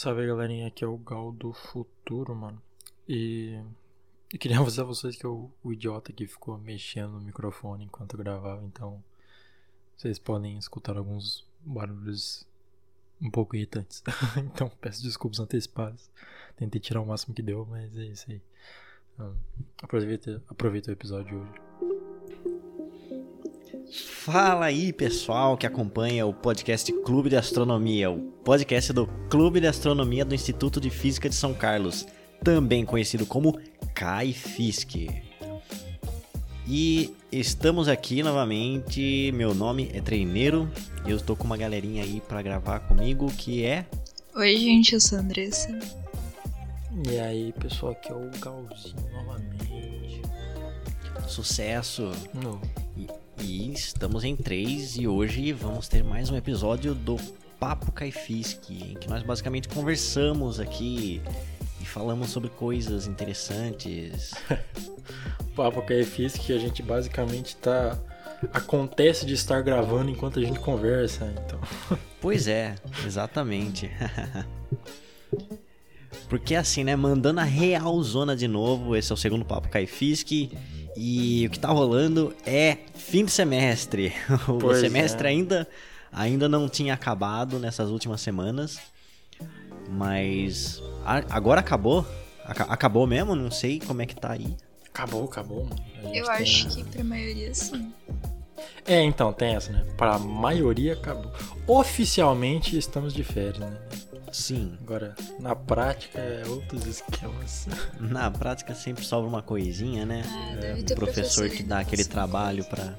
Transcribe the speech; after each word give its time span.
Salve 0.00 0.26
galerinha, 0.26 0.66
aqui 0.66 0.82
é 0.82 0.86
o 0.86 0.96
Gal 0.96 1.30
do 1.30 1.52
futuro, 1.52 2.34
mano. 2.34 2.58
E 3.06 3.62
eu 4.32 4.38
queria 4.38 4.56
avisar 4.58 4.86
vocês 4.86 5.14
que 5.14 5.26
eu, 5.26 5.52
o 5.62 5.74
idiota 5.74 6.10
que 6.10 6.26
ficou 6.26 6.56
mexendo 6.56 7.10
no 7.10 7.20
microfone 7.20 7.84
enquanto 7.84 8.14
eu 8.14 8.18
gravava, 8.18 8.64
então 8.64 9.04
vocês 9.94 10.18
podem 10.18 10.56
escutar 10.56 10.96
alguns 10.96 11.46
barulhos 11.60 12.48
um 13.20 13.30
pouco 13.30 13.54
irritantes. 13.54 14.02
então 14.40 14.70
peço 14.80 15.02
desculpas 15.02 15.38
antecipadas. 15.38 16.10
Tentei 16.56 16.80
tirar 16.80 17.02
o 17.02 17.06
máximo 17.06 17.34
que 17.34 17.42
deu, 17.42 17.66
mas 17.66 17.94
é 17.94 18.04
isso 18.04 18.24
aí. 18.30 18.40
Então, 19.12 19.36
aproveita, 19.82 20.42
aproveita 20.48 20.88
o 20.88 20.94
episódio 20.94 21.42
hoje. 21.42 21.69
Fala 24.24 24.66
aí, 24.66 24.92
pessoal 24.92 25.56
que 25.56 25.66
acompanha 25.66 26.26
o 26.26 26.32
podcast 26.32 26.92
Clube 27.02 27.30
de 27.30 27.36
Astronomia, 27.36 28.10
o 28.10 28.20
podcast 28.44 28.92
do 28.92 29.06
Clube 29.28 29.60
de 29.60 29.66
Astronomia 29.66 30.24
do 30.24 30.34
Instituto 30.34 30.80
de 30.80 30.90
Física 30.90 31.28
de 31.28 31.34
São 31.34 31.54
Carlos, 31.54 32.06
também 32.42 32.84
conhecido 32.84 33.26
como 33.26 33.58
CAIFISC. 33.94 35.08
E 36.66 37.14
estamos 37.32 37.88
aqui 37.88 38.22
novamente. 38.22 39.32
Meu 39.34 39.54
nome 39.54 39.90
é 39.92 40.00
Treineiro 40.00 40.70
e 41.04 41.10
eu 41.10 41.16
estou 41.16 41.34
com 41.34 41.44
uma 41.44 41.56
galerinha 41.56 42.02
aí 42.02 42.20
para 42.20 42.42
gravar 42.42 42.80
comigo 42.80 43.26
que 43.32 43.64
é. 43.64 43.86
Oi, 44.36 44.56
gente, 44.56 44.94
eu 44.94 45.00
sou 45.00 45.18
a 45.18 45.20
Andressa. 45.20 45.76
E 47.08 47.18
aí, 47.18 47.52
pessoal, 47.58 47.92
aqui 47.92 48.10
é 48.10 48.14
o 48.14 48.30
Galzinho 48.40 49.10
novamente. 49.12 50.22
Sucesso! 51.26 52.12
No. 52.34 52.60
E, 53.42 53.72
estamos 53.72 54.24
em 54.24 54.36
três 54.36 54.96
e 54.96 55.08
hoje 55.08 55.52
vamos 55.52 55.88
ter 55.88 56.04
mais 56.04 56.30
um 56.30 56.36
episódio 56.36 56.94
do 56.94 57.16
Papo 57.58 57.90
Caifisque, 57.92 58.92
em 58.92 58.94
que 58.94 59.08
nós 59.08 59.22
basicamente 59.22 59.68
conversamos 59.68 60.60
aqui 60.60 61.22
e 61.80 61.84
falamos 61.84 62.30
sobre 62.30 62.50
coisas 62.50 63.06
interessantes. 63.06 64.32
Papo 65.56 65.80
é 65.90 66.04
que 66.04 66.52
a 66.52 66.58
gente 66.58 66.82
basicamente 66.82 67.56
tá. 67.56 67.98
Acontece 68.52 69.26
de 69.26 69.34
estar 69.34 69.60
gravando 69.62 70.10
enquanto 70.10 70.38
a 70.38 70.42
gente 70.42 70.58
conversa, 70.58 71.32
então. 71.44 71.60
Pois 72.20 72.46
é, 72.46 72.74
exatamente. 73.06 73.90
Porque 76.28 76.54
assim, 76.54 76.84
né, 76.84 76.94
mandando 76.94 77.40
a 77.40 77.44
real 77.44 78.02
zona 78.02 78.36
de 78.36 78.46
novo, 78.46 78.94
esse 78.94 79.10
é 79.10 79.14
o 79.14 79.16
segundo 79.16 79.44
papo 79.44 79.68
Caifisk. 79.68 80.52
E 81.02 81.46
o 81.46 81.50
que 81.50 81.58
tá 81.58 81.68
rolando 81.68 82.34
é 82.44 82.76
fim 82.94 83.24
de 83.24 83.30
semestre. 83.30 84.12
O 84.46 84.58
Pois 84.58 84.80
semestre 84.80 85.26
é. 85.26 85.30
ainda, 85.30 85.66
ainda 86.12 86.46
não 86.46 86.68
tinha 86.68 86.92
acabado 86.92 87.58
nessas 87.58 87.88
últimas 87.88 88.20
semanas. 88.20 88.78
Mas 89.88 90.82
agora 91.30 91.60
acabou? 91.60 92.06
Aca- 92.44 92.64
acabou 92.64 93.06
mesmo? 93.06 93.34
Não 93.34 93.50
sei 93.50 93.80
como 93.80 94.02
é 94.02 94.06
que 94.06 94.14
tá 94.14 94.32
aí. 94.32 94.54
Acabou, 94.92 95.24
acabou, 95.24 95.68
Eu 96.04 96.10
tem- 96.24 96.30
acho 96.30 96.68
que 96.68 96.84
pra 96.84 97.02
maioria 97.02 97.54
sim. 97.54 97.90
É, 98.86 99.00
então, 99.02 99.32
tem 99.32 99.54
essa, 99.54 99.72
né? 99.72 99.86
Pra 99.96 100.18
maioria 100.18 100.92
acabou. 100.92 101.32
Oficialmente 101.66 102.76
estamos 102.76 103.14
de 103.14 103.24
férias, 103.24 103.58
né? 103.58 103.78
Sim, 104.32 104.76
Agora, 104.82 105.14
na 105.38 105.54
prática, 105.56 106.18
é 106.20 106.46
outros 106.46 106.86
esquemas. 106.86 107.66
na 107.98 108.30
prática 108.30 108.74
sempre 108.74 109.04
sobra 109.04 109.28
uma 109.28 109.42
coisinha, 109.42 110.04
né? 110.06 110.22
Ah, 110.26 110.64
É, 110.64 110.94
professor 110.94 111.48
que 111.48 111.62
dá 111.62 111.80
aquele 111.80 112.04
trabalho 112.04 112.64
pra, 112.64 112.94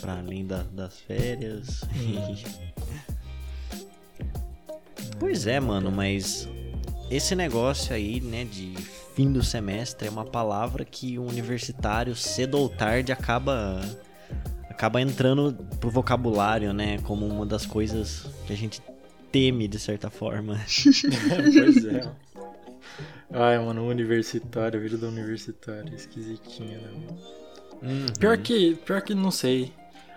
pra 0.00 0.18
além 0.18 0.46
da- 0.46 0.64
das 0.72 0.98
férias. 1.00 1.80
pois 5.18 5.46
é, 5.46 5.60
mano, 5.60 5.90
mas 5.90 6.48
esse 7.10 7.34
negócio 7.34 7.94
aí, 7.94 8.20
né, 8.20 8.44
de 8.44 8.74
fim 9.14 9.32
do 9.32 9.42
semestre 9.42 10.08
é 10.08 10.10
uma 10.10 10.24
palavra 10.24 10.84
que 10.84 11.18
o 11.18 11.24
universitário 11.26 12.14
cedo 12.14 12.58
ou 12.58 12.68
tarde 12.68 13.12
acaba 13.12 13.80
acaba 14.68 15.00
entrando 15.00 15.52
pro 15.78 15.90
vocabulário, 15.90 16.72
né, 16.72 16.98
como 17.04 17.26
uma 17.26 17.44
das 17.44 17.66
coisas 17.66 18.26
que 18.46 18.52
a 18.52 18.56
gente 18.56 18.80
teme 19.30 19.68
de 19.68 19.78
certa 19.78 20.10
forma. 20.10 20.58
pois 21.56 21.84
é. 21.84 22.12
Ai, 23.32 23.58
mano, 23.58 23.86
universitário, 23.86 24.80
vida 24.80 24.96
do 24.96 25.08
universitário, 25.08 25.94
esquisitinho, 25.94 26.80
né? 26.80 26.90
mano? 27.82 28.12
Pior 28.18 28.36
que, 28.38 28.74
pior 28.74 29.00
que 29.02 29.14
não 29.14 29.30
sei. 29.30 29.72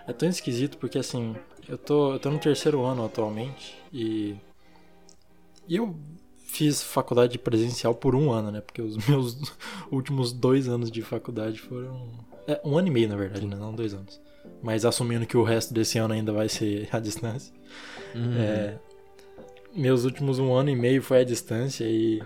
É 0.06 0.12
tão 0.12 0.28
esquisito 0.28 0.76
porque 0.78 0.98
assim, 0.98 1.34
eu 1.68 1.78
tô, 1.78 2.12
eu 2.12 2.18
tô 2.18 2.30
no 2.30 2.38
terceiro 2.38 2.82
ano 2.84 3.04
atualmente 3.04 3.76
e 3.92 4.36
e 5.66 5.76
eu 5.76 5.96
fiz 6.46 6.82
faculdade 6.82 7.38
presencial 7.38 7.94
por 7.94 8.14
um 8.14 8.30
ano, 8.30 8.50
né? 8.50 8.60
Porque 8.60 8.82
os 8.82 8.96
meus 9.08 9.38
últimos 9.90 10.32
dois 10.32 10.68
anos 10.68 10.90
de 10.90 11.02
faculdade 11.02 11.60
foram 11.60 12.08
é, 12.46 12.60
um 12.64 12.76
ano 12.76 12.88
e 12.88 12.90
meio 12.90 13.08
na 13.08 13.16
verdade, 13.16 13.46
né? 13.46 13.56
não 13.56 13.74
dois 13.74 13.94
anos. 13.94 14.20
Mas 14.62 14.84
assumindo 14.84 15.26
que 15.26 15.36
o 15.36 15.42
resto 15.42 15.72
desse 15.72 15.98
ano 15.98 16.14
ainda 16.14 16.32
vai 16.32 16.48
ser 16.48 16.88
à 16.92 16.98
distância. 16.98 17.52
Uhum. 18.14 18.36
É, 18.36 18.78
meus 19.74 20.04
últimos 20.04 20.38
um 20.38 20.54
ano 20.54 20.70
e 20.70 20.76
meio 20.76 21.02
foi 21.02 21.20
à 21.20 21.24
distância 21.24 21.84
e. 21.84 22.22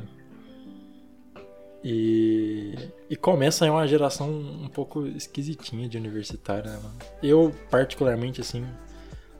E, 1.82 2.74
e 3.08 3.14
começa 3.14 3.64
aí 3.64 3.70
uma 3.70 3.86
geração 3.86 4.28
um 4.28 4.68
pouco 4.68 5.06
esquisitinha 5.06 5.88
de 5.88 5.96
universitário, 5.96 6.68
né, 6.68 6.76
mano? 6.82 6.98
Eu, 7.22 7.54
particularmente, 7.70 8.40
assim, 8.40 8.66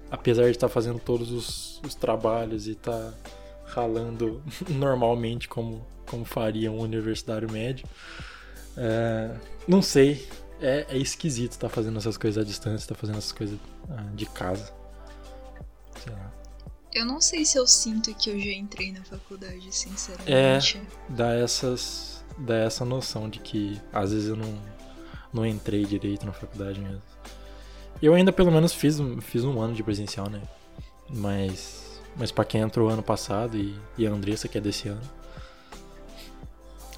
apesar 0.08 0.44
de 0.44 0.52
estar 0.52 0.68
fazendo 0.68 1.00
todos 1.00 1.32
os, 1.32 1.82
os 1.84 1.96
trabalhos 1.96 2.68
e 2.68 2.72
estar 2.72 3.12
ralando 3.64 4.40
normalmente 4.70 5.48
como, 5.48 5.84
como 6.06 6.24
faria 6.24 6.70
um 6.70 6.78
universitário 6.78 7.50
médio, 7.50 7.88
é, 8.76 9.34
não 9.66 9.82
sei, 9.82 10.24
é, 10.60 10.86
é 10.88 10.96
esquisito 10.96 11.52
estar 11.52 11.68
fazendo 11.68 11.98
essas 11.98 12.16
coisas 12.16 12.42
à 12.42 12.46
distância, 12.46 12.84
estar 12.84 12.94
fazendo 12.94 13.18
essas 13.18 13.32
coisas 13.32 13.58
ah, 13.90 14.06
de 14.14 14.26
casa. 14.26 14.72
Sei 16.02 16.12
lá. 16.12 16.32
Eu 16.92 17.04
não 17.04 17.20
sei 17.20 17.44
se 17.44 17.58
eu 17.58 17.66
sinto 17.66 18.14
que 18.14 18.30
eu 18.30 18.38
já 18.38 18.50
entrei 18.50 18.92
na 18.92 19.02
faculdade, 19.04 19.68
sinceramente. 19.70 20.80
dá 21.08 21.34
essas 21.34 22.24
dá 22.38 22.56
essa 22.56 22.84
noção 22.84 23.28
de 23.28 23.40
que 23.40 23.80
às 23.92 24.12
vezes 24.12 24.28
eu 24.28 24.36
não 24.36 24.58
não 25.32 25.44
entrei 25.44 25.84
direito 25.84 26.24
na 26.24 26.32
faculdade 26.32 26.80
mesmo. 26.80 27.02
Eu 28.00 28.14
ainda 28.14 28.32
pelo 28.32 28.50
menos 28.50 28.72
fiz 28.72 28.98
um, 28.98 29.20
fiz 29.20 29.44
um 29.44 29.60
ano 29.60 29.74
de 29.74 29.82
presencial, 29.82 30.30
né? 30.30 30.40
Mas 31.08 32.00
mas 32.16 32.32
para 32.32 32.44
quem 32.44 32.60
entrou 32.60 32.88
ano 32.88 33.02
passado 33.02 33.56
e, 33.56 33.78
e 33.96 34.06
a 34.06 34.10
Andressa 34.10 34.48
que 34.48 34.58
é 34.58 34.60
desse 34.60 34.88
ano. 34.88 35.18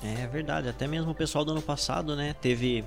É 0.03 0.27
verdade, 0.27 0.69
até 0.69 0.87
mesmo 0.87 1.11
o 1.11 1.15
pessoal 1.15 1.45
do 1.45 1.53
ano 1.53 1.61
passado, 1.61 2.17
né, 2.17 2.35
teve... 2.41 2.85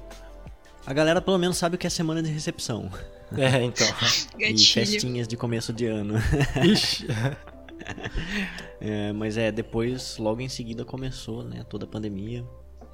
A 0.85 0.93
galera 0.93 1.21
pelo 1.21 1.37
menos 1.37 1.57
sabe 1.57 1.75
o 1.75 1.79
que 1.79 1.87
é 1.87 1.89
semana 1.89 2.21
de 2.21 2.29
recepção. 2.29 2.89
É, 3.37 3.63
então. 3.63 3.87
E 4.39 4.57
festinhas 4.65 5.27
de 5.27 5.37
começo 5.37 5.71
de 5.73 5.85
ano. 5.85 6.15
Ixi. 6.63 7.07
É, 8.79 9.11
mas 9.13 9.37
é, 9.37 9.51
depois, 9.51 10.17
logo 10.17 10.41
em 10.41 10.47
seguida 10.49 10.85
começou, 10.85 11.43
né, 11.43 11.65
toda 11.69 11.85
a 11.85 11.87
pandemia. 11.87 12.45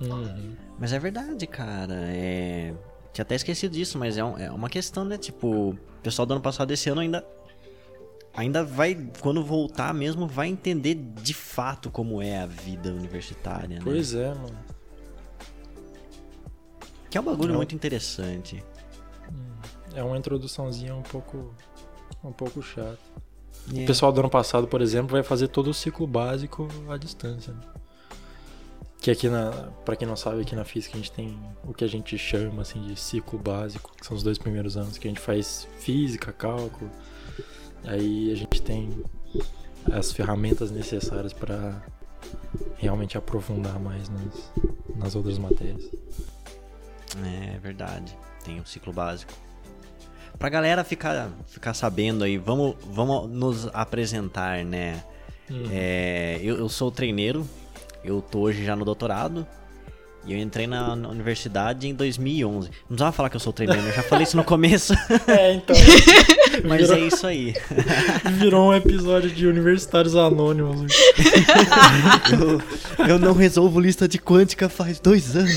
Uhum. 0.02 0.56
Mas 0.80 0.94
é 0.94 1.00
verdade, 1.00 1.46
cara, 1.48 1.96
é... 2.08 2.74
Tinha 3.12 3.24
até 3.24 3.36
esquecido 3.36 3.72
disso, 3.72 3.98
mas 3.98 4.18
é, 4.18 4.24
um- 4.24 4.38
é 4.38 4.52
uma 4.52 4.70
questão, 4.70 5.04
né, 5.04 5.18
tipo... 5.18 5.72
O 5.72 5.78
pessoal 6.02 6.26
do 6.26 6.34
ano 6.34 6.42
passado, 6.42 6.68
desse 6.68 6.90
ano, 6.90 7.02
ainda... 7.02 7.26
Ainda 8.34 8.64
vai, 8.64 8.96
quando 9.20 9.44
voltar 9.44 9.94
mesmo, 9.94 10.28
vai 10.28 10.48
entender 10.48 10.94
de 10.96 11.34
fato 11.34 11.90
como 11.90 12.22
é 12.22 12.40
a 12.40 12.46
vida 12.46 12.92
universitária, 12.92 13.78
né? 13.78 13.82
Pois 13.84 14.14
é, 14.14 14.30
mano. 14.30 14.58
Que 17.10 17.18
é 17.18 17.22
um 17.22 17.24
bagulho 17.24 17.50
Não. 17.50 17.58
muito 17.58 17.74
interessante. 17.76 18.64
É 19.96 20.04
uma 20.04 20.18
introduçãozinha 20.18 20.96
um 20.96 21.02
pouco 21.02 21.54
um 22.24 22.32
pouco 22.32 22.62
chata. 22.62 23.00
É. 23.74 23.84
O 23.84 23.86
pessoal 23.86 24.12
do 24.12 24.20
ano 24.20 24.30
passado, 24.30 24.68
por 24.68 24.82
exemplo, 24.82 25.12
vai 25.12 25.24
fazer 25.24 25.48
todo 25.48 25.70
o 25.70 25.74
ciclo 25.74 26.06
básico 26.06 26.68
à 26.90 26.98
distância. 26.98 27.54
né? 27.54 27.62
Que 29.02 29.12
aqui 29.12 29.30
na, 29.30 29.52
para 29.86 29.96
quem 29.96 30.08
não 30.08 30.16
sabe, 30.18 30.42
aqui 30.42 30.56
na 30.56 30.66
física 30.66 30.96
a 30.96 30.98
gente 30.98 31.12
tem 31.12 31.40
o 31.64 31.74
que 31.74 31.86
a 31.86 31.88
gente 31.88 32.18
chama 32.18 32.64
assim 32.64 32.82
de 32.82 33.00
ciclo 33.00 33.40
básico, 33.40 33.92
que 33.98 34.06
são 34.06 34.16
os 34.16 34.24
dois 34.24 34.38
primeiros 34.38 34.76
anos 34.76 34.98
que 34.98 35.08
a 35.08 35.12
gente 35.12 35.22
faz 35.22 35.68
física, 35.80 36.34
cálculo. 36.34 36.92
Aí 37.86 38.32
a 38.32 38.36
gente 38.36 38.62
tem 38.62 39.04
as 39.92 40.12
ferramentas 40.12 40.70
necessárias 40.70 41.32
para 41.32 41.82
realmente 42.78 43.18
aprofundar 43.18 43.80
mais 43.80 44.10
nas, 44.10 44.52
nas 44.96 45.16
outras 45.16 45.38
matérias. 45.38 45.90
É 47.54 47.58
verdade. 47.60 48.16
Tem 48.44 48.60
o 48.60 48.66
ciclo 48.66 48.94
básico. 48.94 49.34
Pra 50.38 50.48
galera 50.50 50.84
ficar, 50.84 51.30
ficar 51.48 51.74
sabendo 51.74 52.24
aí, 52.24 52.38
vamos, 52.38 52.76
vamos 52.92 53.30
nos 53.30 53.68
apresentar, 53.74 54.64
né? 54.64 55.04
É, 55.72 56.40
eu, 56.42 56.58
eu 56.58 56.70
sou 56.70 56.92
treineiro, 56.92 57.46
eu 58.04 58.22
tô 58.22 58.42
hoje 58.42 58.64
já 58.64 58.76
no 58.76 58.86
doutorado. 58.86 59.46
E 60.26 60.34
eu 60.34 60.38
entrei 60.40 60.68
na, 60.68 60.96
na 60.98 61.08
universidade 61.10 61.88
em 61.88 61.94
2011. 61.96 62.68
Não 62.70 62.88
precisava 62.88 63.12
falar 63.14 63.30
que 63.30 63.38
eu 63.38 63.40
sou 63.40 63.54
treinador, 63.54 63.84
eu 63.86 63.94
já 63.94 64.04
falei 64.04 64.24
isso 64.26 64.36
no 64.38 64.44
começo. 64.44 64.94
É, 65.28 65.54
então. 65.54 65.76
Mas 66.68 66.82
Virou- 66.82 66.98
é 66.98 67.00
isso 67.08 67.26
aí. 67.26 67.54
Virou 68.38 68.70
um 68.70 68.74
episódio 68.74 69.30
de 69.32 69.48
Universitários 69.48 70.16
Anônimos. 70.16 70.92
Eu, 73.00 73.08
eu 73.08 73.20
não 73.20 73.34
resolvo 73.34 73.80
lista 73.80 74.08
de 74.08 74.20
quântica 74.20 74.68
faz 74.68 75.00
dois 75.00 75.36
anos. 75.36 75.54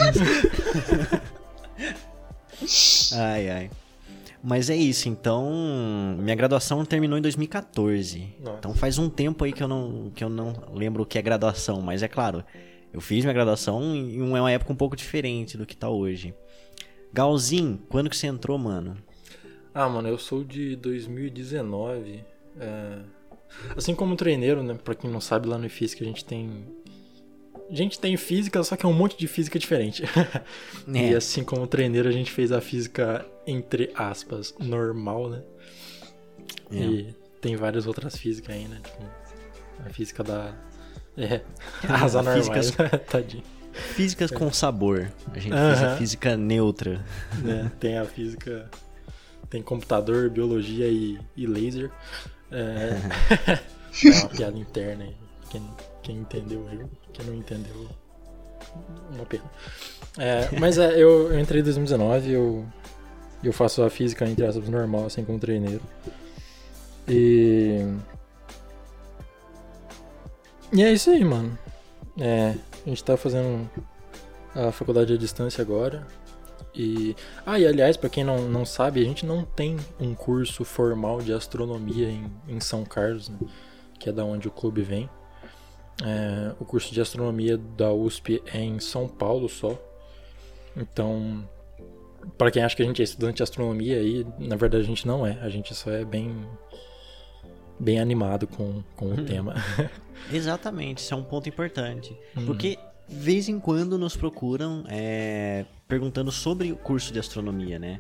Ai, 3.15 3.51
ai. 3.51 3.71
Mas 4.43 4.69
é 4.71 4.77
isso, 4.77 5.09
então. 5.09 6.17
Minha 6.19 6.35
graduação 6.35 6.85
terminou 6.85 7.17
em 7.17 7.23
2014. 7.23 8.35
Nossa. 8.41 8.59
Então 8.59 8.75
faz 8.75 8.99
um 8.99 9.09
tempo 9.09 9.45
aí 9.45 9.53
que 9.53 9.63
eu, 9.63 9.69
não, 9.69 10.11
que 10.15 10.25
eu 10.25 10.29
não 10.29 10.53
lembro 10.73 11.03
o 11.03 11.07
que 11.07 11.19
é 11.19 11.23
graduação, 11.23 11.81
mas 11.81 12.03
é 12.03 12.09
claro, 12.09 12.45
eu 12.93 13.01
fiz 13.01 13.25
minha 13.25 13.33
graduação 13.33 13.95
em 13.95 14.21
uma 14.21 14.51
época 14.51 14.73
um 14.73 14.77
pouco 14.77 14.97
diferente 14.97 15.57
do 15.57 15.65
que 15.65 15.77
tá 15.77 15.89
hoje. 15.89 16.35
Galzinho, 17.13 17.81
quando 17.89 18.11
que 18.11 18.17
você 18.17 18.27
entrou, 18.27 18.59
mano? 18.59 18.97
Ah, 19.75 19.89
mano, 19.89 20.09
eu 20.09 20.19
sou 20.19 20.43
de 20.43 20.77
2019. 20.77 22.25
é, 22.59 22.99
Assim 23.77 23.95
como 23.95 24.17
treineiro, 24.17 24.63
né? 24.63 24.75
Pra 24.83 24.95
quem 24.95 25.11
não 25.11 25.21
sabe, 25.21 25.47
lá 25.47 25.57
no 25.59 25.67
IFISC 25.67 26.03
a 26.03 26.07
gente 26.07 26.25
tem. 26.25 26.65
A 27.71 27.75
gente 27.75 27.99
tem 27.99 28.17
física, 28.17 28.63
só 28.63 28.77
que 28.77 28.85
é 28.85 28.89
um 28.89 28.93
monte 28.93 29.17
de 29.17 29.27
física 29.27 29.59
diferente. 29.59 30.03
É. 30.95 31.11
E 31.11 31.15
assim 31.15 31.45
como 31.45 31.67
treineiro, 31.67 32.09
a 32.09 32.13
gente 32.13 32.31
fez 32.31 32.51
a 32.51 32.61
física, 32.61 33.25
entre 33.47 33.91
aspas, 33.95 34.53
normal, 34.59 35.31
né? 35.31 35.43
É. 36.73 36.77
E 36.77 37.15
tem 37.41 37.55
várias 37.57 37.87
outras 37.87 38.17
físicas 38.17 38.55
aí, 38.55 38.67
né? 38.67 38.81
Tipo, 38.83 39.05
a 39.87 39.91
física 39.91 40.25
da. 40.25 40.55
É, 41.17 41.41
as 41.89 42.17
anormais, 42.17 42.49
Físicas-? 42.49 43.01
Tadinho. 43.09 43.45
Físicas 43.73 44.31
com 44.31 44.53
sabor. 44.53 45.11
A 45.33 45.39
gente 45.39 45.53
fez 45.55 45.83
a 45.83 45.97
física 45.97 46.37
neutra. 46.37 47.05
né? 47.43 47.71
Tem 47.79 47.97
a 47.97 48.05
física. 48.05 48.69
Tem 49.49 49.63
computador, 49.63 50.29
biologia 50.29 50.89
e, 50.89 51.19
e 51.37 51.47
laser. 51.47 51.91
É, 52.51 52.99
é 54.05 54.11
uma 54.11 54.29
piada 54.29 54.59
interna 54.59 55.05
aí. 55.05 55.17
Quem, 55.51 55.63
quem 56.03 56.17
entendeu, 56.19 56.65
viu? 56.65 56.91
Quem 57.13 57.27
não 57.27 57.35
entendeu, 57.35 57.89
uma 59.13 59.27
pena. 59.27 59.45
É, 60.19 60.49
mas 60.59 60.79
é, 60.79 60.95
eu, 60.95 61.33
eu 61.33 61.41
entrei 61.41 61.61
em 61.61 61.65
2019, 61.65 62.33
eu, 62.33 62.67
eu 63.43 63.53
faço 63.53 63.83
a 63.83 63.91
física, 63.91 64.27
entre 64.27 64.45
aspas, 64.45 64.69
normal, 64.69 65.07
assim 65.07 65.25
como 65.25 65.39
treineiro. 65.39 65.83
E. 67.09 67.85
E 70.73 70.83
é 70.83 70.93
isso 70.93 71.11
aí, 71.11 71.25
mano. 71.25 71.59
É, 72.19 72.55
a 72.87 72.89
gente 72.89 73.03
tá 73.05 73.17
fazendo 73.17 73.69
a 74.55 74.71
faculdade 74.71 75.13
à 75.13 75.17
distância 75.17 75.63
agora. 75.63 76.07
E. 76.75 77.15
Ah, 77.45 77.59
e 77.59 77.67
aliás, 77.67 77.97
pra 77.97 78.09
quem 78.09 78.25
não, 78.25 78.49
não 78.49 78.65
sabe, 78.65 79.01
a 79.01 79.05
gente 79.05 79.27
não 79.27 79.45
tem 79.45 79.77
um 80.01 80.15
curso 80.15 80.65
formal 80.65 81.21
de 81.21 81.33
astronomia 81.33 82.09
em, 82.09 82.31
em 82.49 82.61
São 82.61 82.85
Carlos, 82.85 83.29
né? 83.29 83.39
Que 83.99 84.09
é 84.09 84.13
da 84.13 84.25
onde 84.25 84.49
o 84.49 84.51
clube 84.51 84.83
vem. 84.83 85.09
É, 86.05 86.55
o 86.59 86.65
curso 86.65 86.93
de 86.93 87.01
astronomia 87.01 87.57
da 87.59 87.93
USP 87.93 88.43
é 88.47 88.61
em 88.61 88.79
São 88.81 89.07
Paulo 89.07 89.49
só. 89.49 89.79
Então, 90.77 91.47
pra 92.39 92.51
quem 92.51 92.63
acha 92.63 92.75
que 92.75 92.83
a 92.83 92.87
gente 92.87 93.03
é 93.03 93.05
estudante 93.05 93.37
de 93.37 93.43
astronomia 93.43 93.99
aí, 93.99 94.27
na 94.39 94.57
verdade 94.57 94.85
a 94.85 94.87
gente 94.87 95.07
não 95.07 95.27
é. 95.27 95.39
A 95.43 95.49
gente 95.49 95.75
só 95.75 95.91
é 95.91 96.05
bem 96.05 96.47
bem 97.79 97.99
animado 97.99 98.47
com, 98.47 98.83
com 98.97 99.13
o 99.13 99.25
tema. 99.25 99.55
Exatamente, 100.33 100.99
isso 100.99 101.13
é 101.13 101.17
um 101.17 101.25
ponto 101.25 101.49
importante. 101.49 102.17
Uhum. 102.37 102.47
Porque, 102.47 102.79
de 103.09 103.17
vez 103.17 103.49
em 103.49 103.59
quando, 103.59 103.99
nos 103.99 104.17
procuram 104.17 104.85
é, 104.89 105.65
perguntando 105.89 106.31
sobre 106.31 106.71
o 106.71 106.77
curso 106.77 107.13
de 107.13 107.19
astronomia, 107.19 107.79
né? 107.79 107.99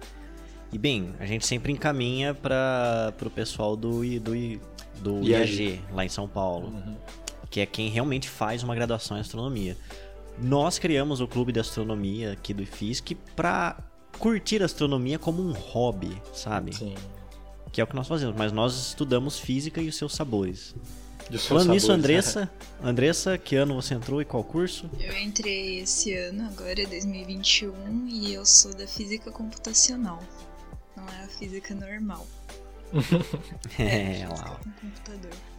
E, 0.73 0.79
bem, 0.79 1.15
a 1.19 1.27
gente 1.27 1.47
sempre 1.47 1.73
encaminha 1.73 2.33
para 2.33 3.13
o 3.27 3.31
pessoal 3.31 3.77
do, 3.77 4.01
do, 4.21 4.61
do 5.01 5.29
IAG. 5.29 5.65
IAG, 5.65 5.81
lá 5.93 6.05
em 6.05 6.09
São 6.09 6.29
Paulo, 6.29 6.69
Uhum. 6.69 6.97
Que 7.53 7.61
é 7.61 7.67
quem 7.67 7.91
realmente 7.91 8.31
faz 8.31 8.63
uma 8.63 8.75
graduação 8.75 9.19
em 9.19 9.21
astronomia. 9.21 9.77
Nós 10.39 10.79
criamos 10.79 11.21
o 11.21 11.29
clube 11.29 11.53
de 11.53 11.61
astronomia 11.61 12.33
aqui 12.33 12.55
do 12.55 12.63
IFISC 12.63 13.15
para 13.37 13.77
curtir 14.19 14.63
a 14.63 14.65
astronomia 14.65 15.19
como 15.19 15.43
um 15.47 15.53
hobby, 15.53 16.21
sabe? 16.33 16.75
Sim. 16.75 16.95
Que 17.71 17.83
é 17.83 17.85
o 17.85 17.87
que 17.87 17.95
nós 17.95 18.09
fazemos, 18.09 18.35
mas 18.35 18.53
nós 18.53 18.89
estudamos 18.89 19.39
física 19.39 19.83
e 19.83 19.89
os 19.89 19.97
seus 19.97 20.15
sabores. 20.15 20.75
Falando 21.47 21.73
nisso, 21.73 21.89
sabores, 21.89 21.89
né? 21.89 21.95
Andressa, 21.95 22.51
Andressa, 22.83 23.39
que 23.39 23.55
ano 23.55 23.75
você 23.75 23.95
entrou 23.95 24.23
e 24.23 24.25
qual 24.25 24.43
curso? 24.43 24.89
Eu 24.99 25.17
entrei 25.19 25.81
esse 25.81 26.15
ano, 26.15 26.49
agora 26.49 26.83
é 26.83 26.87
2021, 26.87 28.09
e 28.09 28.33
eu 28.33 28.47
sou 28.47 28.75
da 28.75 28.87
física 28.87 29.31
computacional. 29.31 30.23
Não 30.97 31.07
é 31.07 31.25
a 31.25 31.29
física 31.29 31.75
normal, 31.75 32.27
É, 33.79 34.27
lá. 34.29 34.59
com 34.65 34.71
computador. 34.73 35.52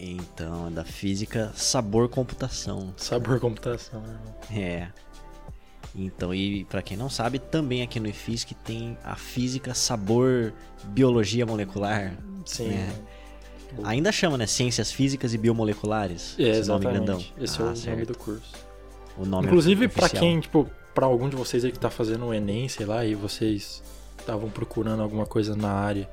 Então, 0.00 0.68
é 0.68 0.70
da 0.70 0.84
física 0.84 1.52
sabor 1.56 2.08
computação. 2.08 2.92
Sabor 2.96 3.40
computação, 3.40 4.00
né? 4.00 4.18
É. 4.56 4.88
Então, 5.94 6.32
e 6.34 6.64
pra 6.66 6.82
quem 6.82 6.96
não 6.96 7.10
sabe, 7.10 7.38
também 7.38 7.82
aqui 7.82 7.98
no 7.98 8.06
IFISC 8.06 8.54
tem 8.64 8.96
a 9.02 9.16
física 9.16 9.74
sabor 9.74 10.52
biologia 10.84 11.44
molecular. 11.44 12.16
Sim. 12.46 12.70
É. 12.70 12.88
Ainda 13.84 14.12
chama, 14.12 14.38
né? 14.38 14.46
Ciências 14.46 14.92
físicas 14.92 15.34
e 15.34 15.38
biomoleculares. 15.38 16.36
É, 16.38 16.50
esse 16.50 16.68
nome 16.68 16.84
grandão. 16.86 17.18
exatamente. 17.18 17.34
Esse 17.44 17.56
é 17.56 17.60
Ah, 17.60 17.64
o 17.64 17.66
nome 17.66 17.76
certo. 17.78 18.06
do 18.12 18.18
curso. 18.18 18.52
O 19.16 19.26
nome 19.26 19.46
Inclusive, 19.48 19.88
pra 19.88 20.04
oficial. 20.06 20.22
quem, 20.22 20.40
tipo, 20.40 20.70
pra 20.94 21.06
algum 21.06 21.28
de 21.28 21.34
vocês 21.36 21.64
aí 21.64 21.72
que 21.72 21.78
tá 21.78 21.90
fazendo 21.90 22.26
o 22.26 22.32
Enem, 22.32 22.68
sei 22.68 22.86
lá, 22.86 23.04
e 23.04 23.14
vocês 23.14 23.82
estavam 24.18 24.48
procurando 24.48 25.02
alguma 25.02 25.26
coisa 25.26 25.56
na 25.56 25.70
área 25.72 26.08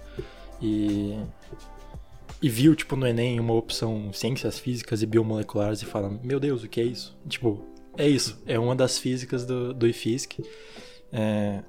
e. 0.61 1.17
E 2.45 2.49
viu, 2.49 2.75
tipo, 2.75 2.95
no 2.95 3.07
Enem 3.07 3.39
uma 3.39 3.55
opção 3.55 4.13
ciências 4.13 4.59
físicas 4.59 5.01
e 5.01 5.07
biomoleculares 5.07 5.81
e 5.81 5.85
fala, 5.85 6.11
meu 6.23 6.39
Deus, 6.39 6.63
o 6.63 6.67
que 6.69 6.79
é 6.79 6.83
isso? 6.83 7.17
Tipo, 7.27 7.65
é 7.97 8.07
isso. 8.07 8.39
É 8.45 8.59
uma 8.59 8.75
das 8.75 8.99
físicas 8.99 9.47
do, 9.47 9.73
do 9.73 9.87
IFISC. 9.87 10.43
É, 11.11 11.63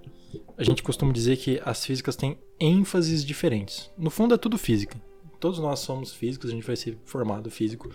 a 0.55 0.63
gente 0.63 0.83
costuma 0.83 1.15
dizer 1.15 1.39
que 1.39 1.59
as 1.65 1.83
físicas 1.83 2.15
têm 2.15 2.39
ênfases 2.61 3.25
diferentes. 3.25 3.91
No 3.97 4.11
fundo 4.11 4.35
é 4.35 4.37
tudo 4.37 4.59
física. 4.59 5.01
Todos 5.41 5.59
nós 5.59 5.79
somos 5.79 6.13
físicos, 6.13 6.51
a 6.51 6.53
gente 6.53 6.67
vai 6.67 6.77
ser 6.77 6.99
formado 7.07 7.51
físico. 7.51 7.91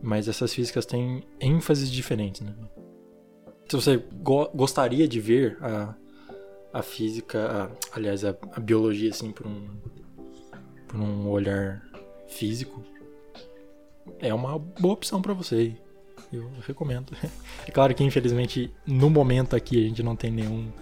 Mas 0.00 0.28
essas 0.28 0.54
físicas 0.54 0.86
têm 0.86 1.24
ênfases 1.40 1.90
diferentes, 1.90 2.42
né? 2.42 2.54
Se 3.68 3.74
você 3.74 3.96
go- 4.22 4.50
gostaria 4.54 5.08
de 5.08 5.18
ver 5.18 5.58
a, 5.60 5.96
a 6.74 6.80
física, 6.80 7.44
a- 7.44 7.96
aliás, 7.96 8.24
a, 8.24 8.36
a 8.52 8.60
biologia, 8.60 9.10
assim, 9.10 9.32
por 9.32 9.48
um, 9.48 9.66
por 10.86 11.00
um 11.00 11.28
olhar 11.28 11.89
físico, 12.30 12.82
é 14.18 14.32
uma 14.32 14.58
boa 14.58 14.94
opção 14.94 15.20
pra 15.20 15.34
você. 15.34 15.74
Eu 16.32 16.48
recomendo. 16.66 17.12
É 17.66 17.70
claro 17.70 17.94
que, 17.94 18.02
infelizmente, 18.02 18.72
no 18.86 19.10
momento 19.10 19.54
aqui 19.54 19.78
a 19.84 19.88
gente 19.88 20.02
não 20.02 20.16
tem 20.16 20.30
nenhum, 20.30 20.72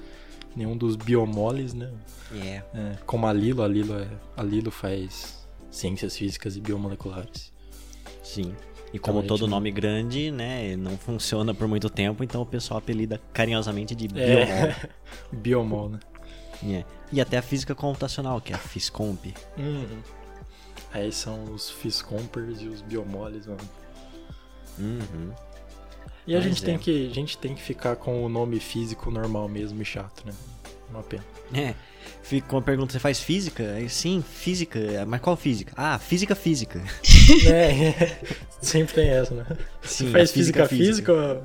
nenhum 0.55 0.77
dos 0.77 0.95
biomoles, 0.97 1.75
né? 1.75 1.91
É. 2.33 2.63
É, 2.75 2.97
como 3.05 3.27
a 3.27 3.33
Lilo, 3.33 3.63
a 3.63 3.69
Lilo, 3.69 3.99
é, 3.99 4.07
a 4.37 4.43
Lilo 4.43 4.71
faz 4.71 5.47
ciências 5.71 6.17
físicas 6.17 6.57
e 6.57 6.61
biomoleculares. 6.61 7.53
Sim. 8.23 8.55
E 8.93 8.99
como 8.99 9.19
a 9.19 9.21
gente 9.23 9.29
todo 9.29 9.43
não- 9.43 9.49
nome 9.49 9.71
grande, 9.71 10.31
né, 10.31 10.77
não 10.77 10.97
funciona 10.97 11.53
por 11.53 11.67
muito 11.69 11.91
tempo, 11.91 12.23
então 12.25 12.41
o 12.41 12.47
pessoal 12.47 12.79
apelida 12.79 13.21
carinhosamente 13.33 13.95
de 13.95 14.07
biomol. 14.09 14.29
É, 14.31 14.89
biomol, 15.33 15.89
né? 15.91 15.99
É. 16.65 16.85
E 17.13 17.21
até 17.21 17.37
a 17.39 17.43
física 17.43 17.75
computacional, 17.75 18.41
que 18.41 18.53
é 18.53 18.57
a 18.57 18.59
Fiscomp. 18.59 19.27
Uhum. 19.59 19.99
Aí 20.93 21.13
são 21.13 21.45
os 21.53 21.71
Fiscompers 21.71 22.61
e 22.63 22.69
os 22.69 22.81
biomoles, 22.81 23.47
mano. 23.47 23.61
Uhum. 24.79 25.33
E 26.27 26.35
a 26.35 26.39
Mas 26.39 26.45
gente, 26.45 26.63
é. 26.63 26.67
tem 26.67 26.79
que, 26.79 27.11
a 27.11 27.15
gente 27.15 27.39
tem 27.39 27.55
que 27.55 27.63
ficar 27.63 27.97
com 27.97 28.25
o 28.25 28.29
nome 28.29 28.61
físico 28.61 29.11
normal 29.11 29.49
mesmo 29.49 29.81
e 29.81 29.85
chato, 29.85 30.25
né? 30.27 30.33
Uma 30.91 31.03
pena. 31.03 31.25
É. 31.55 31.75
Fica 32.23 32.47
com 32.49 32.59
a 32.59 32.63
pergunta, 32.63 32.93
você 32.93 32.99
faz 32.99 33.21
física? 33.21 33.75
Aí, 33.75 33.89
sim, 33.89 34.23
física. 34.23 34.79
Mas 35.07 35.21
qual 35.21 35.37
física? 35.37 35.73
Ah, 35.77 35.99
física 35.99 36.35
física. 36.35 36.83
é, 37.51 38.19
sempre 38.61 38.95
tem 38.95 39.09
essa, 39.09 39.35
né? 39.35 39.47
Sim, 39.83 40.07
Você 40.07 40.11
faz 40.11 40.31
a 40.31 40.33
física 40.33 40.69
física? 40.69 41.43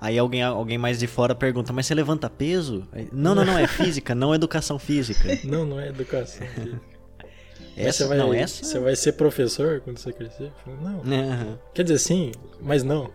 Aí 0.00 0.18
alguém, 0.18 0.42
alguém 0.42 0.78
mais 0.78 0.98
de 0.98 1.06
fora 1.06 1.34
pergunta, 1.34 1.72
mas 1.72 1.86
você 1.86 1.94
levanta 1.94 2.30
peso? 2.30 2.88
Não, 3.12 3.34
não, 3.34 3.44
não, 3.44 3.58
é 3.58 3.66
física, 3.66 4.14
não 4.14 4.34
educação 4.34 4.78
física. 4.78 5.38
Não, 5.44 5.66
não 5.66 5.78
é 5.78 5.88
educação 5.88 6.46
física. 6.46 6.80
Essa, 7.80 8.04
você 8.04 8.08
vai, 8.08 8.18
não, 8.18 8.34
essa... 8.34 8.64
Você 8.64 8.78
vai 8.78 8.96
ser 8.96 9.12
professor 9.12 9.80
quando 9.80 9.98
você 9.98 10.12
crescer? 10.12 10.52
Não. 11.04 11.58
Quer 11.74 11.82
dizer, 11.82 11.98
sim, 11.98 12.32
mas 12.60 12.82
não. 12.82 13.10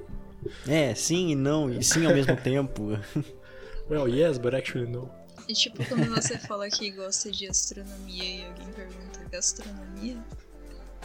É, 0.67 0.93
sim 0.93 1.31
e 1.31 1.36
não, 1.36 1.69
e 1.69 1.84
sim 1.84 2.05
ao 2.05 2.13
mesmo 2.13 2.36
tempo. 2.38 2.98
Well, 3.88 4.07
yes, 4.07 4.39
but 4.39 4.55
actually 4.55 4.88
no. 4.88 5.12
E 5.48 5.53
tipo, 5.53 5.86
quando 5.86 6.10
você 6.10 6.39
fala 6.39 6.67
que 6.72 6.89
gosta 6.89 7.31
de 7.31 7.48
astronomia 7.48 8.24
e 8.24 8.43
alguém 8.43 8.67
pergunta 8.74 9.19
gastronomia, 9.31 10.17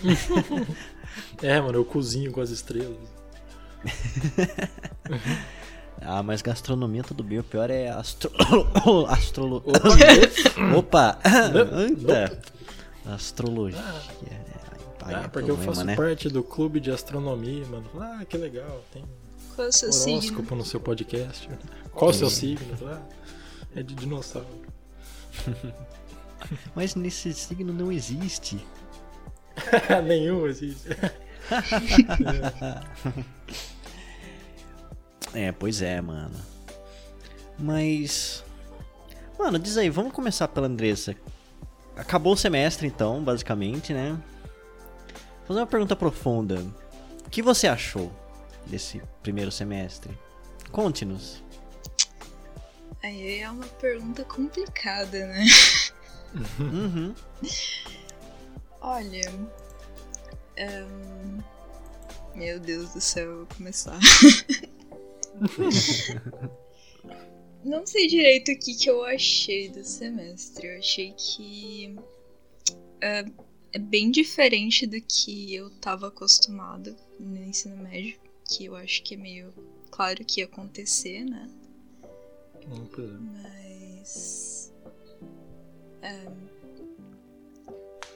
É, 1.42 1.60
mano, 1.60 1.78
eu 1.78 1.84
cozinho 1.84 2.32
com 2.32 2.40
as 2.40 2.50
estrelas. 2.50 2.96
ah, 6.00 6.22
mas 6.22 6.42
gastronomia 6.42 7.02
tudo 7.02 7.22
bem. 7.22 7.38
O 7.38 7.44
pior 7.44 7.70
é 7.70 7.88
astro... 7.88 8.30
astrolo... 9.08 9.62
Opa! 10.76 11.18
Anta! 11.72 12.38
Astrologia. 13.14 13.78
Ah, 15.02 15.12
é, 15.12 15.28
porque 15.28 15.46
problema, 15.46 15.48
eu 15.48 15.56
faço 15.56 15.84
né? 15.84 15.96
parte 15.96 16.28
do 16.28 16.42
clube 16.42 16.78
de 16.78 16.90
astronomia, 16.90 17.64
mano. 17.66 17.88
Ah, 17.98 18.24
que 18.28 18.36
legal. 18.36 18.84
Tem 18.92 19.04
Qual 19.54 19.66
é 19.66 19.68
o 19.68 19.72
seu 19.72 19.88
horóscopo 19.88 20.42
signo? 20.42 20.56
no 20.56 20.64
seu 20.64 20.80
podcast. 20.80 21.48
Qual 21.92 22.10
é 22.10 22.14
o 22.14 22.16
seu 22.16 22.30
signo? 22.30 22.76
Ah, 22.86 23.00
é 23.74 23.82
de 23.82 23.94
dinossauro. 23.94 24.46
Mas 26.74 26.94
nesse 26.94 27.32
signo 27.32 27.72
não 27.72 27.90
existe. 27.90 28.64
Nenhum 30.06 30.46
existe. 30.46 30.88
é, 35.34 35.52
pois 35.52 35.82
é, 35.82 36.00
mano. 36.00 36.36
Mas. 37.58 38.44
Mano, 39.38 39.58
diz 39.58 39.76
aí, 39.76 39.90
vamos 39.90 40.12
começar 40.12 40.48
pela 40.48 40.66
Andressa. 40.66 41.16
Acabou 42.00 42.32
o 42.32 42.36
semestre, 42.36 42.86
então, 42.86 43.22
basicamente, 43.22 43.92
né? 43.92 44.18
Vou 45.40 45.48
fazer 45.48 45.60
uma 45.60 45.66
pergunta 45.66 45.94
profunda. 45.94 46.64
O 47.26 47.30
que 47.30 47.42
você 47.42 47.68
achou 47.68 48.10
desse 48.66 49.02
primeiro 49.22 49.52
semestre? 49.52 50.18
Conte-nos. 50.72 51.44
Aí 53.02 53.40
é 53.40 53.50
uma 53.50 53.66
pergunta 53.66 54.24
complicada, 54.24 55.26
né? 55.26 55.44
Uhum. 56.58 57.14
Olha. 58.80 59.30
Um... 60.58 61.38
Meu 62.34 62.58
Deus 62.58 62.94
do 62.94 63.00
céu, 63.00 63.38
vou 63.38 63.46
começar. 63.56 63.98
Não 67.64 67.86
sei 67.86 68.06
direito 68.06 68.52
o 68.52 68.58
que, 68.58 68.74
que 68.74 68.88
eu 68.88 69.04
achei 69.04 69.68
do 69.68 69.84
semestre. 69.84 70.66
Eu 70.66 70.78
achei 70.78 71.12
que. 71.12 71.94
É, 73.00 73.24
é 73.72 73.78
bem 73.78 74.10
diferente 74.10 74.86
do 74.86 75.00
que 75.00 75.54
eu 75.54 75.70
tava 75.78 76.08
acostumada 76.08 76.96
no 77.18 77.36
ensino 77.36 77.76
médio. 77.76 78.18
Que 78.48 78.64
eu 78.64 78.76
acho 78.76 79.02
que 79.02 79.14
é 79.14 79.16
meio 79.16 79.52
claro 79.90 80.24
que 80.24 80.40
ia 80.40 80.46
acontecer, 80.46 81.24
né? 81.24 81.48
Mas. 83.20 84.72
É, 86.02 86.26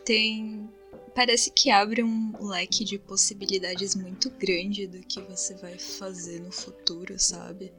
tem. 0.04 0.68
Parece 1.14 1.52
que 1.52 1.70
abre 1.70 2.02
um 2.02 2.32
leque 2.40 2.84
de 2.84 2.98
possibilidades 2.98 3.94
muito 3.94 4.30
grande 4.30 4.86
do 4.86 4.98
que 5.00 5.20
você 5.20 5.54
vai 5.54 5.78
fazer 5.78 6.40
no 6.40 6.50
futuro, 6.50 7.18
sabe? 7.20 7.72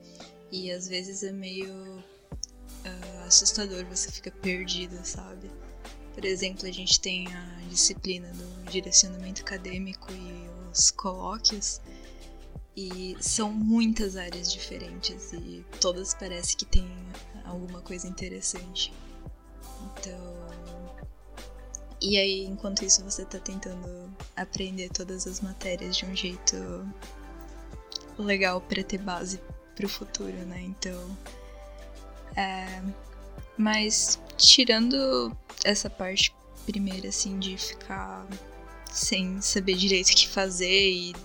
E 0.52 0.72
às 0.72 0.88
vezes 0.88 1.24
é 1.24 1.32
meio 1.32 1.74
uh, 1.74 3.26
assustador, 3.28 3.86
você 3.86 4.12
fica 4.12 4.32
perdido, 4.32 5.04
sabe? 5.04 5.52
Por 6.14 6.24
exemplo, 6.24 6.68
a 6.68 6.72
gente 6.72 7.00
tem 7.00 7.28
a 7.28 7.60
disciplina 7.70 8.32
do 8.32 8.72
direcionamento 8.72 9.42
acadêmico 9.42 10.12
e 10.14 10.50
os 10.72 10.92
colóquios. 10.92 11.82
E 12.78 13.16
são 13.22 13.52
muitas 13.52 14.18
áreas 14.18 14.52
diferentes 14.52 15.32
e 15.32 15.66
todas 15.80 16.14
parece 16.14 16.58
que 16.58 16.66
tem 16.66 16.86
alguma 17.46 17.82
coisa 17.82 18.08
interessante. 18.08 18.94
Então. 19.82 20.46
E 22.02 22.18
aí, 22.18 22.46
enquanto 22.46 22.84
isso, 22.84 23.04
você 23.04 23.26
tá 23.26 23.40
tentando 23.40 24.14
aprender 24.36 24.90
todas 24.90 25.26
as 25.26 25.40
matérias 25.40 25.96
de 25.96 26.06
um 26.06 26.16
jeito 26.16 26.56
legal 28.18 28.62
para 28.62 28.84
ter 28.84 29.00
base 29.00 29.40
pro 29.76 29.90
futuro, 29.90 30.38
né? 30.46 30.62
Então. 30.62 31.18
É. 32.36 32.82
Mas, 33.58 34.20
tirando 34.38 35.36
essa 35.64 35.90
parte 35.90 36.36
primeira, 36.66 37.10
assim, 37.10 37.40
de 37.40 37.58
ficar 37.58 38.26
sem 38.92 39.42
saber 39.42 39.76
direito 39.76 40.10
o 40.12 40.16
que 40.16 40.28
fazer 40.28 40.90
e 40.92 41.16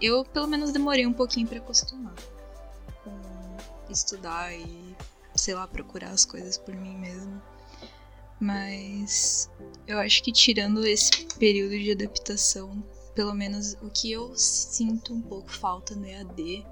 eu 0.00 0.24
pelo 0.24 0.46
menos 0.46 0.70
demorei 0.70 1.06
um 1.06 1.12
pouquinho 1.12 1.46
para 1.46 1.58
acostumar 1.58 2.14
com 3.02 3.18
estudar 3.90 4.54
e 4.54 4.94
sei 5.34 5.54
lá 5.54 5.66
procurar 5.66 6.10
as 6.10 6.24
coisas 6.24 6.58
por 6.58 6.74
mim 6.74 6.96
mesmo. 6.96 7.40
Mas 8.38 9.50
eu 9.86 9.98
acho 9.98 10.22
que 10.22 10.30
tirando 10.30 10.84
esse 10.86 11.24
período 11.38 11.78
de 11.78 11.92
adaptação, 11.92 12.82
pelo 13.14 13.34
menos 13.34 13.74
o 13.80 13.88
que 13.88 14.12
eu 14.12 14.36
sinto 14.36 15.14
um 15.14 15.22
pouco 15.22 15.50
falta 15.50 15.94
no 15.94 16.06
EAD 16.06 16.66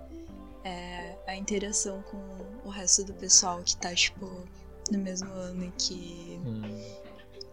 é 0.64 1.16
a 1.26 1.36
interação 1.36 2.02
com 2.02 2.18
o 2.64 2.70
resto 2.70 3.04
do 3.04 3.12
pessoal 3.14 3.62
que 3.62 3.76
tá 3.76 3.94
tipo 3.94 4.26
no 4.90 4.98
mesmo 4.98 5.30
ano 5.32 5.66
e 5.66 5.72
que 5.78 6.40
hum. 6.44 6.62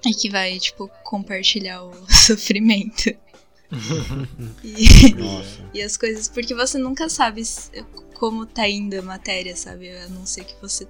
e 0.06 0.14
que 0.14 0.30
vai 0.30 0.58
tipo 0.60 0.90
compartilhar 1.04 1.84
o 1.84 1.94
sofrimento. 2.12 3.10
e, 4.64 4.86
e, 5.74 5.82
as 5.82 5.96
coisas, 5.96 6.28
porque 6.28 6.54
você 6.54 6.78
nunca 6.78 7.08
sabe 7.08 7.42
como 8.16 8.46
tá 8.46 8.68
indo 8.68 9.00
a 9.00 9.02
matéria, 9.02 9.56
sabe? 9.56 9.90
A 9.90 10.10
não 10.10 10.26
ser 10.26 10.44
que 10.44 10.56
você 10.62 10.86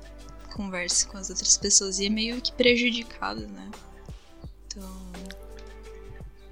converse 0.52 1.08
com 1.08 1.18
as 1.18 1.30
outras 1.30 1.58
pessoas. 1.58 2.00
E 2.00 2.08
é 2.08 2.10
meio 2.10 2.42
que 2.42 2.52
prejudicado, 2.52 3.48
né? 3.48 3.70
Então. 4.66 5.12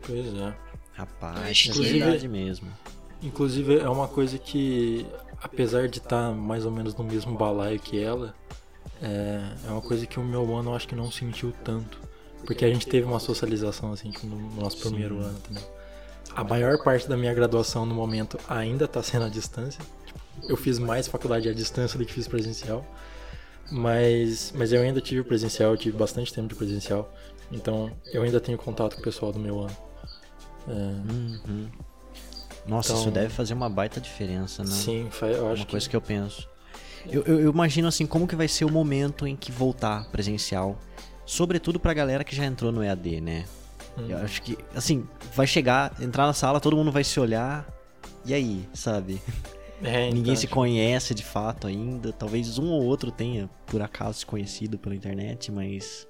Pois 0.02 0.26
é. 0.26 0.56
Rapaz, 0.94 1.70
é 1.70 1.72
verdade 1.72 2.28
mesmo. 2.28 2.68
Inclusive, 3.22 3.78
é 3.80 3.90
uma 3.90 4.08
coisa 4.08 4.38
que, 4.38 5.06
apesar 5.42 5.88
de 5.88 6.00
estar 6.00 6.30
tá 6.30 6.32
mais 6.32 6.66
ou 6.66 6.72
menos 6.72 6.96
no 6.96 7.04
mesmo 7.04 7.38
balaio 7.38 7.80
que 7.80 8.02
ela, 8.02 8.36
é, 9.02 9.42
é 9.68 9.72
uma 9.72 9.82
coisa 9.82 10.06
que 10.06 10.20
o 10.20 10.24
meu 10.24 10.56
ano 10.56 10.72
eu 10.72 10.76
acho 10.76 10.88
que 10.88 10.96
não 10.96 11.12
sentiu 11.12 11.54
tanto. 11.64 12.00
Porque 12.46 12.64
a 12.64 12.70
gente 12.70 12.88
teve 12.88 13.06
uma 13.06 13.20
socialização 13.20 13.92
assim, 13.92 14.12
tipo, 14.12 14.26
no 14.26 14.62
nosso 14.62 14.78
primeiro 14.78 15.16
Sim. 15.16 15.22
ano 15.22 15.40
a 16.36 16.44
maior 16.44 16.82
parte 16.84 17.08
da 17.08 17.18
minha 17.18 17.34
graduação 17.34 17.86
no 17.86 17.96
momento 17.96 18.40
ainda 18.48 18.86
está 18.86 19.02
sendo 19.02 19.26
à 19.26 19.30
distância. 19.30 19.84
Tipo, 20.06 20.20
eu 20.48 20.58
fiz 20.58 20.80
mais 20.80 21.08
faculdade 21.08 21.50
à 21.50 21.54
distância 21.54 21.98
do 21.98 22.06
que 22.06 22.14
fiz 22.14 22.28
presencial. 22.28 22.86
Mas, 23.72 24.52
mas 24.56 24.72
eu 24.72 24.82
ainda 24.82 25.00
tive 25.00 25.24
presencial, 25.24 25.76
tive 25.78 25.98
bastante 25.98 26.34
tempo 26.34 26.48
de 26.48 26.56
presencial. 26.56 27.14
Então 27.52 27.92
eu 28.14 28.22
ainda 28.24 28.40
tenho 28.40 28.58
contato 28.58 28.96
com 28.96 29.02
o 29.02 29.04
pessoal 29.04 29.32
do 29.32 29.40
meu 29.40 29.60
ano. 29.60 29.78
É... 30.68 30.72
Uhum. 30.72 31.70
Nossa, 32.70 32.92
então, 32.92 33.02
isso 33.02 33.12
deve 33.12 33.30
fazer 33.30 33.54
uma 33.54 33.70
baita 33.70 34.00
diferença, 34.00 34.64
né? 34.64 34.70
Sim, 34.70 35.10
eu 35.22 35.52
acho 35.52 35.62
uma 35.62 35.66
coisa 35.66 35.86
que... 35.86 35.90
que 35.90 35.96
eu 35.96 36.02
penso. 36.02 36.48
Eu, 37.08 37.24
eu, 37.24 37.40
eu, 37.40 37.52
imagino 37.52 37.88
assim, 37.88 38.06
como 38.06 38.28
que 38.28 38.36
vai 38.36 38.48
ser 38.48 38.66
o 38.66 38.72
momento 38.72 39.26
em 39.26 39.36
que 39.36 39.52
voltar 39.52 40.10
presencial. 40.12 40.78
Sobretudo 41.26 41.80
pra 41.80 41.94
galera 41.94 42.24
que 42.24 42.36
já 42.36 42.46
entrou 42.46 42.72
no 42.72 42.84
EAD, 42.84 43.22
né? 43.22 43.46
Hum. 43.98 44.06
Eu 44.10 44.18
acho 44.20 44.42
que, 44.42 44.58
assim, 44.76 45.08
vai 45.34 45.48
chegar, 45.48 45.94
entrar 46.02 46.26
na 46.26 46.34
sala, 46.34 46.60
todo 46.60 46.76
mundo 46.76 46.92
vai 46.92 47.04
se 47.04 47.20
olhar. 47.20 47.68
E 48.26 48.34
aí, 48.34 48.68
sabe? 48.74 49.22
É, 49.82 50.08
então, 50.08 50.14
Ninguém 50.18 50.36
se 50.36 50.48
conhece 50.48 51.16
de 51.16 51.24
fato 51.24 51.68
ainda. 51.68 52.12
Talvez 52.12 52.58
um 52.58 52.70
ou 52.72 52.84
outro 52.84 53.12
tenha, 53.12 53.50
por 53.66 53.82
acaso, 53.82 54.20
se 54.20 54.26
conhecido 54.26 54.78
pela 54.78 54.96
internet, 54.96 55.52
mas. 55.52 56.08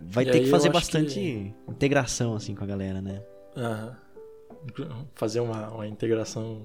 Vai 0.00 0.24
ter 0.24 0.40
que 0.40 0.50
fazer 0.50 0.70
bastante 0.70 1.14
que... 1.14 1.54
integração, 1.68 2.34
assim, 2.34 2.54
com 2.54 2.62
a 2.62 2.66
galera, 2.66 3.00
né? 3.00 3.22
Aham. 3.56 4.03
Fazer 5.14 5.40
uma, 5.40 5.68
uma 5.70 5.86
integração 5.86 6.62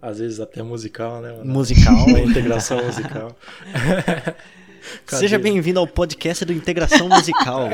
às 0.00 0.18
vezes 0.18 0.38
até 0.38 0.62
musical, 0.62 1.22
né? 1.22 1.32
Mano? 1.32 1.50
Musical. 1.50 1.94
Uma 2.06 2.20
integração 2.20 2.84
musical. 2.84 3.34
Seja 5.06 5.38
bem-vindo 5.38 5.80
ao 5.80 5.86
podcast 5.86 6.44
do 6.44 6.52
Integração 6.52 7.08
Musical. 7.08 7.70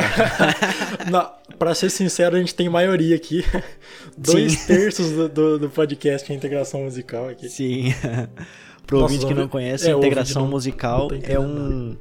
Pra 1.59 1.75
ser 1.75 1.90
sincero, 1.90 2.37
a 2.37 2.38
gente 2.38 2.54
tem 2.54 2.69
maioria 2.69 3.16
aqui. 3.16 3.45
Dois 4.16 4.52
Sim. 4.52 4.66
terços 4.66 5.11
do, 5.11 5.28
do, 5.28 5.59
do, 5.59 5.71
podcast 5.71 6.30
é 6.30 6.35
integração 6.35 6.85
musical 6.85 7.28
aqui. 7.28 7.49
Sim. 7.49 7.92
Pro 8.87 9.00
ouvinte 9.00 9.26
que 9.26 9.35
não 9.35 9.49
conhece, 9.49 9.88
é, 9.88 9.92
integração 9.92 10.42
não, 10.42 10.50
musical 10.50 11.09
não 11.11 11.21
é 11.23 11.38
um. 11.38 11.97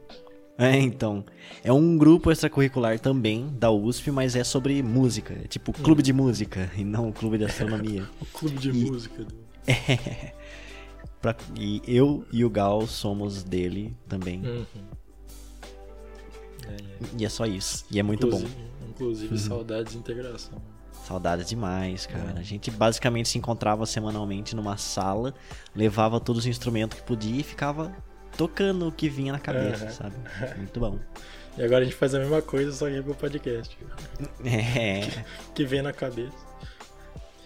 É, 0.59 0.77
então. 0.77 1.23
É 1.63 1.71
um 1.71 1.97
grupo 1.97 2.29
extracurricular 2.29 2.99
também 2.99 3.47
da 3.57 3.71
USP, 3.71 4.11
mas 4.11 4.35
é 4.35 4.43
sobre 4.43 4.83
música. 4.83 5.33
É 5.33 5.47
tipo 5.47 5.71
clube 5.71 6.03
de 6.03 6.11
música 6.11 6.69
e 6.75 6.83
não 6.83 7.13
clube 7.13 7.37
de 7.37 7.45
astronomia. 7.45 8.05
o 8.19 8.25
clube 8.25 8.57
de 8.57 8.69
e... 8.69 8.73
música. 8.73 9.25
É. 9.67 10.33
Pra... 11.21 11.35
E 11.55 11.79
eu 11.85 12.25
e 12.31 12.43
o 12.43 12.49
Gal 12.49 12.87
somos 12.87 13.43
dele 13.43 13.95
também. 14.07 14.41
Uhum. 14.43 14.65
É, 16.65 16.71
é. 16.71 16.77
E 17.19 17.25
é 17.25 17.29
só 17.29 17.45
isso. 17.45 17.85
E 17.91 17.99
é 17.99 18.03
muito 18.03 18.25
inclusive, 18.25 18.51
bom. 18.51 18.89
Inclusive, 18.89 19.33
uhum. 19.33 19.37
saudades 19.37 19.93
de 19.93 19.99
integração. 19.99 20.59
Saudades 21.05 21.47
demais, 21.47 22.07
cara. 22.07 22.33
É. 22.35 22.39
A 22.39 22.41
gente 22.41 22.71
basicamente 22.71 23.29
se 23.29 23.37
encontrava 23.37 23.85
semanalmente 23.85 24.55
numa 24.55 24.75
sala, 24.77 25.35
levava 25.75 26.19
todos 26.19 26.43
os 26.43 26.47
instrumentos 26.47 26.97
que 26.97 27.05
podia 27.05 27.41
e 27.41 27.43
ficava 27.43 27.95
tocando 28.39 28.87
o 28.87 28.91
que 28.91 29.09
vinha 29.09 29.33
na 29.33 29.39
cabeça, 29.39 29.83
uhum. 29.83 29.91
sabe? 29.91 30.15
Muito 30.55 30.79
bom. 30.79 30.97
E 31.57 31.61
agora 31.61 31.81
a 31.81 31.83
gente 31.83 31.97
faz 31.97 32.15
a 32.15 32.19
mesma 32.19 32.41
coisa, 32.41 32.71
só 32.71 32.89
que 32.89 33.01
pro 33.01 33.13
podcast. 33.13 33.77
É. 34.45 35.01
Que, 35.01 35.23
que 35.55 35.65
vem 35.65 35.81
na 35.81 35.91
cabeça. 35.91 36.37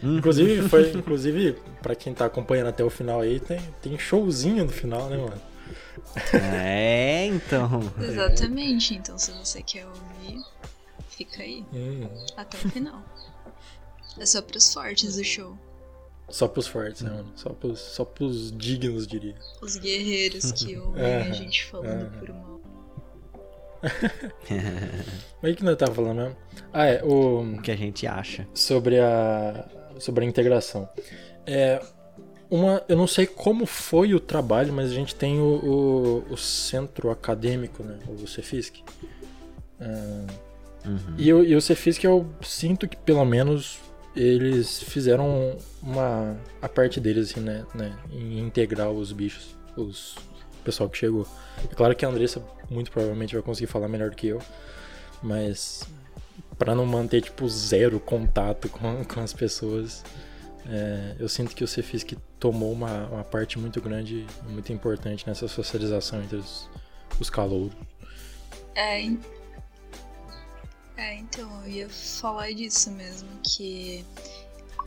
Uhum. 0.03 0.19
Inclusive, 0.19 0.69
foi, 0.69 0.91
inclusive, 0.91 1.57
pra 1.81 1.95
quem 1.95 2.13
tá 2.13 2.25
acompanhando 2.25 2.67
até 2.67 2.83
o 2.83 2.91
final 2.91 3.21
aí, 3.21 3.39
tem, 3.39 3.59
tem 3.81 3.97
showzinho 3.97 4.65
no 4.65 4.71
final, 4.71 5.09
né, 5.09 5.17
mano? 5.17 5.41
É, 6.61 7.25
então. 7.25 7.91
Exatamente. 7.99 8.93
Então, 8.93 9.17
se 9.17 9.31
você 9.31 9.63
quer 9.63 9.87
ouvir, 9.87 10.43
fica 11.09 11.41
aí. 11.41 11.65
Hum. 11.73 12.07
Até 12.37 12.55
o 12.55 12.69
final. 12.69 13.03
É 14.19 14.27
só 14.27 14.43
pros 14.43 14.71
fortes 14.71 15.15
do 15.15 15.23
show. 15.23 15.57
Só 16.33 16.47
pros 16.47 16.65
fortes, 16.65 17.03
né, 17.03 17.11
mano? 17.11 17.31
Só 17.35 17.49
pros, 17.51 17.79
só 17.79 18.03
pros 18.03 18.51
dignos, 18.51 19.05
diria. 19.05 19.35
Os 19.61 19.77
guerreiros 19.77 20.51
que 20.51 20.75
ouvem 20.81 21.05
a 21.05 21.31
gente 21.31 21.63
falando 21.65 22.09
por 22.17 22.29
mal. 22.29 22.59
Mas 25.43 25.53
o 25.53 25.55
que 25.55 25.63
nós 25.63 25.77
tava 25.77 25.93
falando 25.93 26.17
mesmo? 26.17 26.37
Ah, 26.73 26.87
é, 26.87 27.03
o... 27.03 27.41
o 27.41 27.61
que 27.61 27.69
a 27.69 27.75
gente 27.75 28.07
acha. 28.07 28.47
Sobre 28.51 28.99
a, 28.99 29.69
sobre 29.99 30.25
a 30.25 30.27
integração. 30.27 30.89
É, 31.45 31.79
uma, 32.49 32.83
eu 32.89 32.97
não 32.97 33.05
sei 33.05 33.27
como 33.27 33.67
foi 33.67 34.15
o 34.15 34.19
trabalho, 34.19 34.73
mas 34.73 34.89
a 34.89 34.95
gente 34.95 35.13
tem 35.13 35.39
o, 35.39 36.23
o, 36.25 36.33
o 36.33 36.37
centro 36.37 37.11
acadêmico, 37.11 37.83
né? 37.83 37.99
O 38.07 38.25
Cefisc. 38.25 38.77
Uh, 39.79 40.27
uhum. 40.83 41.15
e, 41.15 41.27
e 41.27 41.55
o 41.55 41.61
Cefisc 41.61 42.03
eu 42.03 42.27
sinto 42.41 42.87
que 42.87 42.97
pelo 42.97 43.23
menos 43.23 43.77
eles 44.15 44.81
fizeram 44.81 45.57
uma 45.81 46.37
a 46.61 46.69
parte 46.69 46.99
deles 46.99 47.31
assim, 47.31 47.39
né, 47.39 47.65
né, 47.73 47.97
em 48.11 48.39
integrar 48.39 48.89
os 48.91 49.11
bichos, 49.11 49.55
os 49.75 50.15
pessoal 50.63 50.89
que 50.89 50.97
chegou. 50.97 51.27
É 51.69 51.75
claro 51.75 51.95
que 51.95 52.05
a 52.05 52.09
Andressa 52.09 52.41
muito 52.69 52.91
provavelmente 52.91 53.33
vai 53.33 53.43
conseguir 53.43 53.67
falar 53.67 53.87
melhor 53.87 54.09
do 54.09 54.15
que 54.15 54.27
eu, 54.27 54.41
mas 55.21 55.83
para 56.57 56.73
não 56.73 56.85
manter 56.85 57.21
tipo 57.21 57.47
zero 57.47 57.99
contato 57.99 58.69
com, 58.69 59.03
com 59.05 59.19
as 59.19 59.33
pessoas, 59.33 60.03
é, 60.65 61.15
eu 61.19 61.27
sinto 61.27 61.55
que 61.55 61.63
o 61.63 61.67
Cefisc 61.67 62.13
tomou 62.39 62.71
uma, 62.71 63.07
uma 63.07 63.23
parte 63.23 63.59
muito 63.59 63.81
grande, 63.81 64.25
muito 64.47 64.71
importante 64.71 65.27
nessa 65.27 65.47
socialização 65.47 66.21
entre 66.23 66.37
os, 66.37 66.69
os 67.19 67.29
calouros. 67.29 67.75
É, 68.75 69.01
é, 70.97 71.15
então, 71.15 71.49
eu 71.63 71.71
ia 71.71 71.89
falar 71.89 72.51
disso 72.53 72.91
mesmo, 72.91 73.29
que 73.43 74.05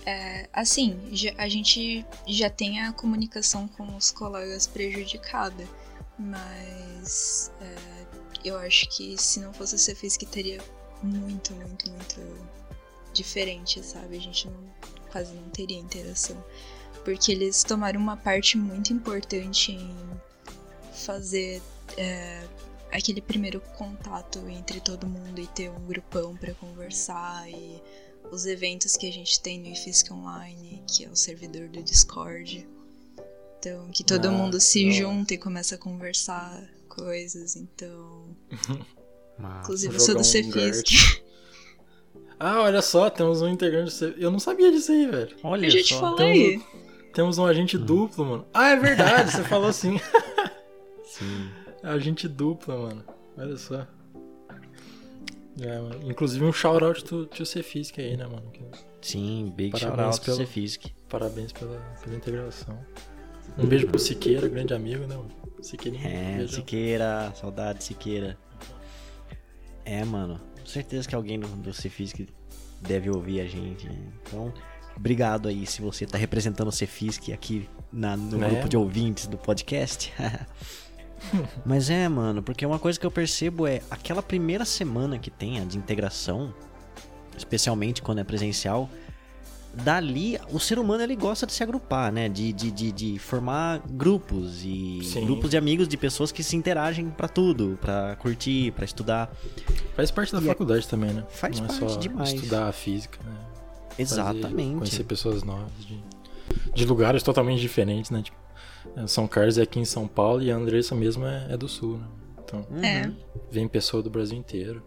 é, 0.05 0.49
assim, 0.53 1.01
já, 1.13 1.33
a 1.37 1.49
gente 1.49 2.07
já 2.29 2.49
tem 2.49 2.81
a 2.81 2.93
comunicação 2.93 3.67
com 3.67 3.97
os 3.97 4.13
colegas 4.13 4.67
prejudicada, 4.67 5.69
mas 6.17 7.51
é, 7.61 8.07
eu 8.45 8.57
acho 8.59 8.89
que 8.89 9.17
se 9.19 9.41
não 9.41 9.53
fosse 9.53 9.75
o 9.75 9.79
Cefis 9.79 10.17
que 10.17 10.25
teria 10.25 10.61
muito, 11.03 11.53
muito, 11.55 11.91
muito 11.91 12.21
diferente, 13.13 13.83
sabe? 13.83 14.17
A 14.17 14.21
gente 14.21 14.49
não, 14.49 14.75
quase 15.11 15.35
não 15.35 15.49
teria 15.51 15.79
interação. 15.79 16.43
Porque 17.05 17.33
eles 17.33 17.65
tomaram 17.65 18.01
uma 18.01 18.17
parte 18.17 18.57
muito 18.57 18.93
importante 18.93 19.73
em 19.73 19.97
fazer 20.93 21.61
é, 21.97 22.47
aquele 22.97 23.21
primeiro 23.21 23.61
contato 23.77 24.39
entre 24.49 24.81
todo 24.81 25.07
mundo 25.07 25.39
e 25.39 25.47
ter 25.47 25.71
um 25.71 25.87
grupão 25.87 26.35
para 26.37 26.55
conversar 26.55 27.49
e 27.51 27.83
os 28.31 28.47
eventos 28.47 28.97
que 28.97 29.07
a 29.07 29.13
gente 29.13 29.41
tem 29.41 29.61
no 29.61 29.69
IFISC 29.69 30.11
Online, 30.13 30.83
que 30.89 31.05
é 31.05 31.09
o 31.09 31.15
servidor 31.15 31.69
do 31.69 31.83
Discord. 31.83 32.67
Então, 33.59 33.89
que 33.91 34.03
todo 34.03 34.29
ah, 34.29 34.31
mundo 34.31 34.61
se 34.61 34.91
junta 34.93 35.35
e 35.35 35.39
começa 35.39 35.75
a 35.75 35.79
conversar 35.79 36.63
coisas, 36.89 37.57
então. 37.57 38.37
Inclusive, 39.61 39.95
eu 39.95 40.01
sou 40.01 40.15
do 40.15 40.25
Cefisk. 40.25 41.23
ah, 42.41 42.63
olha 42.63 42.81
só, 42.81 43.11
temos 43.11 43.43
um 43.43 43.49
integrante 43.49 43.95
do 43.99 44.07
Eu 44.19 44.31
não 44.31 44.39
sabia 44.39 44.73
disso 44.73 44.91
aí, 44.93 45.07
velho. 45.07 45.37
Olha 45.43 45.67
eu 45.67 45.71
já 45.71 45.83
te 45.83 45.95
falei. 45.95 46.59
Temos, 46.59 46.67
temos 47.13 47.39
um 47.39 47.45
agente 47.45 47.77
hum. 47.77 47.85
duplo, 47.85 48.25
mano. 48.25 48.47
Ah, 48.55 48.71
é 48.71 48.77
verdade, 48.77 49.33
você 49.33 49.45
falou 49.45 49.69
assim. 49.69 50.01
Sim. 51.05 51.51
Agente 51.87 52.27
dupla, 52.27 52.77
mano. 52.77 53.05
Olha 53.39 53.57
só. 53.57 53.87
É, 55.61 55.81
inclusive 56.05 56.45
um 56.45 56.53
shout-out 56.53 57.05
do 57.05 57.27
Tio 57.27 57.47
Cefisk 57.47 57.99
aí, 57.99 58.17
né, 58.17 58.27
mano? 58.27 58.53
Sim, 59.01 59.53
big 59.57 59.79
shout-out 59.79 60.21
do 60.21 60.35
Cefisk. 60.35 60.87
Parabéns 61.09 61.53
pela, 61.53 61.79
pela 62.03 62.17
integração. 62.17 62.79
Um 63.57 63.67
beijo 63.67 63.87
pro 63.87 63.99
Siqueira, 63.99 64.49
grande 64.49 64.75
amigo, 64.75 65.07
né, 65.07 65.17
mano? 65.17 65.31
Siqueirinha. 65.63 66.09
É, 66.43 66.47
Siqueira, 66.49 67.33
saudade 67.35 67.85
Siqueira. 67.85 68.37
É, 69.85 70.05
mano, 70.05 70.41
com 70.59 70.67
certeza 70.67 71.09
que 71.09 71.15
alguém 71.15 71.39
do, 71.39 71.47
do 71.47 71.73
Cefisk 71.73 72.27
deve 72.81 73.09
ouvir 73.09 73.41
a 73.41 73.47
gente. 73.47 73.87
Né? 73.87 73.97
Então, 74.23 74.53
obrigado 74.97 75.49
aí 75.49 75.65
se 75.65 75.81
você 75.81 76.05
tá 76.05 76.19
representando 76.19 76.69
o 76.69 76.73
Cefisk 76.73 77.31
aqui 77.31 77.69
na, 77.93 78.17
no 78.17 78.45
é. 78.45 78.49
grupo 78.49 78.69
de 78.69 78.77
ouvintes 78.77 79.29
do 79.29 79.39
podcast. 79.39 80.13
Mas 81.65 81.91
é, 81.91 82.09
mano, 82.09 82.43
porque 82.43 82.65
uma 82.65 82.79
coisa 82.79 82.99
que 82.99 83.07
eu 83.07 83.11
percebo 83.11 83.67
é 83.67 83.83
aquela 83.91 84.23
primeira 84.23 84.65
semana 84.65 85.19
que 85.19 85.31
tem 85.31 85.61
a 85.61 85.65
de 85.65 85.79
integração, 85.79 86.55
especialmente 87.37 88.03
quando 88.03 88.21
é 88.21 88.25
presencial, 88.25 88.89
dali 89.75 90.39
o 90.51 90.59
ser 90.59 90.79
humano 90.79 91.03
ele 91.03 91.15
gosta 91.15 91.47
de 91.47 91.53
se 91.53 91.63
agrupar, 91.63 92.11
né? 92.11 92.29
De, 92.29 92.53
de, 92.53 92.71
de, 92.71 92.93
de 92.93 93.19
formar 93.19 93.83
grupos 93.87 94.63
e 94.65 95.01
Sim. 95.05 95.27
grupos 95.27 95.51
de 95.51 95.57
amigos 95.57 95.87
de 95.87 95.97
pessoas 95.97 96.33
que 96.33 96.43
se 96.43 96.57
interagem 96.57 97.11
para 97.11 97.29
tudo, 97.29 97.79
para 97.81 98.17
curtir, 98.17 98.73
para 98.73 98.85
estudar. 98.85 99.31
Faz 99.95 100.11
parte 100.11 100.33
da 100.33 100.41
e 100.41 100.45
é 100.45 100.49
faculdade 100.49 100.87
é... 100.87 100.89
também, 100.89 101.13
né? 101.13 101.25
Faz 101.29 101.61
Não 101.61 101.67
parte 101.67 101.85
é 101.85 101.89
só 101.89 101.97
demais. 101.97 102.33
Estudar 102.33 102.69
a 102.69 102.73
física, 102.73 103.19
né? 103.25 103.37
Exatamente. 103.99 104.53
Fazer, 104.57 104.79
conhecer 104.79 105.05
pessoas 105.05 105.43
novas 105.43 105.73
de, 105.81 106.03
de 106.75 106.85
lugares 106.85 107.23
totalmente 107.23 107.61
diferentes, 107.61 108.11
né? 108.11 108.23
Tipo, 108.23 108.37
é, 108.37 108.46
São 109.07 109.27
Carlos 109.27 109.59
é 109.59 109.63
aqui 109.63 109.79
em 109.79 109.85
São 109.85 110.07
Paulo 110.07 110.43
e 110.43 110.51
a 110.51 110.57
Andressa 110.57 110.95
mesmo 110.95 111.27
é, 111.27 111.47
é 111.51 111.57
do 111.57 111.69
Sul, 111.69 111.99
né? 111.99 112.07
Então, 112.45 112.67
é. 112.83 113.11
vem 113.51 113.67
pessoa 113.67 114.03
do 114.03 114.09
Brasil 114.09 114.39
inteiro. 114.39 114.83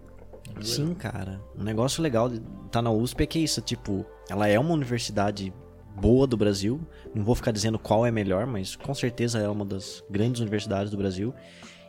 É 0.58 0.64
Sim, 0.64 0.94
cara. 0.94 1.42
Um 1.58 1.64
negócio 1.64 2.02
legal 2.02 2.30
de 2.30 2.38
estar 2.38 2.70
tá 2.72 2.82
na 2.82 2.92
USP 2.92 3.24
é 3.24 3.26
que 3.26 3.40
é 3.40 3.42
isso, 3.42 3.62
tipo, 3.62 4.06
ela 4.30 4.48
é 4.48 4.58
uma 4.58 4.74
universidade 4.74 5.54
boa 5.96 6.26
do 6.26 6.38
Brasil. 6.38 6.80
Não 7.14 7.24
vou 7.24 7.36
ficar 7.36 7.52
dizendo 7.52 7.78
qual 7.78 8.06
é 8.06 8.12
melhor, 8.12 8.48
mas 8.48 8.76
com 8.76 8.94
certeza 8.94 9.40
é 9.40 9.50
uma 9.50 9.66
das 9.66 10.04
grandes 10.10 10.42
universidades 10.42 10.90
do 10.90 10.98
Brasil. 10.98 11.34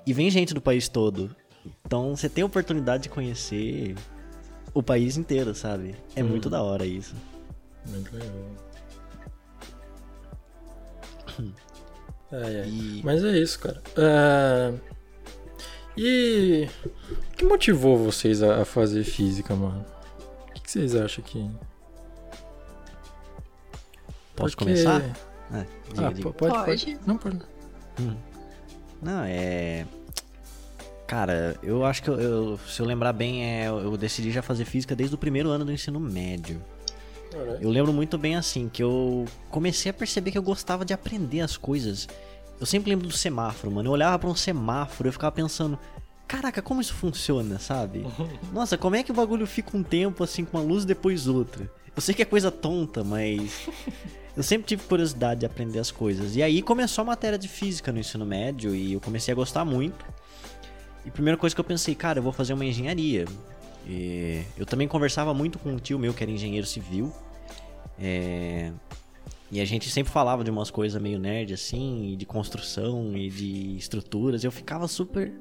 E 0.06 0.12
vem 0.12 0.30
gente 0.30 0.52
do 0.52 0.60
país 0.60 0.88
todo. 0.88 1.34
Então 1.86 2.16
você 2.16 2.28
tem 2.28 2.42
a 2.42 2.46
oportunidade 2.46 3.04
de 3.04 3.08
conhecer 3.08 3.94
o 4.74 4.82
país 4.82 5.16
inteiro, 5.16 5.54
sabe? 5.54 5.94
É 6.16 6.22
hum. 6.22 6.28
muito 6.28 6.50
da 6.50 6.62
hora 6.62 6.84
isso. 6.84 7.14
Muito 7.86 8.12
legal. 8.12 8.30
É, 12.32 12.36
é. 12.36 12.66
E... 12.66 13.00
Mas 13.04 13.24
é 13.24 13.36
isso, 13.38 13.58
cara. 13.58 13.82
Uh... 13.96 14.78
E 15.96 16.68
o 16.84 17.36
que 17.36 17.44
motivou 17.44 17.98
vocês 17.98 18.42
a 18.42 18.64
fazer 18.64 19.04
física, 19.04 19.54
mano? 19.54 19.84
O 20.48 20.60
que 20.60 20.70
vocês 20.70 20.94
acham 20.94 21.22
que. 21.24 21.50
Pode 24.36 24.56
Porque... 24.56 24.64
começar? 24.64 25.02
É, 25.52 25.66
diga, 25.88 26.06
ah, 26.06 26.12
diga. 26.12 26.32
Pode, 26.32 26.64
pode, 26.64 26.98
Não, 27.06 27.18
pode. 27.18 27.38
Hum. 28.00 28.16
Não, 29.02 29.24
é. 29.24 29.84
Cara, 31.06 31.56
eu 31.62 31.84
acho 31.84 32.02
que 32.04 32.08
eu, 32.08 32.20
eu, 32.20 32.60
se 32.68 32.80
eu 32.80 32.86
lembrar 32.86 33.12
bem, 33.12 33.44
é, 33.44 33.68
eu 33.68 33.96
decidi 33.96 34.30
já 34.30 34.42
fazer 34.42 34.64
física 34.64 34.94
desde 34.94 35.14
o 35.14 35.18
primeiro 35.18 35.50
ano 35.50 35.64
do 35.64 35.72
ensino 35.72 35.98
médio. 35.98 36.62
Eu 37.60 37.70
lembro 37.70 37.92
muito 37.92 38.18
bem 38.18 38.36
assim, 38.36 38.68
que 38.68 38.82
eu 38.82 39.24
comecei 39.50 39.90
a 39.90 39.94
perceber 39.94 40.30
que 40.30 40.38
eu 40.38 40.42
gostava 40.42 40.84
de 40.84 40.92
aprender 40.92 41.40
as 41.40 41.56
coisas. 41.56 42.08
Eu 42.58 42.66
sempre 42.66 42.90
lembro 42.90 43.06
do 43.06 43.16
semáforo, 43.16 43.72
mano. 43.72 43.88
Eu 43.88 43.92
olhava 43.92 44.18
para 44.18 44.28
um 44.28 44.34
semáforo 44.34 45.08
e 45.08 45.10
eu 45.10 45.12
ficava 45.12 45.32
pensando, 45.32 45.78
caraca, 46.26 46.60
como 46.60 46.80
isso 46.80 46.94
funciona, 46.94 47.58
sabe? 47.58 48.06
Nossa, 48.52 48.76
como 48.76 48.96
é 48.96 49.02
que 49.02 49.10
o 49.10 49.14
bagulho 49.14 49.46
fica 49.46 49.76
um 49.76 49.82
tempo 49.82 50.22
assim 50.22 50.44
com 50.44 50.58
uma 50.58 50.64
luz 50.64 50.84
depois 50.84 51.26
outra? 51.26 51.70
Eu 51.94 52.02
sei 52.02 52.14
que 52.14 52.22
é 52.22 52.24
coisa 52.24 52.50
tonta, 52.50 53.02
mas 53.02 53.68
eu 54.36 54.42
sempre 54.42 54.66
tive 54.66 54.82
curiosidade 54.84 55.40
de 55.40 55.46
aprender 55.46 55.78
as 55.78 55.90
coisas. 55.90 56.36
E 56.36 56.42
aí 56.42 56.62
começou 56.62 57.02
a 57.02 57.06
matéria 57.06 57.38
de 57.38 57.48
física 57.48 57.90
no 57.90 57.98
ensino 57.98 58.26
médio 58.26 58.74
e 58.74 58.92
eu 58.92 59.00
comecei 59.00 59.32
a 59.32 59.34
gostar 59.34 59.64
muito. 59.64 60.04
E 61.04 61.08
a 61.08 61.12
primeira 61.12 61.36
coisa 61.36 61.54
que 61.54 61.60
eu 61.60 61.64
pensei, 61.64 61.94
cara, 61.94 62.18
eu 62.18 62.22
vou 62.22 62.32
fazer 62.32 62.52
uma 62.52 62.64
engenharia. 62.64 63.24
E 63.86 64.42
eu 64.56 64.66
também 64.66 64.86
conversava 64.86 65.32
muito 65.34 65.58
com 65.58 65.70
um 65.70 65.76
tio 65.76 65.98
meu 65.98 66.14
que 66.14 66.22
era 66.22 66.30
engenheiro 66.30 66.66
civil. 66.66 67.12
É... 67.98 68.72
E 69.50 69.60
a 69.60 69.64
gente 69.64 69.90
sempre 69.90 70.12
falava 70.12 70.44
de 70.44 70.50
umas 70.50 70.70
coisas 70.70 71.00
meio 71.02 71.18
nerd 71.18 71.52
assim, 71.52 72.14
de 72.16 72.24
construção 72.24 73.16
e 73.16 73.28
de 73.28 73.76
estruturas. 73.76 74.44
Eu 74.44 74.52
ficava 74.52 74.86
super, 74.86 75.32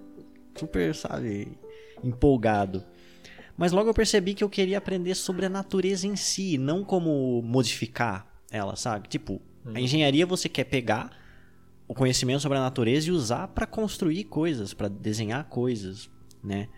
super, 0.56 0.95
sabe, 0.95 1.58
empolgado. 2.04 2.84
Mas 3.56 3.71
logo 3.71 3.89
eu 3.89 3.93
percebi 3.93 4.34
que 4.34 4.43
eu 4.43 4.49
queria 4.49 4.78
aprender 4.78 5.13
sobre 5.15 5.45
a 5.45 5.49
natureza 5.49 6.08
em 6.08 6.15
si, 6.15 6.58
não 6.58 6.84
como 6.84 7.41
modificar 7.43 8.25
ela, 8.49 8.75
sabe? 8.75 9.08
Tipo, 9.08 9.41
a 9.65 9.69
uhum. 9.69 9.78
engenharia 9.78 10.25
você 10.25 10.49
quer 10.49 10.63
pegar 10.63 11.12
o 11.88 11.93
conhecimento 11.93 12.39
sobre 12.39 12.58
a 12.58 12.62
natureza 12.62 13.10
e 13.10 13.12
usar 13.12 13.49
para 13.49 13.65
construir 13.65 14.23
coisas, 14.23 14.73
para 14.73 14.88
desenhar 14.88 15.43
coisas, 15.49 16.10
né? 16.43 16.69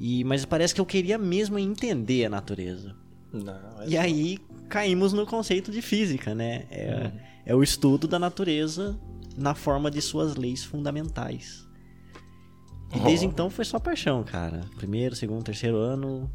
E, 0.00 0.24
mas 0.24 0.46
parece 0.46 0.74
que 0.74 0.80
eu 0.80 0.86
queria 0.86 1.18
mesmo 1.18 1.58
entender 1.58 2.24
a 2.24 2.30
natureza. 2.30 2.96
Não, 3.30 3.82
é 3.82 3.86
e 3.86 3.92
só... 3.92 4.00
aí 4.00 4.38
caímos 4.68 5.12
no 5.12 5.26
conceito 5.26 5.70
de 5.70 5.82
física, 5.82 6.34
né? 6.34 6.64
É, 6.70 6.94
uhum. 7.04 7.20
é 7.44 7.54
o 7.54 7.62
estudo 7.62 8.08
da 8.08 8.18
natureza 8.18 8.98
na 9.36 9.54
forma 9.54 9.90
de 9.90 10.00
suas 10.00 10.36
leis 10.36 10.64
fundamentais. 10.64 11.68
E 12.94 12.98
oh. 12.98 13.04
desde 13.04 13.26
então 13.26 13.50
foi 13.50 13.64
só 13.64 13.78
paixão, 13.78 14.24
cara. 14.24 14.62
Primeiro, 14.76 15.14
segundo, 15.14 15.44
terceiro 15.44 15.76
ano, 15.76 16.30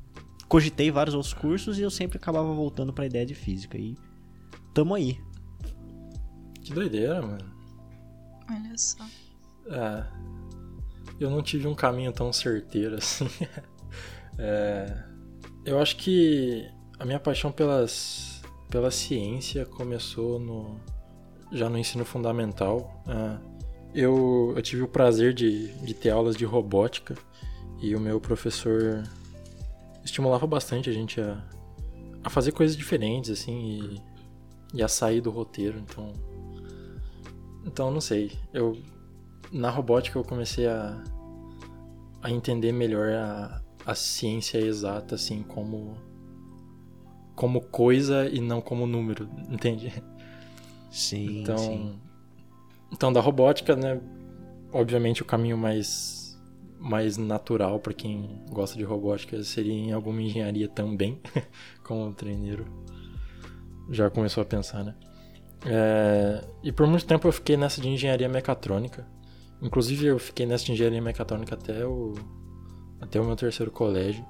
cogitei 0.47 0.91
vários 0.91 1.15
outros 1.15 1.33
cursos 1.33 1.79
e 1.79 1.81
eu 1.81 1.89
sempre 1.89 2.17
acabava 2.17 2.53
voltando 2.53 2.93
para 2.93 3.05
a 3.05 3.07
ideia 3.07 3.25
de 3.25 3.33
física. 3.33 3.77
E 3.79 3.97
tamo 4.75 4.93
aí. 4.93 5.19
Que 6.61 6.71
doideira, 6.71 7.21
mano. 7.21 7.51
Olha 8.47 8.77
só. 8.77 9.03
É, 9.67 10.05
eu 11.19 11.29
não 11.29 11.41
tive 11.41 11.67
um 11.67 11.75
caminho 11.75 12.11
tão 12.11 12.31
certeiro 12.31 12.95
assim. 12.95 13.27
é, 14.37 15.03
eu 15.65 15.79
acho 15.79 15.95
que 15.97 16.67
a 16.99 17.05
minha 17.05 17.19
paixão 17.19 17.51
pelas, 17.51 18.41
pela 18.69 18.91
ciência 18.91 19.65
começou 19.65 20.39
no, 20.39 20.79
já 21.51 21.69
no 21.69 21.77
ensino 21.77 22.05
fundamental. 22.05 23.03
É, 23.07 23.55
eu, 23.93 24.53
eu 24.55 24.61
tive 24.61 24.81
o 24.81 24.87
prazer 24.87 25.33
de, 25.33 25.69
de 25.85 25.93
ter 25.93 26.09
aulas 26.09 26.35
de 26.35 26.43
robótica 26.43 27.15
e 27.81 27.95
o 27.95 27.99
meu 27.99 28.19
professor 28.19 29.03
estimulava 30.03 30.45
bastante 30.45 30.89
a 30.89 30.93
gente 30.93 31.19
a, 31.19 31.41
a 32.23 32.29
fazer 32.29 32.51
coisas 32.51 32.75
diferentes, 32.75 33.29
assim, 33.31 33.79
e, 34.73 34.79
e 34.79 34.83
a 34.83 34.87
sair 34.87 35.21
do 35.21 35.31
roteiro. 35.31 35.79
Então, 35.79 36.13
então 37.65 37.91
não 37.91 38.01
sei. 38.01 38.31
Eu 38.53 38.77
na 39.51 39.69
robótica 39.69 40.17
eu 40.17 40.23
comecei 40.23 40.67
a, 40.67 41.03
a 42.21 42.31
entender 42.31 42.71
melhor 42.71 43.13
a, 43.13 43.61
a 43.85 43.95
ciência 43.95 44.57
exata, 44.57 45.15
assim, 45.15 45.43
como 45.43 45.97
como 47.35 47.59
coisa 47.59 48.29
e 48.29 48.39
não 48.39 48.61
como 48.61 48.87
número, 48.87 49.29
entende? 49.51 49.91
Sim. 50.89 51.41
Então, 51.41 51.57
sim. 51.57 51.99
então 52.91 53.11
da 53.11 53.19
robótica, 53.19 53.75
né? 53.75 53.99
Obviamente 54.71 55.21
o 55.21 55.25
caminho 55.25 55.57
mais 55.57 56.23
mais 56.79 57.17
natural 57.17 57.79
para 57.79 57.93
quem 57.93 58.43
gosta 58.51 58.77
de 58.77 58.83
robótica 58.83 59.41
seria 59.43 59.73
em 59.73 59.91
alguma 59.91 60.21
engenharia 60.21 60.67
também, 60.67 61.19
como 61.83 62.07
o 62.07 62.13
treineiro 62.13 62.65
já 63.89 64.09
começou 64.09 64.41
a 64.41 64.45
pensar, 64.45 64.83
né? 64.83 64.95
É, 65.65 66.43
e 66.63 66.71
por 66.71 66.85
muito 66.85 67.05
tempo 67.05 67.27
eu 67.27 67.31
fiquei 67.31 67.57
nessa 67.57 67.81
de 67.81 67.89
engenharia 67.89 68.29
mecatrônica. 68.29 69.05
Inclusive 69.61 70.05
eu 70.05 70.19
fiquei 70.19 70.45
nessa 70.45 70.71
engenharia 70.71 71.01
mecatrônica 71.01 71.55
até 71.55 71.85
o, 71.85 72.13
até 72.99 73.19
o 73.19 73.25
meu 73.25 73.35
terceiro 73.35 73.71
colégio. 73.71 74.25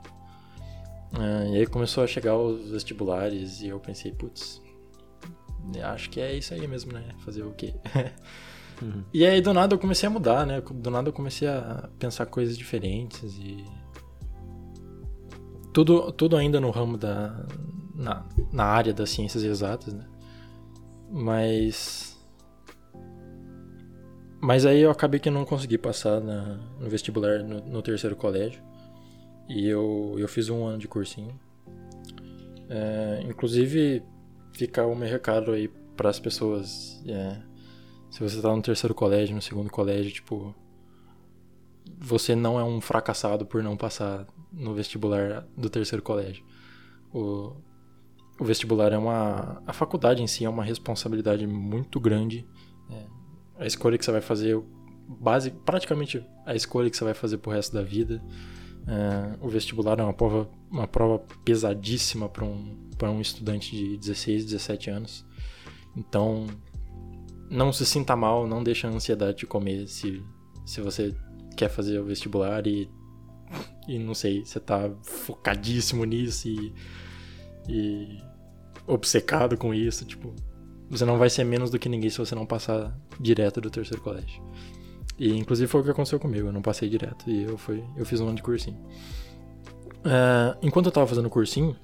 É, 1.17 1.49
e 1.51 1.57
aí 1.57 1.67
começou 1.67 2.03
a 2.03 2.07
chegar 2.07 2.37
os 2.37 2.71
vestibulares 2.71 3.61
e 3.61 3.67
eu 3.67 3.79
pensei, 3.79 4.11
putz, 4.11 4.61
acho 5.83 6.09
que 6.09 6.19
é 6.19 6.33
isso 6.35 6.53
aí 6.53 6.67
mesmo, 6.67 6.91
né? 6.91 7.03
Fazer 7.19 7.43
o 7.43 7.51
quê? 7.53 7.73
Uhum. 8.81 9.03
E 9.13 9.25
aí 9.25 9.41
do 9.41 9.53
nada 9.53 9.73
eu 9.73 9.79
comecei 9.79 10.07
a 10.07 10.09
mudar, 10.09 10.45
né? 10.45 10.61
Do 10.61 10.89
nada 10.89 11.09
eu 11.09 11.13
comecei 11.13 11.47
a 11.47 11.89
pensar 11.97 12.25
coisas 12.25 12.57
diferentes 12.57 13.37
e. 13.37 13.63
Tudo, 15.73 16.11
tudo 16.11 16.35
ainda 16.35 16.59
no 16.59 16.71
ramo 16.71 16.97
da. 16.97 17.45
Na, 17.93 18.25
na 18.51 18.65
área 18.65 18.93
das 18.93 19.11
ciências 19.11 19.43
exatas, 19.43 19.93
né? 19.93 20.05
Mas. 21.09 22.14
Mas 24.45 24.63
aí 24.63 24.81
eu 24.81 24.91
acabei 24.91 25.19
que 25.19 25.31
não 25.31 25.43
consegui 25.43 25.75
passar 25.75 26.21
na, 26.21 26.59
no 26.79 26.87
vestibular 26.87 27.39
no, 27.39 27.61
no, 27.61 27.81
terceiro 27.81 28.15
colégio. 28.15 28.61
E 29.49 29.67
eu, 29.67 30.13
eu 30.19 30.27
fiz 30.27 30.49
um 30.49 30.67
ano 30.67 30.77
de 30.77 30.87
cursinho. 30.87 31.39
É, 32.69 33.23
inclusive, 33.27 34.03
fica 34.53 34.85
o 34.85 34.95
meu 34.95 35.09
recado 35.09 35.51
aí 35.51 35.67
para 35.97 36.11
as 36.11 36.19
pessoas. 36.19 37.01
É, 37.07 37.41
se 38.11 38.19
você 38.19 38.39
tá 38.39 38.55
no 38.55 38.61
terceiro 38.61 38.93
colégio, 38.93 39.33
no 39.33 39.41
segundo 39.41 39.71
colégio, 39.71 40.11
tipo. 40.11 40.53
Você 41.97 42.35
não 42.35 42.59
é 42.59 42.63
um 42.63 42.79
fracassado 42.79 43.47
por 43.47 43.63
não 43.63 43.75
passar 43.75 44.27
no 44.53 44.75
vestibular 44.75 45.47
do 45.57 45.71
terceiro 45.71 46.03
colégio. 46.03 46.45
O, 47.11 47.55
o 48.39 48.45
vestibular 48.45 48.93
é 48.93 48.97
uma. 48.97 49.63
A 49.65 49.73
faculdade 49.73 50.21
em 50.21 50.27
si 50.27 50.45
é 50.45 50.49
uma 50.49 50.63
responsabilidade 50.63 51.47
muito 51.47 51.99
grande. 51.99 52.45
A 53.65 53.67
escolha 53.67 53.97
que 53.97 54.05
você 54.05 54.11
vai 54.11 54.21
fazer, 54.21 54.61
base, 55.19 55.49
praticamente 55.49 56.23
a 56.45 56.53
escolha 56.53 56.87
que 56.87 56.95
você 56.95 57.03
vai 57.03 57.15
fazer 57.15 57.39
pro 57.39 57.51
resto 57.51 57.73
da 57.73 57.81
vida. 57.81 58.23
É, 58.87 59.35
o 59.41 59.49
vestibular 59.49 59.99
é 59.99 60.03
uma 60.03 60.13
prova, 60.13 60.47
uma 60.69 60.87
prova 60.87 61.17
pesadíssima 61.43 62.29
para 62.29 62.45
um, 62.45 62.77
um 63.01 63.19
estudante 63.19 63.75
de 63.75 63.97
16, 63.97 64.45
17 64.45 64.89
anos. 64.91 65.25
Então, 65.97 66.45
não 67.49 67.73
se 67.73 67.87
sinta 67.87 68.15
mal, 68.15 68.45
não 68.45 68.63
deixa 68.63 68.87
a 68.87 68.91
ansiedade 68.91 69.37
te 69.37 69.47
comer 69.47 69.87
se, 69.87 70.23
se 70.63 70.79
você 70.79 71.15
quer 71.57 71.69
fazer 71.69 71.97
o 71.97 72.05
vestibular 72.05 72.67
e, 72.67 72.87
e 73.87 73.97
não 73.97 74.13
sei, 74.13 74.45
você 74.45 74.59
tá 74.59 74.91
focadíssimo 75.01 76.05
nisso 76.05 76.47
e, 76.47 76.71
e 77.67 78.21
obcecado 78.85 79.57
com 79.57 79.73
isso, 79.73 80.05
tipo, 80.05 80.35
você 80.97 81.05
não 81.05 81.17
vai 81.17 81.29
ser 81.29 81.43
menos 81.43 81.69
do 81.69 81.79
que 81.79 81.89
ninguém 81.89 82.09
se 82.09 82.17
você 82.17 82.35
não 82.35 82.45
passar 82.45 82.97
direto 83.19 83.59
do 83.61 83.69
terceiro 83.69 84.01
colégio. 84.01 84.41
E 85.17 85.37
inclusive 85.37 85.67
foi 85.69 85.81
o 85.81 85.83
que 85.83 85.91
aconteceu 85.91 86.19
comigo, 86.19 86.47
eu 86.47 86.53
não 86.53 86.61
passei 86.61 86.89
direto 86.89 87.29
e 87.29 87.43
eu, 87.43 87.57
fui, 87.57 87.83
eu 87.95 88.05
fiz 88.05 88.19
um 88.19 88.27
ano 88.27 88.35
de 88.35 88.43
cursinho. 88.43 88.77
Uh, 90.05 90.57
enquanto 90.61 90.87
eu 90.87 90.91
tava 90.91 91.07
fazendo 91.07 91.25
o 91.25 91.29
cursinho, 91.29 91.75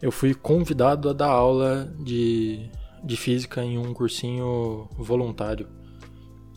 eu 0.00 0.12
fui 0.12 0.32
convidado 0.32 1.08
a 1.08 1.12
dar 1.12 1.28
aula 1.28 1.92
de 1.98 2.70
de 3.02 3.16
física 3.16 3.62
em 3.62 3.78
um 3.78 3.92
cursinho 3.94 4.88
voluntário. 4.96 5.68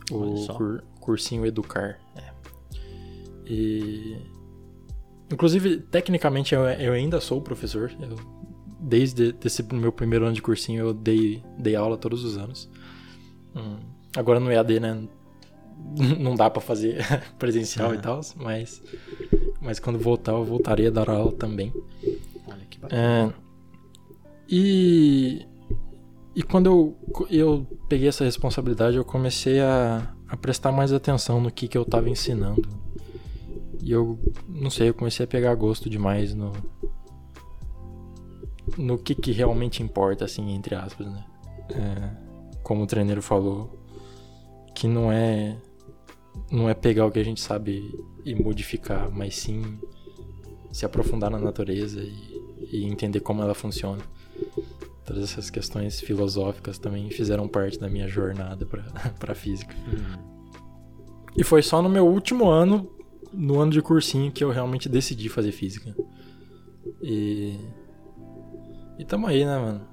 O 0.10 0.48
cur, 0.54 0.84
cursinho 1.00 1.46
Educar. 1.46 2.00
É. 2.16 2.32
E. 3.46 4.18
Inclusive, 5.32 5.78
tecnicamente 5.78 6.54
eu, 6.54 6.64
eu 6.66 6.94
ainda 6.94 7.22
sou 7.22 7.42
professor. 7.42 7.92
Eu, 8.00 8.18
desde 8.82 9.36
esse 9.46 9.63
meu 9.74 9.91
primeiro 9.91 10.26
ano 10.26 10.34
de 10.34 10.41
cursinho 10.41 10.80
eu 10.88 10.94
dei, 10.94 11.44
dei 11.58 11.76
aula 11.76 11.98
todos 11.98 12.24
os 12.24 12.38
anos. 12.38 12.70
Hum, 13.56 13.78
agora 14.15 14.39
no 14.39 14.52
EAD, 14.52 14.80
né? 14.80 15.04
Não 16.20 16.36
dá 16.36 16.50
para 16.50 16.62
fazer 16.62 17.06
presencial 17.39 17.94
e 17.94 17.98
tal, 17.98 18.22
mas, 18.36 18.82
mas 19.62 19.80
quando 19.80 20.00
voltar 20.00 20.34
eu 20.34 20.44
voltarei 20.44 20.88
a 20.88 20.91
dar 20.91 21.10
aula 21.10 21.32
também. 21.32 21.74
Olha 22.48 22.65
que 22.70 22.80
bacana. 22.80 23.02
É, 23.02 23.34
e 24.50 25.46
e 26.36 26.41
quando 26.41 26.67
eu, 26.67 26.98
eu 27.30 27.67
peguei 27.89 28.08
essa 28.08 28.24
responsabilidade, 28.24 28.96
eu 28.96 29.04
comecei 29.04 29.60
a, 29.60 30.13
a 30.28 30.38
prestar 30.38 30.72
mais 30.72 30.94
atenção 30.94 31.41
no 31.41 31.52
que, 31.52 31.67
que 31.67 31.78
eu 31.78 31.82
estava 31.82 32.10
ensinando. 32.10 32.67
E 33.84 33.91
eu, 33.91 34.17
não 34.48 34.70
sei, 34.70 34.89
eu 34.89 34.94
comecei 34.94 35.26
a 35.26 35.28
pegar 35.28 35.54
gosto 35.56 35.89
demais 35.89 36.34
no. 36.34 36.54
No 38.78 38.98
que, 38.98 39.16
que 39.16 39.32
realmente 39.32 39.84
importa, 39.84 40.26
assim, 40.26 40.52
entre 40.52 40.76
aspas, 40.76 41.08
né? 41.08 41.26
É, 41.70 42.58
como 42.64 42.84
o 42.84 42.88
treineiro 42.88 43.22
falou, 43.22 43.70
que 44.76 44.88
não 44.88 45.12
é. 45.12 45.58
Não 46.50 46.70
é 46.70 46.74
pegar 46.74 47.06
o 47.06 47.12
que 47.12 47.20
a 47.20 47.26
gente 47.26 47.42
sabe 47.42 47.94
e 48.24 48.34
modificar, 48.34 49.12
mas 49.12 49.36
sim 49.36 49.78
se 50.72 50.86
aprofundar 50.86 51.30
na 51.30 51.38
natureza 51.38 52.02
e, 52.02 52.42
e 52.72 52.86
entender 52.86 53.20
como 53.20 53.42
ela 53.42 53.54
funciona 53.54 54.02
todas 55.12 55.24
essas 55.24 55.50
questões 55.50 56.00
filosóficas 56.00 56.78
também 56.78 57.10
fizeram 57.10 57.48
parte 57.48 57.78
da 57.78 57.90
minha 57.90 58.08
jornada 58.08 58.66
para 59.20 59.36
física. 59.36 59.76
Uhum. 59.88 60.32
E 61.36 61.44
foi 61.44 61.62
só 61.62 61.82
no 61.82 61.90
meu 61.90 62.08
último 62.08 62.50
ano, 62.50 62.90
no 63.34 63.60
ano 63.60 63.72
de 63.72 63.82
cursinho, 63.82 64.32
que 64.32 64.44
eu 64.44 64.50
realmente 64.50 64.88
decidi 64.88 65.28
fazer 65.30 65.52
física. 65.52 65.96
E. 67.02 67.58
E 69.02 69.04
tamo 69.04 69.26
aí, 69.26 69.44
né, 69.44 69.58
mano? 69.58 69.88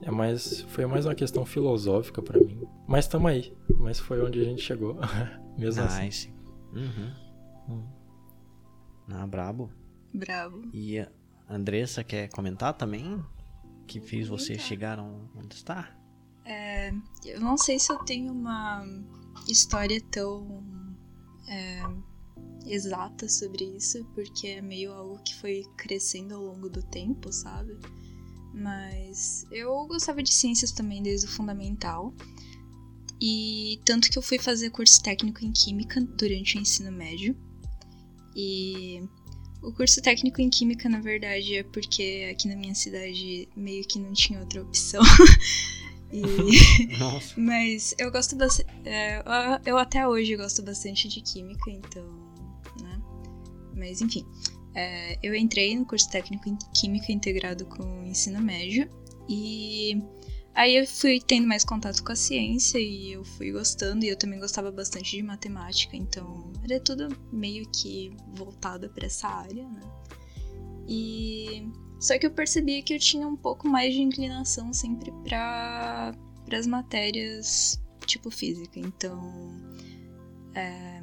É 0.00 0.12
mais, 0.12 0.60
foi 0.60 0.86
mais 0.86 1.04
uma 1.04 1.14
questão 1.16 1.44
filosófica 1.44 2.22
para 2.22 2.38
mim. 2.38 2.62
Mas 2.86 3.08
tamo 3.08 3.26
aí. 3.26 3.52
Mas 3.80 3.98
foi 3.98 4.22
onde 4.22 4.40
a 4.40 4.44
gente 4.44 4.62
chegou. 4.62 4.96
Mesmo 5.58 5.82
assim. 5.82 6.04
nice. 6.04 6.28
assim. 6.28 6.78
Uhum. 6.78 7.14
Hum. 7.68 7.88
Ah, 9.10 9.26
brabo. 9.26 9.72
Brabo. 10.14 10.70
E 10.72 11.04
Andressa 11.50 12.04
quer 12.04 12.28
comentar 12.28 12.72
também? 12.74 13.20
Que 13.88 13.98
fez 13.98 14.28
você 14.28 14.56
chegar 14.56 15.00
onde 15.00 15.52
está? 15.52 15.98
É, 16.44 16.92
eu 17.24 17.40
não 17.40 17.56
sei 17.56 17.76
se 17.80 17.90
eu 17.90 17.98
tenho 18.04 18.32
uma 18.32 18.86
história 19.48 20.00
tão 20.12 20.62
é, 21.48 21.82
exata 22.66 23.28
sobre 23.28 23.64
isso, 23.64 24.04
porque 24.14 24.48
é 24.48 24.62
meio 24.62 24.92
algo 24.92 25.22
que 25.22 25.34
foi 25.36 25.64
crescendo 25.76 26.34
ao 26.34 26.42
longo 26.42 26.68
do 26.68 26.82
tempo, 26.82 27.32
sabe? 27.32 27.76
Mas 28.54 29.44
eu 29.50 29.86
gostava 29.86 30.22
de 30.22 30.32
ciências 30.32 30.72
também 30.72 31.02
desde 31.02 31.26
o 31.26 31.30
fundamental. 31.30 32.14
E 33.20 33.80
tanto 33.84 34.10
que 34.10 34.18
eu 34.18 34.22
fui 34.22 34.38
fazer 34.38 34.70
curso 34.70 35.02
técnico 35.02 35.44
em 35.44 35.52
química 35.52 36.00
durante 36.00 36.56
o 36.56 36.60
ensino 36.60 36.92
médio. 36.92 37.36
E 38.36 39.02
O 39.64 39.72
curso 39.72 40.02
técnico 40.02 40.42
em 40.42 40.50
Química, 40.50 40.90
na 40.90 41.00
verdade, 41.00 41.56
é 41.56 41.62
porque 41.62 42.28
aqui 42.30 42.46
na 42.48 42.54
minha 42.54 42.74
cidade 42.74 43.48
meio 43.56 43.82
que 43.88 43.98
não 43.98 44.12
tinha 44.12 44.38
outra 44.40 44.60
opção. 44.60 45.02
e... 46.12 46.20
Mas 47.40 47.94
eu 47.98 48.12
gosto 48.12 48.36
bastante. 48.36 48.68
É, 48.84 49.22
eu 49.64 49.78
até 49.78 50.06
hoje 50.06 50.36
gosto 50.36 50.62
bastante 50.62 51.08
de 51.08 51.22
Química, 51.22 51.70
então. 51.70 52.23
Mas 53.84 54.00
enfim. 54.00 54.26
É, 54.74 55.18
eu 55.22 55.34
entrei 55.34 55.76
no 55.76 55.84
curso 55.84 56.10
técnico 56.10 56.48
em 56.48 56.56
Química 56.74 57.12
integrado 57.12 57.64
com 57.66 58.00
o 58.00 58.04
ensino 58.04 58.40
médio 58.40 58.90
e 59.28 60.02
aí 60.52 60.76
eu 60.76 60.86
fui 60.86 61.20
tendo 61.20 61.46
mais 61.46 61.64
contato 61.64 62.02
com 62.02 62.10
a 62.10 62.16
ciência 62.16 62.78
e 62.78 63.12
eu 63.12 63.24
fui 63.24 63.52
gostando 63.52 64.04
e 64.04 64.08
eu 64.08 64.16
também 64.16 64.40
gostava 64.40 64.72
bastante 64.72 65.16
de 65.16 65.22
matemática, 65.22 65.96
então 65.96 66.52
era 66.68 66.80
tudo 66.80 67.08
meio 67.32 67.68
que 67.70 68.16
voltado 68.34 68.90
para 68.90 69.06
essa 69.06 69.28
área, 69.28 69.68
né? 69.68 69.82
E 70.88 71.68
só 72.00 72.18
que 72.18 72.26
eu 72.26 72.32
percebia 72.32 72.82
que 72.82 72.94
eu 72.94 72.98
tinha 72.98 73.28
um 73.28 73.36
pouco 73.36 73.68
mais 73.68 73.94
de 73.94 74.00
inclinação 74.00 74.72
sempre 74.72 75.12
para 75.22 76.12
as 76.52 76.66
matérias 76.66 77.80
tipo 78.06 78.28
física, 78.28 78.80
então 78.80 79.52
é, 80.52 80.93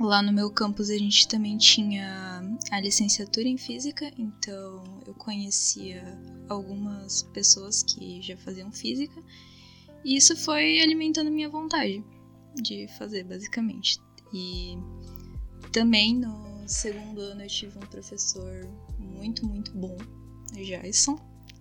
Lá 0.00 0.22
no 0.22 0.32
meu 0.32 0.50
campus 0.50 0.90
a 0.90 0.96
gente 0.96 1.28
também 1.28 1.58
tinha 1.58 2.42
a 2.70 2.80
licenciatura 2.80 3.46
em 3.46 3.58
física, 3.58 4.10
então 4.18 5.00
eu 5.06 5.14
conhecia 5.14 6.02
algumas 6.48 7.22
pessoas 7.34 7.82
que 7.82 8.20
já 8.22 8.36
faziam 8.36 8.72
física, 8.72 9.22
e 10.04 10.16
isso 10.16 10.36
foi 10.36 10.80
alimentando 10.80 11.30
minha 11.30 11.48
vontade 11.48 12.02
de 12.60 12.88
fazer, 12.98 13.24
basicamente. 13.24 14.00
E 14.32 14.76
também 15.70 16.16
no 16.16 16.66
segundo 16.66 17.20
ano 17.20 17.42
eu 17.42 17.48
tive 17.48 17.78
um 17.78 17.82
professor 17.82 18.66
muito, 18.98 19.46
muito 19.46 19.72
bom, 19.76 19.96
Jason, 20.52 21.18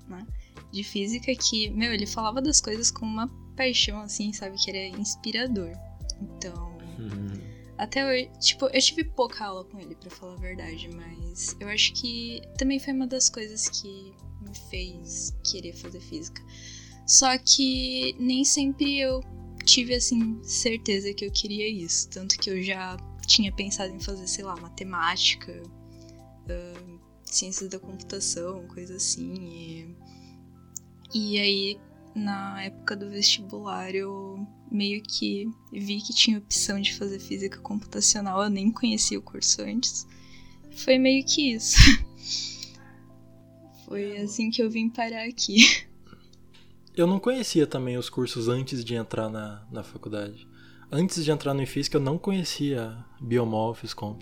né, 0.07 0.25
de 0.71 0.83
física, 0.83 1.33
que, 1.35 1.69
meu, 1.69 1.93
ele 1.93 2.07
falava 2.07 2.41
das 2.41 2.61
coisas 2.61 2.89
com 2.89 3.05
uma 3.05 3.27
paixão, 3.55 3.99
assim, 4.01 4.31
sabe, 4.31 4.57
que 4.57 4.69
era 4.69 4.97
inspirador. 4.97 5.73
Então. 6.21 6.71
Uhum 6.97 7.50
até 7.81 8.05
hoje, 8.05 8.29
tipo, 8.39 8.67
eu 8.67 8.79
tive 8.79 9.03
pouca 9.03 9.43
aula 9.43 9.65
com 9.65 9.79
ele, 9.79 9.95
para 9.95 10.11
falar 10.11 10.33
a 10.33 10.37
verdade, 10.37 10.87
mas 10.93 11.57
eu 11.59 11.67
acho 11.67 11.91
que 11.93 12.39
também 12.55 12.79
foi 12.79 12.93
uma 12.93 13.07
das 13.07 13.27
coisas 13.27 13.67
que 13.69 14.13
me 14.39 14.55
fez 14.69 15.35
querer 15.43 15.73
fazer 15.73 15.99
física. 15.99 16.43
Só 17.07 17.35
que 17.39 18.15
nem 18.19 18.45
sempre 18.45 18.99
eu 18.99 19.19
tive, 19.65 19.95
assim, 19.95 20.39
certeza 20.43 21.11
que 21.11 21.25
eu 21.25 21.31
queria 21.31 21.67
isso. 21.67 22.07
Tanto 22.11 22.37
que 22.37 22.51
eu 22.51 22.61
já 22.61 22.97
tinha 23.25 23.51
pensado 23.51 23.91
em 23.91 23.99
fazer, 23.99 24.27
sei 24.27 24.43
lá, 24.43 24.55
matemática, 24.57 25.51
uh, 25.63 26.99
ciências 27.25 27.67
da 27.67 27.79
computação, 27.79 28.67
coisa 28.67 28.97
assim. 28.97 29.33
E, 29.33 29.95
e 31.15 31.39
aí, 31.39 31.79
na 32.15 32.63
época 32.63 32.95
do 32.95 33.09
vestibular, 33.09 33.93
eu 33.95 34.45
meio 34.69 35.01
que 35.01 35.49
vi 35.71 36.01
que 36.01 36.13
tinha 36.13 36.37
opção 36.37 36.79
de 36.79 36.95
fazer 36.95 37.19
física 37.19 37.59
computacional, 37.59 38.43
eu 38.43 38.49
nem 38.49 38.71
conhecia 38.71 39.19
o 39.19 39.21
curso 39.21 39.61
antes. 39.61 40.07
Foi 40.71 40.97
meio 40.97 41.25
que 41.25 41.53
isso. 41.53 41.77
Foi 43.85 44.17
assim 44.17 44.49
que 44.49 44.63
eu 44.63 44.69
vim 44.69 44.89
parar 44.89 45.27
aqui. 45.27 45.85
Eu 46.95 47.07
não 47.07 47.19
conhecia 47.19 47.65
também 47.65 47.97
os 47.97 48.09
cursos 48.09 48.47
antes 48.47 48.83
de 48.83 48.95
entrar 48.95 49.29
na, 49.29 49.65
na 49.71 49.83
faculdade. 49.83 50.47
Antes 50.91 51.23
de 51.23 51.31
entrar 51.31 51.53
no 51.53 51.65
física 51.65 51.97
eu 51.97 52.01
não 52.01 52.17
conhecia 52.17 52.97
Biomol, 53.19 53.73
Fiscomp. 53.73 54.21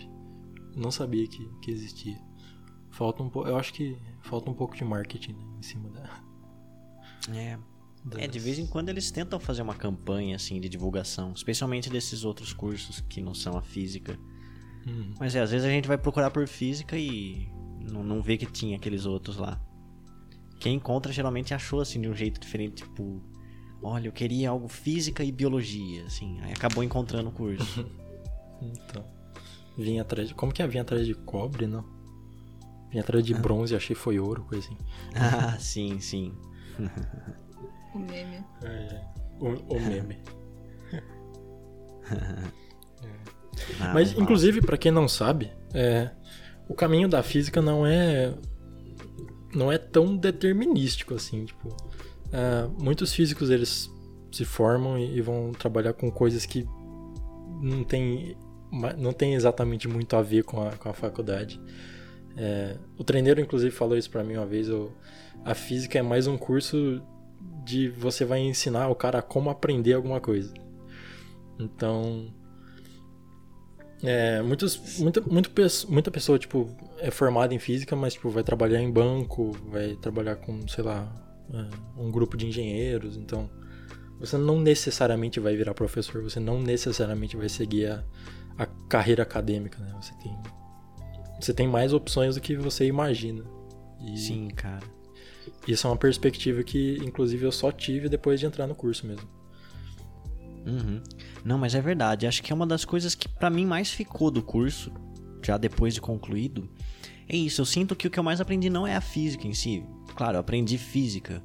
Não 0.76 0.90
sabia 0.90 1.26
que, 1.26 1.48
que 1.62 1.70
existia. 1.70 2.20
Falta 2.90 3.22
um 3.22 3.30
pouco. 3.30 3.48
Eu 3.48 3.56
acho 3.56 3.72
que 3.72 3.96
falta 4.22 4.50
um 4.50 4.54
pouco 4.54 4.76
de 4.76 4.84
marketing 4.84 5.32
né, 5.32 5.44
em 5.58 5.62
cima 5.62 5.88
da. 5.90 6.20
É, 7.34 7.58
é, 8.16 8.26
de 8.26 8.38
vez 8.38 8.58
em 8.58 8.66
quando 8.66 8.88
eles 8.88 9.10
tentam 9.10 9.38
fazer 9.38 9.62
uma 9.62 9.74
campanha 9.74 10.36
assim 10.36 10.60
de 10.60 10.68
divulgação, 10.68 11.32
especialmente 11.32 11.90
desses 11.90 12.24
outros 12.24 12.52
cursos 12.52 13.00
que 13.00 13.20
não 13.20 13.34
são 13.34 13.56
a 13.56 13.62
física. 13.62 14.18
Uhum. 14.86 15.14
Mas 15.18 15.34
é, 15.34 15.40
às 15.40 15.50
vezes 15.50 15.66
a 15.66 15.70
gente 15.70 15.86
vai 15.86 15.98
procurar 15.98 16.30
por 16.30 16.46
física 16.48 16.96
e 16.96 17.48
não, 17.80 18.02
não 18.02 18.22
vê 18.22 18.38
que 18.38 18.46
tinha 18.46 18.76
aqueles 18.76 19.04
outros 19.04 19.36
lá. 19.36 19.60
Quem 20.58 20.76
encontra 20.76 21.12
geralmente 21.12 21.52
achou 21.52 21.80
assim 21.80 22.00
de 22.00 22.08
um 22.08 22.14
jeito 22.14 22.40
diferente, 22.40 22.82
tipo, 22.82 23.22
olha, 23.82 24.08
eu 24.08 24.12
queria 24.12 24.50
algo 24.50 24.68
física 24.68 25.22
e 25.24 25.32
biologia, 25.32 26.04
assim, 26.04 26.40
aí 26.40 26.52
acabou 26.52 26.82
encontrando 26.82 27.28
o 27.28 27.32
curso. 27.32 27.86
então, 28.60 29.04
vinha 29.76 30.02
atrás 30.02 30.28
de, 30.28 30.34
como 30.34 30.52
que 30.52 30.62
é? 30.62 30.66
Vinha 30.66 30.82
atrás 30.82 31.06
de 31.06 31.14
cobre, 31.14 31.66
não? 31.66 31.84
Vinha 32.90 33.02
atrás 33.02 33.24
de 33.24 33.34
ah. 33.34 33.38
bronze, 33.38 33.74
achei 33.74 33.94
foi 33.94 34.18
ouro, 34.18 34.44
coisa 34.44 34.66
assim. 34.66 34.78
Ah, 35.14 35.58
sim, 35.58 36.00
sim. 36.00 36.34
O 37.94 37.98
meme. 37.98 38.44
É, 38.62 39.00
o, 39.40 39.48
o 39.48 39.80
meme. 39.80 40.18
é. 43.80 43.92
Mas, 43.92 44.12
inclusive, 44.12 44.60
para 44.60 44.76
quem 44.76 44.92
não 44.92 45.08
sabe, 45.08 45.50
é, 45.74 46.10
o 46.68 46.74
caminho 46.74 47.08
da 47.08 47.22
física 47.22 47.60
não 47.60 47.86
é 47.86 48.32
não 49.52 49.72
é 49.72 49.78
tão 49.78 50.16
determinístico 50.16 51.14
assim, 51.14 51.44
tipo, 51.44 51.76
é, 52.32 52.68
muitos 52.80 53.12
físicos 53.12 53.50
eles 53.50 53.90
se 54.30 54.44
formam 54.44 54.96
e, 54.96 55.18
e, 55.18 55.20
vão 55.20 55.50
trabalhar 55.50 55.92
com 55.92 56.08
coisas 56.10 56.46
que 56.46 56.64
não 57.60 57.82
tem 57.82 58.36
não 58.96 59.12
tem 59.12 59.34
exatamente 59.34 59.88
muito 59.88 60.14
a 60.14 60.22
ver 60.22 60.44
com 60.44 60.62
a, 60.62 60.70
com 60.76 60.88
a 60.88 60.92
faculdade. 60.92 61.60
É, 62.36 62.76
o 62.96 63.02
treineiro 63.02 63.40
inclusive 63.40 63.74
falou 63.74 63.98
isso 63.98 64.08
para 64.08 64.22
mim 64.22 64.36
uma 64.36 64.46
vez, 64.46 64.68
eu, 64.68 64.92
a 65.44 65.54
física 65.54 65.98
é 65.98 66.02
mais 66.02 66.28
um 66.28 66.38
curso 66.38 67.02
de 67.64 67.88
você 67.88 68.24
vai 68.24 68.40
ensinar 68.40 68.88
o 68.88 68.94
cara 68.94 69.22
como 69.22 69.50
aprender 69.50 69.94
alguma 69.94 70.20
coisa. 70.20 70.52
Então, 71.58 72.32
é, 74.02 74.40
muitos, 74.42 74.98
muita, 74.98 75.20
muita, 75.20 75.50
muita 75.88 76.10
pessoa, 76.10 76.38
tipo, 76.38 76.74
é 76.98 77.10
formada 77.10 77.54
em 77.54 77.58
física, 77.58 77.94
mas, 77.94 78.14
tipo, 78.14 78.30
vai 78.30 78.42
trabalhar 78.42 78.80
em 78.80 78.90
banco, 78.90 79.52
vai 79.70 79.94
trabalhar 79.96 80.36
com, 80.36 80.66
sei 80.66 80.84
lá, 80.84 81.12
é, 81.52 82.00
um 82.00 82.10
grupo 82.10 82.36
de 82.36 82.46
engenheiros, 82.46 83.16
então 83.16 83.50
você 84.18 84.36
não 84.36 84.60
necessariamente 84.60 85.40
vai 85.40 85.56
virar 85.56 85.74
professor, 85.74 86.22
você 86.22 86.38
não 86.38 86.60
necessariamente 86.60 87.36
vai 87.36 87.48
seguir 87.48 87.86
a, 87.86 88.04
a 88.58 88.66
carreira 88.66 89.22
acadêmica, 89.22 89.78
né? 89.82 89.94
Você 90.00 90.12
tem, 90.22 90.38
você 91.40 91.54
tem 91.54 91.66
mais 91.66 91.92
opções 91.92 92.34
do 92.34 92.40
que 92.40 92.54
você 92.56 92.86
imagina. 92.86 93.44
E, 93.98 94.16
Sim, 94.18 94.48
cara. 94.48 94.84
Isso 95.66 95.86
é 95.86 95.90
uma 95.90 95.96
perspectiva 95.96 96.62
que, 96.62 96.98
inclusive, 97.02 97.44
eu 97.44 97.52
só 97.52 97.70
tive 97.70 98.08
depois 98.08 98.40
de 98.40 98.46
entrar 98.46 98.66
no 98.66 98.74
curso 98.74 99.06
mesmo. 99.06 99.28
Uhum. 100.66 101.02
Não, 101.44 101.58
mas 101.58 101.74
é 101.74 101.80
verdade. 101.80 102.26
Acho 102.26 102.42
que 102.42 102.52
é 102.52 102.54
uma 102.54 102.66
das 102.66 102.84
coisas 102.84 103.14
que 103.14 103.28
para 103.28 103.50
mim 103.50 103.66
mais 103.66 103.90
ficou 103.90 104.30
do 104.30 104.42
curso, 104.42 104.92
já 105.42 105.56
depois 105.56 105.94
de 105.94 106.00
concluído, 106.00 106.68
é 107.28 107.36
isso. 107.36 107.60
Eu 107.60 107.66
sinto 107.66 107.96
que 107.96 108.06
o 108.06 108.10
que 108.10 108.18
eu 108.18 108.24
mais 108.24 108.40
aprendi 108.40 108.68
não 108.68 108.86
é 108.86 108.94
a 108.96 109.00
física 109.00 109.46
em 109.46 109.54
si. 109.54 109.84
Claro, 110.14 110.36
eu 110.36 110.40
aprendi 110.40 110.76
física. 110.76 111.42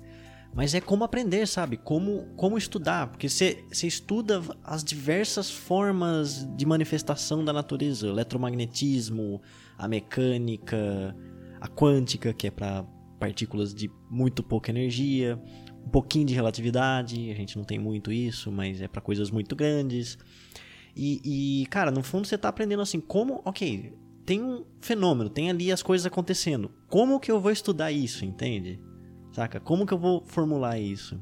Mas 0.54 0.74
é 0.74 0.80
como 0.80 1.04
aprender, 1.04 1.46
sabe? 1.48 1.76
Como, 1.76 2.28
como 2.38 2.58
estudar. 2.58 3.08
Porque 3.08 3.28
você 3.28 3.66
estuda 3.84 4.42
as 4.64 4.84
diversas 4.84 5.52
formas 5.52 6.48
de 6.56 6.66
manifestação 6.66 7.44
da 7.44 7.52
natureza: 7.52 8.08
o 8.08 8.10
eletromagnetismo, 8.10 9.42
a 9.78 9.88
mecânica, 9.88 11.16
a 11.60 11.68
quântica, 11.68 12.34
que 12.34 12.48
é 12.48 12.52
para 12.52 12.86
partículas 13.26 13.74
de 13.74 13.90
muito 14.08 14.44
pouca 14.44 14.70
energia, 14.70 15.42
um 15.84 15.90
pouquinho 15.90 16.26
de 16.28 16.34
relatividade, 16.36 17.32
a 17.32 17.34
gente 17.34 17.58
não 17.58 17.64
tem 17.64 17.80
muito 17.80 18.12
isso, 18.12 18.52
mas 18.52 18.82
é 18.82 18.88
para 18.88 19.02
coisas 19.02 19.32
muito 19.32 19.56
grandes. 19.56 20.18
E, 20.96 21.62
e, 21.64 21.66
cara, 21.68 21.90
no 21.90 22.04
fundo 22.04 22.28
você 22.28 22.38
tá 22.38 22.50
aprendendo 22.50 22.84
assim, 22.84 23.00
como, 23.00 23.42
ok, 23.44 23.94
tem 24.26 24.44
um 24.44 24.64
fenômeno, 24.80 25.28
tem 25.30 25.50
ali 25.50 25.72
as 25.72 25.82
coisas 25.82 26.06
acontecendo. 26.06 26.72
Como 26.88 27.20
que 27.20 27.32
eu 27.32 27.42
vou 27.42 27.52
estudar 27.52 27.92
isso, 27.92 28.24
entende? 28.24 28.80
Saca? 29.32 29.60
Como 29.60 29.86
que 29.88 29.94
eu 29.94 29.98
vou 29.98 30.24
formular 30.28 30.80
isso? 30.80 31.20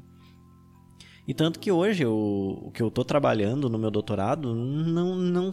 E 1.26 1.34
tanto 1.34 1.58
que 1.58 1.72
hoje 1.72 2.04
eu, 2.04 2.14
o 2.66 2.72
que 2.72 2.84
eu 2.84 2.92
tô 2.92 3.06
trabalhando 3.06 3.70
no 3.70 3.80
meu 3.80 3.90
doutorado 3.90 4.54
não, 4.54 5.16
não 5.16 5.50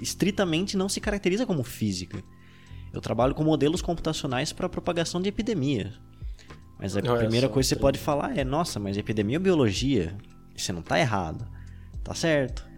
estritamente 0.00 0.76
não 0.76 0.88
se 0.88 1.00
caracteriza 1.00 1.46
como 1.46 1.62
física. 1.62 2.22
Eu 2.92 3.00
trabalho 3.00 3.34
com 3.34 3.42
modelos 3.42 3.80
computacionais 3.80 4.52
para 4.52 4.68
propagação 4.68 5.20
de 5.20 5.28
epidemias. 5.28 5.98
Mas 6.78 6.96
a 6.96 7.00
Olha 7.00 7.18
primeira 7.18 7.46
só, 7.46 7.52
coisa 7.52 7.68
que 7.68 7.74
você 7.74 7.80
pode 7.80 7.98
falar 7.98 8.36
é: 8.36 8.44
nossa, 8.44 8.78
mas 8.78 8.96
epidemia 8.96 9.38
ou 9.38 9.42
biologia? 9.42 10.16
Você 10.54 10.72
não 10.72 10.80
está 10.80 10.98
errado. 10.98 11.46
Tá 12.02 12.14
certo. 12.14 12.68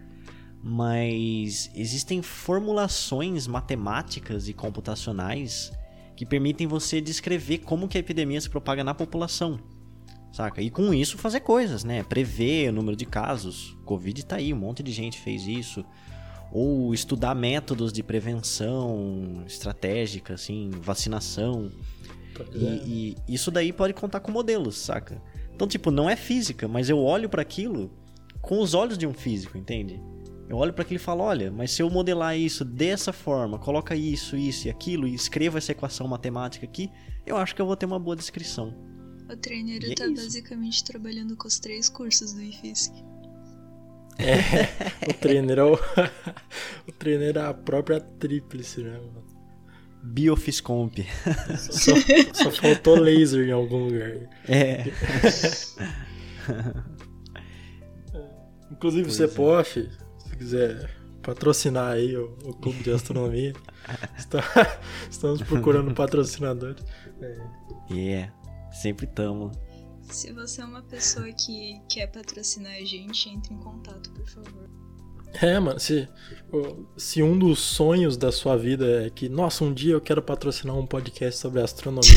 Mas 0.63 1.69
existem 1.75 2.21
formulações 2.21 3.45
matemáticas 3.45 4.47
e 4.47 4.53
computacionais 4.53 5.71
que 6.15 6.25
permitem 6.25 6.65
você 6.65 7.01
descrever 7.01 7.59
como 7.59 7.87
que 7.87 7.97
a 7.97 7.99
epidemia 7.99 8.39
se 8.39 8.49
propaga 8.49 8.83
na 8.83 8.93
população. 8.93 9.59
Saca? 10.31 10.61
E 10.61 10.69
com 10.69 10.93
isso 10.93 11.17
fazer 11.17 11.41
coisas, 11.41 11.83
né? 11.83 12.03
Prever 12.03 12.69
o 12.69 12.73
número 12.73 12.95
de 12.95 13.05
casos. 13.05 13.77
Covid 13.85 14.25
tá 14.25 14.37
aí, 14.37 14.53
um 14.53 14.57
monte 14.57 14.81
de 14.81 14.91
gente 14.91 15.19
fez 15.19 15.47
isso 15.47 15.85
ou 16.51 16.93
estudar 16.93 17.35
métodos 17.35 17.91
de 17.91 18.01
prevenção 18.01 19.43
estratégica, 19.45 20.33
assim, 20.33 20.69
vacinação. 20.81 21.71
E, 22.53 22.65
é. 22.65 22.83
e, 22.85 23.15
isso 23.27 23.51
daí 23.51 23.71
pode 23.71 23.93
contar 23.93 24.19
com 24.19 24.31
modelos, 24.31 24.77
saca? 24.77 25.21
Então, 25.53 25.67
tipo, 25.67 25.89
não 25.91 26.09
é 26.09 26.15
física, 26.15 26.67
mas 26.67 26.89
eu 26.89 26.99
olho 26.99 27.29
para 27.29 27.41
aquilo 27.41 27.91
com 28.41 28.61
os 28.61 28.73
olhos 28.73 28.97
de 28.97 29.07
um 29.07 29.13
físico, 29.13 29.57
entende? 29.57 30.01
Eu 30.47 30.57
olho 30.57 30.73
para 30.73 30.83
aquilo 30.83 30.99
e 30.99 31.03
falo, 31.03 31.23
olha, 31.23 31.51
mas 31.51 31.71
se 31.71 31.81
eu 31.81 31.89
modelar 31.89 32.37
isso 32.37 32.63
dessa 32.63 33.11
forma, 33.11 33.57
coloca 33.57 33.95
isso, 33.95 34.37
isso 34.37 34.67
e 34.67 34.69
aquilo, 34.69 35.07
e 35.07 35.15
escreva 35.15 35.57
essa 35.57 35.71
equação 35.71 36.07
matemática 36.07 36.65
aqui, 36.65 36.91
eu 37.25 37.35
acho 37.37 37.55
que 37.55 37.61
eu 37.61 37.65
vou 37.65 37.75
ter 37.75 37.87
uma 37.87 37.97
boa 37.97 38.15
descrição. 38.15 38.73
O 39.27 39.35
treineiro 39.35 39.87
e 39.87 39.95
tá 39.95 40.05
é 40.05 40.09
basicamente 40.11 40.83
trabalhando 40.83 41.35
com 41.35 41.47
os 41.47 41.57
três 41.57 41.89
cursos 41.89 42.33
do 42.33 42.43
IFISC. 42.43 42.93
É, 44.17 45.09
o 45.09 45.13
treineiro 45.13 45.61
é 45.61 45.63
o, 45.63 45.73
o 46.87 46.91
treineiro 46.91 47.39
é 47.39 47.45
a 47.45 47.53
própria 47.53 47.99
tríplice, 47.99 48.81
né, 48.81 48.91
mano? 48.91 49.25
Biofiscomp. 50.03 50.99
Só, 51.57 51.91
só 52.33 52.51
faltou 52.51 52.99
laser 52.99 53.47
em 53.47 53.51
algum 53.51 53.85
lugar. 53.85 54.29
É. 54.47 54.85
Inclusive, 58.71 59.03
pois 59.03 59.15
você 59.15 59.23
é. 59.23 59.27
pode, 59.27 59.89
se 60.19 60.37
quiser 60.37 60.89
patrocinar 61.23 61.93
aí 61.93 62.15
o, 62.15 62.37
o 62.43 62.53
Clube 62.53 62.83
de 62.83 62.91
Astronomia, 62.91 63.53
está, 64.15 64.43
estamos 65.09 65.41
procurando 65.41 65.93
patrocinadores. 65.93 66.83
É. 67.21 67.37
Yeah, 67.91 68.33
sempre 68.71 69.05
estamos. 69.07 69.57
Se 70.09 70.31
você 70.31 70.61
é 70.61 70.65
uma 70.65 70.83
pessoa 70.83 71.31
que 71.31 71.81
quer 71.89 72.07
patrocinar 72.07 72.73
a 72.73 72.85
gente, 72.85 73.29
entre 73.29 73.53
em 73.53 73.57
contato, 73.57 74.11
por 74.11 74.27
favor. 74.27 74.69
É, 75.41 75.59
mano, 75.59 75.79
se, 75.79 76.07
se 76.95 77.21
um 77.21 77.37
dos 77.37 77.59
sonhos 77.59 78.15
da 78.15 78.31
sua 78.31 78.55
vida 78.55 79.05
é 79.05 79.09
que, 79.09 79.27
nossa, 79.27 79.63
um 79.63 79.73
dia 79.73 79.93
eu 79.93 80.01
quero 80.01 80.21
patrocinar 80.21 80.77
um 80.77 80.85
podcast 80.85 81.39
sobre 81.39 81.61
astronomia, 81.61 82.13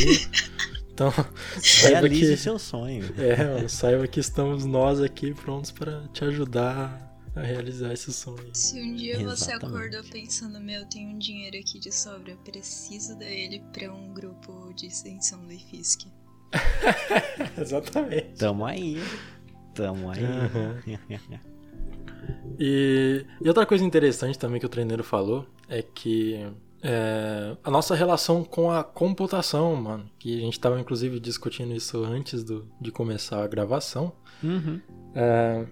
então 0.93 1.13
saiba 1.61 2.03
Realize 2.03 2.33
que 2.33 2.37
seu 2.37 2.59
sonho. 2.59 3.05
É, 3.19 3.55
mano, 3.55 3.69
saiba 3.69 4.07
que 4.07 4.21
estamos 4.21 4.65
nós 4.65 5.01
aqui 5.01 5.35
prontos 5.35 5.73
para 5.73 6.07
te 6.09 6.25
ajudar 6.25 7.09
a 7.35 7.43
realizar 7.43 7.93
esse 7.93 8.13
sonho. 8.13 8.51
Se 8.55 8.81
um 8.81 8.95
dia 8.95 9.21
Exatamente. 9.21 9.39
você 9.39 9.53
acordou 9.53 10.03
pensando, 10.11 10.61
meu, 10.61 10.87
tem 10.87 11.09
um 11.09 11.19
dinheiro 11.19 11.57
aqui 11.59 11.81
de 11.81 11.93
sobra, 11.93 12.33
eu 12.33 12.39
preciso 12.39 13.19
dar 13.19 13.31
ele 13.31 13.61
para 13.73 13.93
um 13.93 14.13
grupo 14.13 14.73
de 14.75 14.87
extensão 14.87 15.45
do 15.45 15.53
IFISC. 15.53 16.07
Exatamente. 17.61 18.39
Tamo 18.39 18.65
aí. 18.65 19.03
Tamo 19.75 20.11
aí. 20.11 20.25
Uhum. 20.25 20.99
e, 22.59 23.25
e, 23.41 23.49
outra 23.49 23.65
coisa 23.67 23.85
interessante 23.85 24.39
também 24.39 24.59
que 24.59 24.67
o 24.67 24.69
treineiro 24.69 25.05
falou 25.05 25.47
é 25.69 25.83
que 25.83 26.47
é, 26.83 27.57
a 27.63 27.71
nossa 27.71 27.95
relação 27.95 28.45
com 28.45 28.71
a 28.71 28.83
computação, 28.85 29.75
mano, 29.77 30.11
que 30.19 30.39
a 30.39 30.41
gente 30.41 30.55
estava 30.55 30.81
inclusive 30.81 31.19
discutindo 31.21 31.75
isso 31.75 32.05
antes 32.05 32.45
do, 32.45 32.69
de 32.81 32.91
começar 32.91 33.43
a 33.43 33.47
gravação. 33.47 34.13
Uhum. 34.43 34.81
É, 35.15 35.67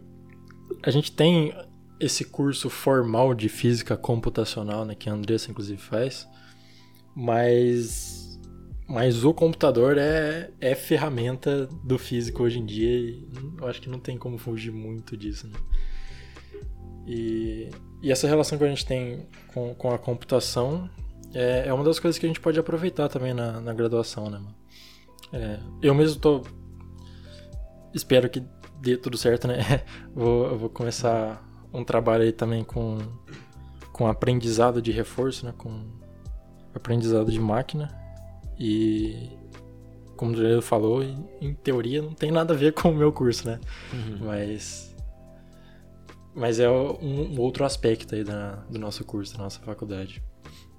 a 0.82 0.90
gente 0.90 1.12
tem 1.12 1.54
esse 1.98 2.24
curso 2.24 2.68
formal 2.68 3.34
de 3.34 3.48
física 3.48 3.96
computacional, 3.96 4.84
né, 4.84 4.94
que 4.94 5.08
a 5.08 5.12
Andressa 5.12 5.50
inclusive 5.50 5.80
faz, 5.80 6.28
mas 7.14 8.25
mas 8.88 9.25
o 9.25 9.35
computador 9.35 9.99
é, 9.99 10.51
é 10.61 10.75
ferramenta 10.75 11.66
do 11.83 11.99
físico 11.99 12.44
hoje 12.44 12.61
em 12.61 12.64
dia 12.64 12.88
e 12.88 13.29
eu 13.59 13.66
acho 13.66 13.81
que 13.81 13.88
não 13.88 13.99
tem 13.99 14.16
como 14.16 14.38
fugir 14.38 14.70
muito 14.70 15.16
disso, 15.16 15.49
né? 15.49 15.59
E, 17.07 17.68
e 18.01 18.12
essa 18.12 18.29
relação 18.29 18.57
que 18.57 18.64
a 18.64 18.68
gente 18.68 18.87
tem 18.87 19.27
com, 19.53 19.75
com 19.75 19.92
a 19.92 19.99
computação 19.99 20.88
é, 21.35 21.64
é 21.66 21.72
uma 21.72 21.83
das 21.83 21.99
coisas 21.99 22.18
que 22.18 22.27
a 22.27 22.29
gente 22.29 22.40
pode 22.40 22.59
aproveitar 22.61 23.09
também 23.09 23.35
na, 23.35 23.61
na 23.61 23.75
graduação, 23.75 24.31
né, 24.31 24.38
mano? 24.38 24.55
É, 25.33 25.59
eu 25.83 25.94
mesmo 25.94 26.20
tô. 26.20 26.42
Espero 27.92 28.31
que 28.31 28.42
dê 28.81 28.96
tudo 28.96 29.18
certo, 29.18 29.49
né? 29.49 29.59
vou, 30.14 30.46
eu 30.46 30.59
vou 30.59 30.70
começar 30.70 31.44
um 31.72 31.83
trabalho 31.85 32.22
aí 32.22 32.33
também 32.33 32.62
com, 32.62 32.99
com 33.92 34.07
aprendizado 34.07 34.81
de 34.81 34.92
reforço, 34.92 35.44
né? 35.44 35.53
Com 35.59 35.85
aprendizado 36.72 37.33
de 37.33 37.40
máquina 37.40 38.05
e 38.58 39.30
como 40.16 40.32
o 40.32 40.34
Juliano 40.34 40.62
falou, 40.62 41.02
em 41.02 41.54
teoria 41.54 42.00
não 42.00 42.14
tem 42.14 42.30
nada 42.30 42.54
a 42.54 42.56
ver 42.56 42.72
com 42.74 42.90
o 42.90 42.94
meu 42.94 43.12
curso, 43.12 43.46
né? 43.46 43.60
Uhum. 43.92 44.26
Mas 44.26 44.94
mas 46.34 46.60
é 46.60 46.68
um, 46.68 47.40
outro 47.40 47.64
aspecto 47.64 48.14
aí 48.14 48.22
da, 48.22 48.56
do 48.68 48.78
nosso 48.78 49.02
curso, 49.04 49.34
da 49.36 49.44
nossa 49.44 49.58
faculdade. 49.60 50.22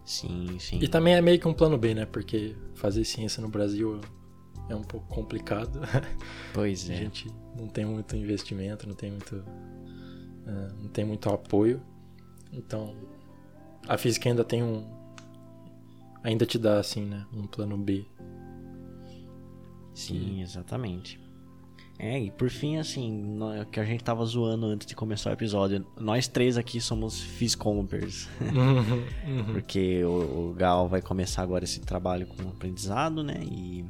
Sim, 0.06 0.58
sim. 0.60 0.80
E 0.80 0.88
também 0.88 1.16
é 1.16 1.22
meio 1.22 1.40
que 1.40 1.48
um 1.48 1.54
plano 1.54 1.80
B, 1.80 1.96
né? 1.96 2.06
Porque 2.06 2.56
fazer 2.76 3.04
ciência 3.04 3.42
no 3.42 3.50
Brasil 3.50 4.00
é 4.70 4.76
um 4.76 4.84
pouco 4.84 5.08
complicado. 5.08 5.82
Pois 6.54 6.90
é. 6.90 6.94
A 6.94 6.98
gente 6.98 7.28
não 7.56 7.68
tem 7.68 7.86
muito 7.86 8.16
investimento, 8.16 8.88
não 8.88 8.96
tem 8.96 9.12
muito, 9.12 9.36
uh, 9.36 10.76
não 10.82 10.90
tem 10.90 11.04
muito 11.04 11.28
apoio. 11.30 11.82
Então, 12.52 12.96
a 13.88 13.98
física 13.98 14.30
ainda 14.30 14.44
tem 14.44 14.64
um, 14.64 14.88
ainda 16.28 16.46
te 16.46 16.58
dá, 16.58 16.80
assim, 16.80 17.06
né? 17.06 17.26
Um 17.34 17.48
plano 17.48 17.78
B. 17.78 18.06
Sim, 19.94 20.42
exatamente. 20.42 21.20
É, 21.98 22.20
e 22.20 22.30
por 22.30 22.50
fim, 22.50 22.78
assim, 22.78 23.40
que 23.72 23.80
a 23.80 23.86
gente 23.86 24.04
tava 24.04 24.24
zoando 24.26 24.68
antes 24.68 24.86
de 24.86 24.96
começar 24.96 25.32
o 25.32 25.34
episódio, 25.34 25.84
nós 26.00 26.28
três 26.28 26.56
aqui 26.58 26.80
somos 26.80 27.20
Fiscompers. 27.20 28.30
Uhum, 28.42 29.04
uhum. 29.26 29.54
Porque 29.54 30.04
o, 30.04 30.50
o, 30.50 30.54
Gal 30.54 30.88
vai 30.88 31.02
começar 31.02 31.42
agora 31.42 31.64
esse 31.64 31.80
trabalho 31.80 32.28
com 32.28 32.50
aprendizado, 32.50 33.24
né? 33.24 33.40
E, 33.42 33.84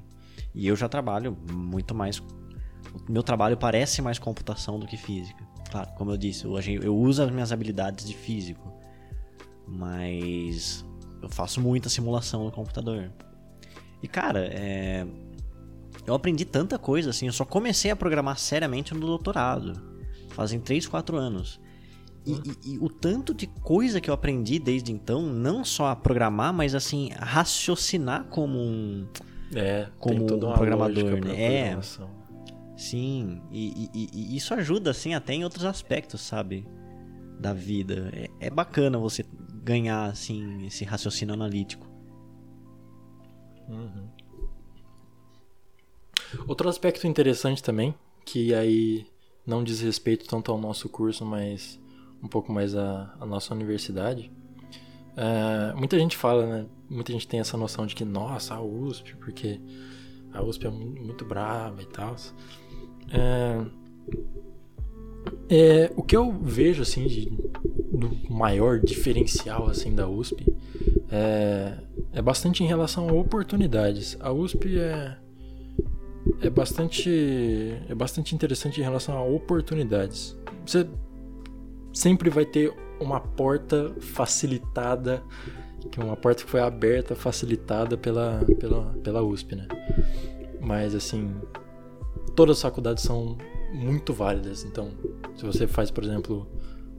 e 0.56 0.68
eu 0.68 0.76
já 0.76 0.88
trabalho 0.88 1.36
muito 1.52 1.94
mais. 1.94 2.20
O 2.20 3.12
meu 3.12 3.24
trabalho 3.24 3.58
parece 3.58 4.02
mais 4.02 4.18
computação 4.18 4.80
do 4.80 4.86
que 4.86 4.96
física. 4.96 5.44
Claro, 5.70 5.90
como 5.98 6.12
eu 6.12 6.18
disse, 6.18 6.46
eu, 6.46 6.58
eu 6.82 6.96
uso 6.96 7.24
as 7.24 7.32
minhas 7.32 7.52
habilidades 7.52 8.08
de 8.08 8.16
físico. 8.16 8.72
Mas 9.68 10.87
eu 11.28 11.34
faço 11.34 11.62
muita 11.62 11.90
simulação 11.90 12.46
no 12.46 12.52
computador. 12.52 13.12
E 14.02 14.08
cara, 14.08 14.48
é... 14.52 15.06
eu 16.06 16.14
aprendi 16.14 16.46
tanta 16.46 16.80
coisa 16.80 17.10
assim. 17.10 17.28
Eu 17.28 17.34
só 17.34 17.46
comecei 17.46 17.92
a 17.92 17.96
programar 17.96 18.38
seriamente 18.38 18.94
no 18.94 19.02
doutorado. 19.02 19.74
Fazem 20.30 20.60
3, 20.60 20.88
4 20.88 21.18
anos. 21.18 21.60
E, 22.26 22.34
hum. 22.34 22.42
e, 22.46 22.74
e, 22.74 22.78
o 22.80 22.90
tanto 22.90 23.34
de 23.34 23.48
coisa 23.48 24.02
que 24.02 24.10
eu 24.10 24.14
aprendi 24.14 24.60
desde 24.60 24.92
então, 24.92 25.22
não 25.22 25.64
só 25.64 25.88
a 25.88 25.96
programar, 25.96 26.54
mas 26.54 26.76
assim, 26.76 27.12
a 27.18 27.26
raciocinar 27.26 28.26
como 28.26 28.58
um. 28.58 29.08
É, 29.56 29.88
como 29.98 30.24
um 30.24 30.54
programador, 30.54 31.24
né? 31.24 31.42
É. 31.42 31.78
Sim, 32.76 33.42
e, 33.50 33.90
e, 33.94 34.36
isso 34.36 34.54
ajuda, 34.54 34.92
assim, 34.92 35.16
até 35.16 35.34
em 35.34 35.44
outros 35.44 35.66
aspectos, 35.66 36.22
sabe? 36.22 36.68
Da 37.40 37.54
vida. 37.54 38.12
É, 38.14 38.48
é 38.48 38.50
bacana 38.50 39.00
você 39.00 39.26
ganhar 39.68 40.06
assim 40.06 40.66
esse 40.66 40.86
raciocínio 40.86 41.34
analítico. 41.34 41.86
Uhum. 43.68 44.08
Outro 46.48 46.70
aspecto 46.70 47.06
interessante 47.06 47.62
também, 47.62 47.94
que 48.26 48.54
aí 48.54 49.06
não 49.46 49.64
diz 49.64 49.82
respeito 49.82 50.26
tanto 50.26 50.52
ao 50.52 50.58
nosso 50.58 50.88
curso, 50.88 51.26
mas 51.26 51.78
um 52.24 52.28
pouco 52.30 52.52
mais 52.52 52.76
à, 52.76 53.14
à 53.20 53.26
nossa 53.26 53.54
universidade. 53.54 54.32
É, 55.18 55.74
muita 55.74 56.00
gente 56.00 56.16
fala, 56.16 56.46
né? 56.46 56.66
Muita 56.90 57.12
gente 57.12 57.28
tem 57.28 57.42
essa 57.42 57.58
noção 57.58 57.86
de 57.86 57.94
que, 57.94 58.06
nossa, 58.06 58.56
a 58.56 58.62
USP, 58.62 59.16
porque 59.18 59.60
a 60.32 60.42
USP 60.42 60.68
é 60.68 60.70
muito 60.70 61.26
brava 61.26 61.82
e 61.82 61.86
tal. 61.88 62.16
É, 63.12 63.66
é, 65.50 65.92
o 65.96 66.04
que 66.04 66.16
eu 66.16 66.32
vejo, 66.32 66.82
assim, 66.82 67.08
de, 67.08 67.30
do 67.98 68.32
maior 68.32 68.80
diferencial 68.80 69.68
assim 69.68 69.94
da 69.94 70.08
USP 70.08 70.46
é, 71.12 71.74
é 72.14 72.22
bastante 72.22 72.64
em 72.64 72.68
relação 72.68 73.10
a 73.10 73.14
oportunidades. 73.14 74.18
A 74.20 74.32
USP 74.32 74.80
é 74.80 75.18
é 76.42 76.50
bastante 76.50 77.10
é 77.90 77.96
bastante 77.96 78.36
interessante 78.36 78.80
em 78.80 78.84
relação 78.84 79.18
a 79.18 79.24
oportunidades. 79.24 80.38
Você 80.66 80.88
sempre 81.94 82.30
vai 82.30 82.46
ter 82.46 82.74
uma 83.00 83.20
porta 83.20 83.96
facilitada, 84.00 85.24
que 85.92 86.00
uma 86.00 86.16
porta 86.16 86.44
que 86.44 86.50
foi 86.50 86.60
aberta, 86.60 87.16
facilitada 87.16 87.98
pela 87.98 88.46
pela 88.60 88.94
pela 89.04 89.22
USP, 89.24 89.56
né? 89.56 89.68
Mas 90.60 90.94
assim, 90.94 91.34
todas 92.36 92.58
as 92.58 92.62
faculdades 92.62 93.04
são 93.04 93.38
muito 93.74 94.14
válidas. 94.14 94.64
Então, 94.64 94.92
se 95.36 95.46
você 95.46 95.68
faz, 95.68 95.92
por 95.92 96.04
exemplo, 96.04 96.48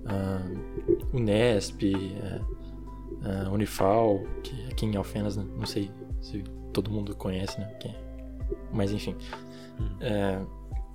uh, 0.09 1.17
Unesp, 1.17 1.83
uh, 1.85 3.53
Unifal, 3.53 4.23
que 4.43 4.67
aqui 4.67 4.87
em 4.87 4.97
Alfenas, 4.97 5.37
né? 5.37 5.45
não 5.57 5.67
sei 5.67 5.91
se 6.21 6.43
todo 6.73 6.91
mundo 6.91 7.15
conhece, 7.15 7.59
né? 7.59 7.71
Mas 8.73 8.93
enfim. 8.93 9.15
É, 10.01 10.41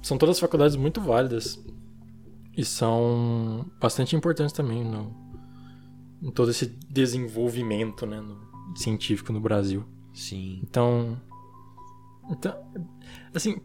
são 0.01 0.18
todas 0.18 0.39
faculdades 0.39 0.76
muito 0.76 0.99
válidas 0.99 1.64
e 2.55 2.64
são 2.64 3.66
bastante 3.80 4.16
importantes 4.16 4.53
também 4.53 4.84
no, 4.84 5.14
em 6.22 6.32
todo 6.32 6.51
esse 6.51 6.68
desenvolvimento 6.89 8.05
né, 8.05 8.20
no, 8.20 8.38
científico 8.78 9.32
no 9.32 9.39
Brasil. 9.39 9.86
Sim. 10.14 10.59
Então, 10.64 11.20
então, 12.30 12.55
assim, 13.34 13.57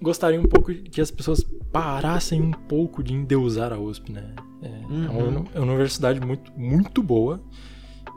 gostaria 0.00 0.40
um 0.40 0.46
pouco 0.46 0.72
que 0.72 1.00
as 1.00 1.10
pessoas 1.10 1.42
parassem 1.72 2.40
um 2.40 2.52
pouco 2.52 3.02
de 3.02 3.12
endeusar 3.12 3.72
a 3.72 3.78
USP, 3.78 4.12
né? 4.12 4.34
É, 4.62 4.68
uhum. 4.68 5.04
é, 5.04 5.08
uma, 5.08 5.22
uhum. 5.22 5.44
é 5.54 5.58
uma, 5.60 5.72
universidade 5.72 6.20
muito, 6.20 6.52
muito 6.56 7.02
boa. 7.02 7.40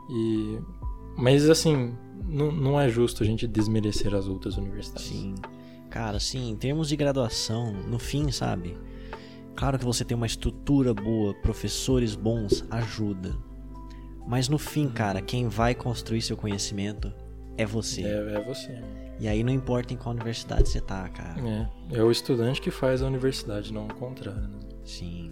E, 0.10 0.60
mas, 1.18 1.50
assim, 1.50 1.96
não, 2.24 2.52
não 2.52 2.80
é 2.80 2.88
justo 2.88 3.24
a 3.24 3.26
gente 3.26 3.48
desmerecer 3.48 4.14
as 4.14 4.28
outras 4.28 4.58
universidades. 4.58 5.08
Sim. 5.08 5.36
Cara, 5.90 6.18
assim, 6.18 6.50
em 6.50 6.56
termos 6.56 6.90
de 6.90 6.96
graduação, 6.96 7.74
no 7.74 7.98
fim, 7.98 8.32
sabe? 8.32 8.78
Claro 9.56 9.80
que 9.80 9.86
você 9.86 10.04
tem 10.04 10.16
uma 10.16 10.26
estrutura 10.26 10.94
boa, 10.94 11.34
professores 11.36 12.16
bons, 12.16 12.66
ajuda. 12.70 13.36
Mas 14.28 14.50
no 14.50 14.58
fim, 14.58 14.90
cara, 14.90 15.22
quem 15.22 15.48
vai 15.48 15.74
construir 15.74 16.22
seu 16.22 16.36
conhecimento 16.36 17.14
é 17.58 17.66
você. 17.66 18.02
É, 18.02 18.34
é 18.34 18.44
você. 18.44 18.84
E 19.20 19.28
aí 19.28 19.44
não 19.44 19.54
importa 19.54 19.94
em 19.94 19.98
qual 19.98 20.14
universidade 20.14 20.68
você 20.68 20.82
tá, 20.82 21.08
cara. 21.08 21.40
É, 21.40 22.00
é 22.00 22.04
o 22.04 22.12
estudante 22.12 22.60
que 22.60 22.70
faz 22.70 23.02
a 23.02 23.08
universidade, 23.08 23.72
não 23.72 23.86
o 23.86 23.94
contrário, 23.94 24.42
né? 24.42 24.60
Sim. 24.84 25.32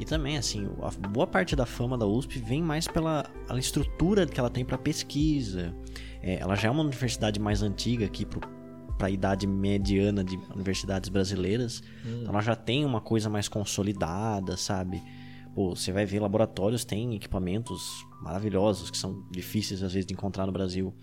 E 0.00 0.04
também, 0.06 0.38
assim, 0.38 0.66
a 0.80 1.08
boa 1.08 1.26
parte 1.26 1.54
da 1.54 1.66
fama 1.66 1.98
da 1.98 2.06
USP 2.06 2.38
vem 2.38 2.62
mais 2.62 2.88
pela 2.88 3.30
estrutura 3.58 4.26
que 4.26 4.40
ela 4.40 4.48
tem 4.48 4.64
para 4.64 4.78
pesquisa. 4.78 5.76
É, 6.22 6.36
ela 6.36 6.54
já 6.56 6.68
é 6.68 6.70
uma 6.70 6.82
universidade 6.82 7.38
mais 7.38 7.62
antiga 7.62 8.06
aqui 8.06 8.24
para 8.24 9.06
a 9.06 9.10
idade 9.10 9.46
mediana 9.46 10.24
de 10.24 10.38
universidades 10.54 11.10
brasileiras. 11.10 11.82
Hum. 12.02 12.20
Então 12.22 12.32
ela 12.32 12.40
já 12.40 12.56
tem 12.56 12.82
uma 12.82 13.02
coisa 13.02 13.28
mais 13.28 13.46
consolidada, 13.46 14.56
sabe? 14.56 15.02
Pô, 15.54 15.76
você 15.76 15.92
vai 15.92 16.06
ver 16.06 16.20
laboratórios, 16.20 16.82
tem 16.82 17.14
equipamentos 17.14 18.06
maravilhosos 18.22 18.90
que 18.90 18.96
são 18.96 19.22
difíceis 19.30 19.82
às 19.82 19.92
vezes 19.92 20.06
de 20.06 20.14
encontrar 20.14 20.46
no 20.46 20.52
Brasil. 20.52 20.94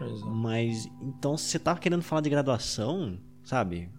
É. 0.00 0.04
Mas 0.30 0.88
então 1.02 1.36
se 1.36 1.44
você 1.44 1.58
tá 1.58 1.76
querendo 1.76 2.00
falar 2.00 2.22
de 2.22 2.30
graduação, 2.30 3.18
sabe? 3.44 3.90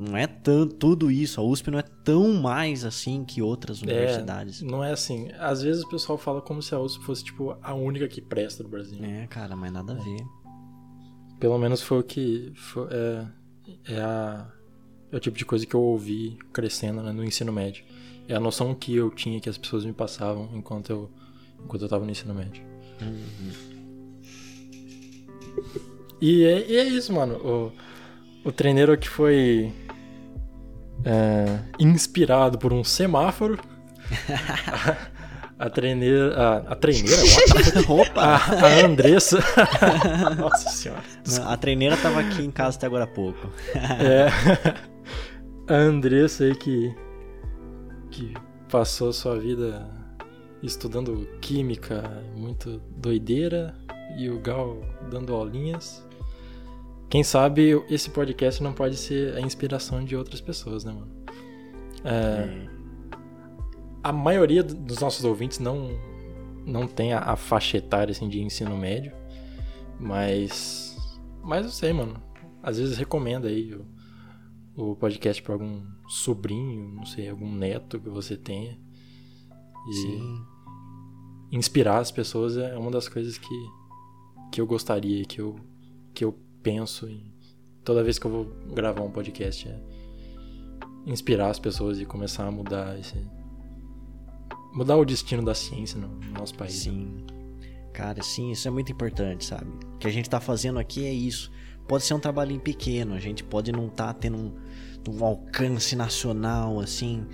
Não 0.00 0.16
é 0.16 0.26
tanto 0.26 0.74
tudo 0.76 1.10
isso. 1.10 1.38
A 1.38 1.44
USP 1.44 1.70
não 1.70 1.78
é 1.78 1.82
tão 1.82 2.32
mais 2.32 2.86
assim 2.86 3.22
que 3.22 3.42
outras 3.42 3.82
é, 3.82 3.84
universidades. 3.84 4.62
É, 4.62 4.64
não 4.64 4.82
é 4.82 4.92
assim. 4.92 5.30
Às 5.38 5.62
vezes 5.62 5.82
o 5.82 5.88
pessoal 5.88 6.16
fala 6.16 6.40
como 6.40 6.62
se 6.62 6.74
a 6.74 6.80
USP 6.80 7.04
fosse 7.04 7.22
tipo 7.22 7.54
a 7.62 7.74
única 7.74 8.08
que 8.08 8.22
presta 8.22 8.62
no 8.62 8.70
Brasil. 8.70 8.98
É, 9.04 9.26
cara, 9.26 9.54
mas 9.54 9.70
nada 9.70 9.92
a 9.92 9.96
ver. 9.96 10.24
Pelo 11.38 11.58
menos 11.58 11.82
foi 11.82 11.98
o 11.98 12.02
que 12.02 12.50
foi, 12.56 12.88
é, 12.90 13.26
é, 13.92 14.00
a, 14.00 14.50
é 15.12 15.16
o 15.16 15.20
tipo 15.20 15.36
de 15.36 15.44
coisa 15.44 15.66
que 15.66 15.74
eu 15.74 15.82
ouvi 15.82 16.38
crescendo 16.50 17.02
né, 17.02 17.12
no 17.12 17.22
ensino 17.22 17.52
médio. 17.52 17.84
É 18.26 18.34
a 18.34 18.40
noção 18.40 18.74
que 18.74 18.96
eu 18.96 19.10
tinha 19.10 19.38
que 19.38 19.50
as 19.50 19.58
pessoas 19.58 19.84
me 19.84 19.92
passavam 19.92 20.48
enquanto 20.54 20.90
eu 20.90 21.10
enquanto 21.62 21.82
eu 21.82 21.88
tava 21.88 22.06
no 22.06 22.10
ensino 22.10 22.34
médio. 22.34 22.62
Uhum. 23.02 23.52
E 26.22 26.44
é, 26.44 26.70
e 26.70 26.76
é 26.76 26.84
isso, 26.84 27.12
mano. 27.12 27.34
O, 27.36 28.48
o 28.48 28.52
treineiro 28.52 28.96
que 28.96 29.08
foi 29.08 29.72
é, 31.04 31.58
inspirado 31.78 32.58
por 32.58 32.72
um 32.72 32.84
semáforo. 32.84 33.58
a, 35.58 35.66
a 35.66 35.70
treineira. 35.70 36.34
A, 36.36 36.56
a 36.72 36.76
treineira? 36.76 37.22
Opa! 37.88 38.22
A, 38.22 38.36
a 38.36 38.86
Andressa. 38.86 39.38
Nossa 40.38 40.70
senhora. 40.70 41.02
A 41.44 41.56
treineira 41.56 41.96
tava 41.96 42.20
aqui 42.20 42.42
em 42.42 42.50
casa 42.50 42.76
até 42.76 42.86
agora 42.86 43.04
há 43.04 43.06
pouco. 43.06 43.50
é. 43.74 44.28
A 45.72 45.76
Andressa 45.76 46.44
aí 46.44 46.54
que. 46.54 46.94
que 48.10 48.34
passou 48.70 49.12
sua 49.12 49.38
vida 49.38 49.86
estudando 50.62 51.26
química 51.40 52.22
muito 52.36 52.80
doideira 52.96 53.74
e 54.16 54.28
o 54.28 54.38
Gal 54.40 54.76
dando 55.10 55.34
aulinhas. 55.34 56.04
Quem 57.10 57.24
sabe 57.24 57.72
esse 57.90 58.08
podcast 58.08 58.62
não 58.62 58.72
pode 58.72 58.96
ser 58.96 59.34
a 59.34 59.40
inspiração 59.40 60.04
de 60.04 60.14
outras 60.14 60.40
pessoas, 60.40 60.84
né, 60.84 60.92
mano? 60.92 61.10
É, 62.04 62.68
a 64.00 64.12
maioria 64.12 64.62
dos 64.62 65.00
nossos 65.00 65.24
ouvintes 65.24 65.58
não, 65.58 65.90
não 66.64 66.86
tem 66.86 67.12
a, 67.12 67.18
a 67.18 67.34
faixa 67.34 67.78
etária 67.78 68.12
assim, 68.12 68.28
de 68.28 68.40
ensino 68.40 68.76
médio, 68.76 69.12
mas. 69.98 70.96
Mas 71.42 71.64
eu 71.64 71.72
sei, 71.72 71.92
mano. 71.92 72.22
Às 72.62 72.78
vezes 72.78 72.96
recomenda 72.96 73.48
aí 73.48 73.74
o, 73.74 73.84
o 74.92 74.94
podcast 74.94 75.42
para 75.42 75.54
algum 75.54 75.82
sobrinho, 76.06 76.94
não 76.94 77.04
sei, 77.04 77.28
algum 77.28 77.52
neto 77.52 77.98
que 77.98 78.08
você 78.08 78.36
tenha. 78.36 78.78
E 79.88 79.94
Sim. 79.94 80.44
inspirar 81.50 81.98
as 81.98 82.12
pessoas 82.12 82.56
é 82.56 82.78
uma 82.78 82.90
das 82.90 83.08
coisas 83.08 83.36
que, 83.36 83.66
que 84.52 84.60
eu 84.60 84.66
gostaria, 84.66 85.24
que 85.24 85.40
eu, 85.40 85.58
que 86.14 86.24
eu 86.24 86.38
penso 86.62 87.08
em 87.08 87.32
toda 87.84 88.02
vez 88.02 88.18
que 88.18 88.26
eu 88.26 88.30
vou 88.30 88.44
gravar 88.72 89.02
um 89.02 89.10
podcast 89.10 89.68
é 89.68 89.80
inspirar 91.06 91.50
as 91.50 91.58
pessoas 91.58 91.98
e 92.00 92.04
começar 92.04 92.46
a 92.46 92.50
mudar 92.50 92.98
esse 92.98 93.16
mudar 94.72 94.96
o 94.96 95.04
destino 95.04 95.44
da 95.44 95.54
ciência 95.54 95.98
no 95.98 96.08
nosso 96.30 96.54
país. 96.54 96.74
Sim. 96.74 97.24
Cara, 97.92 98.22
sim, 98.22 98.52
isso 98.52 98.68
é 98.68 98.70
muito 98.70 98.92
importante, 98.92 99.44
sabe? 99.44 99.66
O 99.94 99.98
que 99.98 100.06
a 100.06 100.10
gente 100.10 100.30
tá 100.30 100.38
fazendo 100.40 100.78
aqui 100.78 101.04
é 101.04 101.12
isso. 101.12 101.50
Pode 101.88 102.04
ser 102.04 102.14
um 102.14 102.20
trabalhinho 102.20 102.60
pequeno, 102.60 103.14
a 103.14 103.18
gente 103.18 103.42
pode 103.42 103.72
não 103.72 103.88
tá 103.88 104.14
tendo 104.14 104.36
um, 104.36 104.54
um 105.08 105.24
alcance 105.24 105.96
nacional 105.96 106.78
assim, 106.78 107.26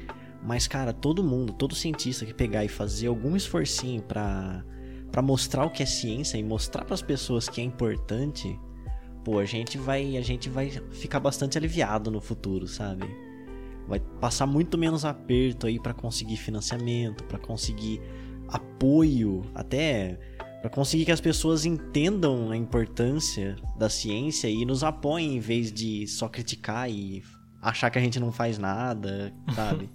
mas 0.43 0.66
cara, 0.66 0.95
todo 0.95 1.22
mundo, 1.22 1.53
todo 1.53 1.74
cientista 1.74 2.24
que 2.24 2.33
pegar 2.33 2.64
e 2.64 2.68
fazer 2.68 3.09
algum 3.09 3.37
esforcinho 3.37 4.03
para 4.03 4.64
para 5.12 5.22
mostrar 5.22 5.64
o 5.64 5.70
que 5.70 5.83
é 5.83 5.87
ciência 5.87 6.37
e 6.37 6.43
mostrar 6.43 6.85
para 6.85 6.95
as 6.95 7.01
pessoas 7.01 7.49
que 7.49 7.61
é 7.61 7.64
importante, 7.64 8.59
pô, 9.27 9.41
a 9.41 9.45
gente 9.45 9.77
vai, 9.77 10.16
a 10.16 10.20
gente 10.20 10.49
vai 10.49 10.70
ficar 10.70 11.18
bastante 11.18 11.59
aliviado 11.59 12.12
no 12.12 12.20
futuro, 12.20 12.68
sabe? 12.68 13.05
Vai 13.89 13.99
passar 13.99 14.47
muito 14.47 14.79
menos 14.79 15.05
aperto 15.05 15.66
aí 15.66 15.81
para 15.81 15.93
conseguir 15.93 16.37
financiamento, 16.37 17.24
para 17.24 17.37
conseguir 17.37 18.01
apoio, 18.47 19.43
até 19.53 20.16
para 20.61 20.70
conseguir 20.70 21.07
que 21.07 21.11
as 21.11 21.20
pessoas 21.20 21.64
entendam 21.64 22.53
a 22.53 22.57
importância 22.57 23.57
da 23.77 23.91
ciência 23.91 24.47
e 24.47 24.64
nos 24.64 24.85
apoiem 24.85 25.35
em 25.35 25.41
vez 25.41 25.72
de 25.72 26.07
só 26.07 26.29
criticar 26.29 26.89
e 26.89 27.24
achar 27.61 27.91
que 27.91 27.99
a 27.99 28.03
gente 28.03 28.20
não 28.20 28.31
faz 28.31 28.59
nada, 28.59 29.35
sabe? 29.57 29.91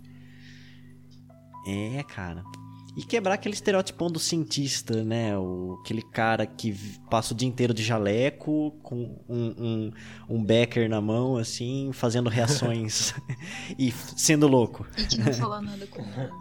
é, 1.66 2.04
cara. 2.04 2.44
E 2.96 3.04
quebrar 3.04 3.36
aquele 3.36 3.56
estereotipão 3.56 4.10
do 4.10 4.20
cientista, 4.20 5.02
né? 5.04 5.38
O, 5.38 5.80
aquele 5.82 6.02
cara 6.02 6.46
que 6.46 6.74
passa 7.10 7.34
o 7.34 7.38
dia 7.38 7.48
inteiro 7.48 7.74
de 7.74 7.84
jaleco, 7.84 8.72
com 8.84 9.18
um, 9.30 9.56
um, 9.58 9.92
um 10.30 10.44
becker 10.44 10.90
na 10.90 11.00
mão, 11.00 11.38
assim, 11.38 11.92
fazendo 11.94 12.30
reações 12.30 13.14
e 13.80 13.92
sendo 13.92 14.46
louco. 14.46 14.86
E 14.98 15.06
que 15.06 15.18
não 15.18 15.34
fala 15.34 15.62
nada 15.62 15.88
com 15.88 16.02
nada. 16.02 16.32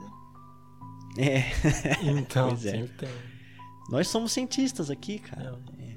É. 1.16 1.44
Então, 2.02 2.48
é. 2.48 2.56
sempre 2.56 2.94
tem. 2.96 3.08
Nós 3.88 4.08
somos 4.08 4.32
cientistas 4.32 4.90
aqui, 4.90 5.18
cara. 5.18 5.58
É. 5.78 5.94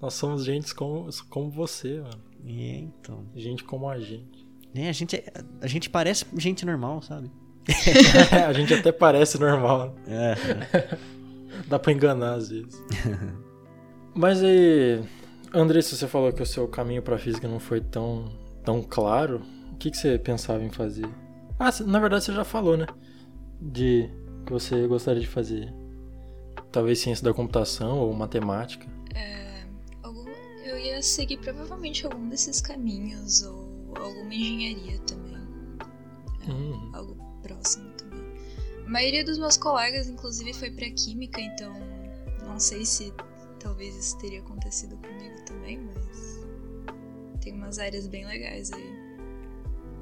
Nós 0.00 0.14
somos 0.14 0.44
gente 0.44 0.74
como, 0.74 1.08
como 1.28 1.50
você, 1.50 2.00
mano. 2.00 2.22
É, 2.44 2.78
então. 2.78 3.26
Gente 3.34 3.64
como 3.64 3.88
a 3.88 3.98
gente. 3.98 4.46
É, 4.74 4.88
a 4.88 4.92
gente, 4.92 5.16
é, 5.16 5.32
a 5.60 5.66
gente 5.66 5.88
parece 5.88 6.26
gente 6.36 6.64
normal, 6.66 7.02
sabe? 7.02 7.30
a 8.46 8.52
gente 8.52 8.72
até 8.74 8.92
parece 8.92 9.38
normal. 9.38 9.94
É. 10.06 10.34
Dá 11.66 11.78
pra 11.78 11.92
enganar 11.92 12.34
às 12.34 12.48
vezes. 12.48 12.80
Mas 14.14 14.42
aí, 14.42 15.02
André, 15.52 15.82
se 15.82 15.96
você 15.96 16.06
falou 16.06 16.32
que 16.32 16.42
o 16.42 16.46
seu 16.46 16.66
caminho 16.68 17.02
pra 17.02 17.18
física 17.18 17.48
não 17.48 17.58
foi 17.58 17.80
tão, 17.80 18.32
tão 18.64 18.82
claro, 18.82 19.42
o 19.72 19.76
que, 19.76 19.90
que 19.90 19.96
você 19.96 20.18
pensava 20.18 20.62
em 20.62 20.70
fazer? 20.70 21.08
Ah, 21.58 21.70
na 21.84 21.98
verdade 21.98 22.24
você 22.24 22.32
já 22.32 22.44
falou, 22.44 22.76
né? 22.76 22.86
De 23.60 24.08
que 24.44 24.52
você 24.52 24.86
gostaria 24.86 25.20
de 25.20 25.26
fazer. 25.26 25.72
Talvez 26.70 26.98
ciência 26.98 27.24
da 27.24 27.32
computação 27.32 27.98
ou 27.98 28.12
matemática. 28.12 28.86
É, 29.14 29.64
algum, 30.02 30.28
eu 30.64 30.78
ia 30.78 31.02
seguir 31.02 31.38
provavelmente 31.38 32.06
algum 32.06 32.28
desses 32.28 32.60
caminhos 32.60 33.42
ou 33.42 33.92
alguma 33.96 34.34
engenharia 34.34 34.98
também. 35.00 35.36
É, 36.46 36.50
uhum. 36.50 36.90
Algo 36.94 37.25
próximo 37.46 37.90
também. 37.92 38.24
A 38.84 38.90
maioria 38.90 39.24
dos 39.24 39.38
meus 39.38 39.56
colegas, 39.56 40.08
inclusive, 40.08 40.52
foi 40.52 40.70
para 40.70 40.90
química, 40.90 41.40
então 41.40 41.74
não 42.44 42.58
sei 42.58 42.84
se 42.84 43.12
talvez 43.60 43.96
isso 43.96 44.18
teria 44.18 44.40
acontecido 44.40 44.96
comigo 44.96 45.44
também, 45.46 45.78
mas 45.78 46.46
tem 47.40 47.54
umas 47.54 47.78
áreas 47.78 48.06
bem 48.06 48.26
legais 48.26 48.72
aí. 48.72 49.06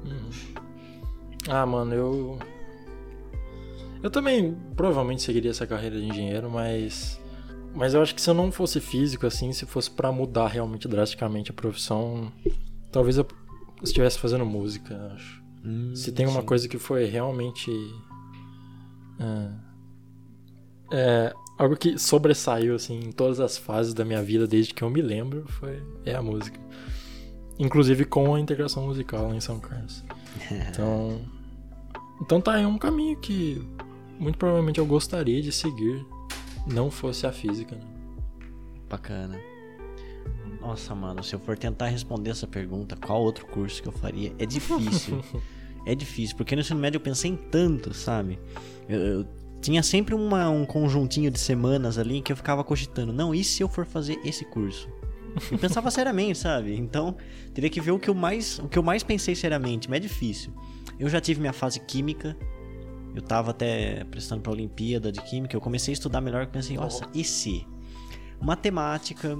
Uhum. 0.05 0.29
Ah, 1.47 1.65
mano, 1.65 1.93
eu. 1.93 2.39
Eu 4.01 4.09
também 4.11 4.55
provavelmente 4.75 5.21
seguiria 5.23 5.51
essa 5.51 5.65
carreira 5.65 5.99
de 5.99 6.05
engenheiro, 6.05 6.49
mas. 6.49 7.19
Mas 7.73 7.93
eu 7.93 8.01
acho 8.01 8.15
que 8.15 8.21
se 8.21 8.29
eu 8.29 8.33
não 8.33 8.51
fosse 8.51 8.79
físico, 8.79 9.27
assim, 9.27 9.51
se 9.51 9.65
fosse 9.65 9.91
para 9.91 10.11
mudar 10.11 10.47
realmente 10.47 10.87
drasticamente 10.87 11.51
a 11.51 11.53
profissão, 11.53 12.31
talvez 12.89 13.17
eu 13.17 13.27
estivesse 13.83 14.17
fazendo 14.17 14.45
música, 14.45 15.11
acho. 15.13 15.44
Hum, 15.65 15.95
Se 15.95 16.11
tem 16.11 16.27
uma 16.27 16.41
sim. 16.41 16.45
coisa 16.45 16.67
que 16.67 16.77
foi 16.77 17.05
realmente. 17.05 17.71
Uh, 19.19 19.65
É, 20.91 21.33
algo 21.57 21.75
que 21.75 21.97
sobressaiu, 21.97 22.75
assim, 22.75 22.99
em 22.99 23.11
todas 23.11 23.39
as 23.39 23.57
fases 23.57 23.93
da 23.93 24.05
minha 24.05 24.21
vida, 24.21 24.45
desde 24.47 24.71
que 24.73 24.83
eu 24.83 24.89
me 24.89 25.01
lembro, 25.01 25.43
foi, 25.47 25.81
é 26.05 26.13
a 26.13 26.21
música. 26.21 26.59
Inclusive 27.57 28.05
com 28.05 28.35
a 28.35 28.39
integração 28.39 28.85
musical 28.85 29.27
lá 29.29 29.35
em 29.35 29.41
São 29.41 29.59
Carlos. 29.59 30.03
Então, 30.69 31.21
então 32.21 32.39
tá 32.41 32.53
aí 32.55 32.65
um 32.65 32.77
caminho 32.77 33.17
que 33.19 33.65
muito 34.19 34.37
provavelmente 34.37 34.79
eu 34.79 34.85
gostaria 34.85 35.41
de 35.41 35.51
seguir, 35.51 36.05
não 36.67 36.91
fosse 36.91 37.25
a 37.25 37.31
física, 37.31 37.75
né? 37.75 37.81
Bacana. 38.89 39.39
Nossa, 40.61 40.93
mano, 40.93 41.23
se 41.23 41.33
eu 41.33 41.39
for 41.39 41.57
tentar 41.57 41.87
responder 41.87 42.31
essa 42.31 42.45
pergunta, 42.45 42.95
qual 42.97 43.21
outro 43.23 43.45
curso 43.47 43.81
que 43.81 43.87
eu 43.87 43.93
faria? 43.93 44.33
É 44.37 44.45
difícil. 44.45 45.23
é 45.85 45.93
difícil, 45.93 46.35
porque 46.35 46.55
no 46.55 46.61
ensino 46.61 46.79
médio 46.79 46.97
eu 46.97 47.01
pensei 47.01 47.31
em 47.31 47.35
tanto, 47.35 47.93
sabe? 47.93 48.39
Eu, 48.87 48.99
eu 48.99 49.27
tinha 49.61 49.81
sempre 49.81 50.13
uma, 50.13 50.49
um 50.49 50.65
conjuntinho 50.65 51.31
de 51.31 51.39
semanas 51.39 51.97
ali 51.97 52.17
em 52.17 52.21
que 52.21 52.31
eu 52.31 52.37
ficava 52.37 52.63
cogitando, 52.63 53.11
não, 53.11 53.33
e 53.33 53.43
se 53.43 53.63
eu 53.63 53.67
for 53.67 53.85
fazer 53.85 54.19
esse 54.23 54.45
curso? 54.45 54.89
Eu 55.51 55.57
pensava 55.57 55.91
seriamente, 55.91 56.37
sabe? 56.37 56.75
Então, 56.75 57.15
teria 57.53 57.69
que 57.69 57.81
ver 57.81 57.91
o 57.91 57.99
que 57.99 58.09
eu 58.09 58.15
mais, 58.15 58.59
o 58.59 58.69
que 58.69 58.77
eu 58.77 58.83
mais 58.83 59.03
pensei 59.03 59.35
seriamente, 59.35 59.89
mas 59.89 59.97
é 59.97 59.99
difícil. 59.99 60.53
Eu 60.97 61.09
já 61.09 61.19
tive 61.19 61.41
minha 61.41 61.53
fase 61.53 61.79
química. 61.81 62.37
Eu 63.13 63.21
tava 63.21 63.51
até 63.51 64.03
prestando 64.05 64.41
para 64.41 64.51
a 64.51 64.55
Olimpíada 64.55 65.09
de 65.09 65.21
Química, 65.21 65.55
eu 65.55 65.61
comecei 65.61 65.93
a 65.93 65.95
estudar 65.95 66.19
melhor, 66.19 66.43
e 66.43 66.47
pensei, 66.47 66.75
nossa, 66.75 67.07
e 67.13 67.23
se? 67.23 67.65
Matemática, 68.41 69.37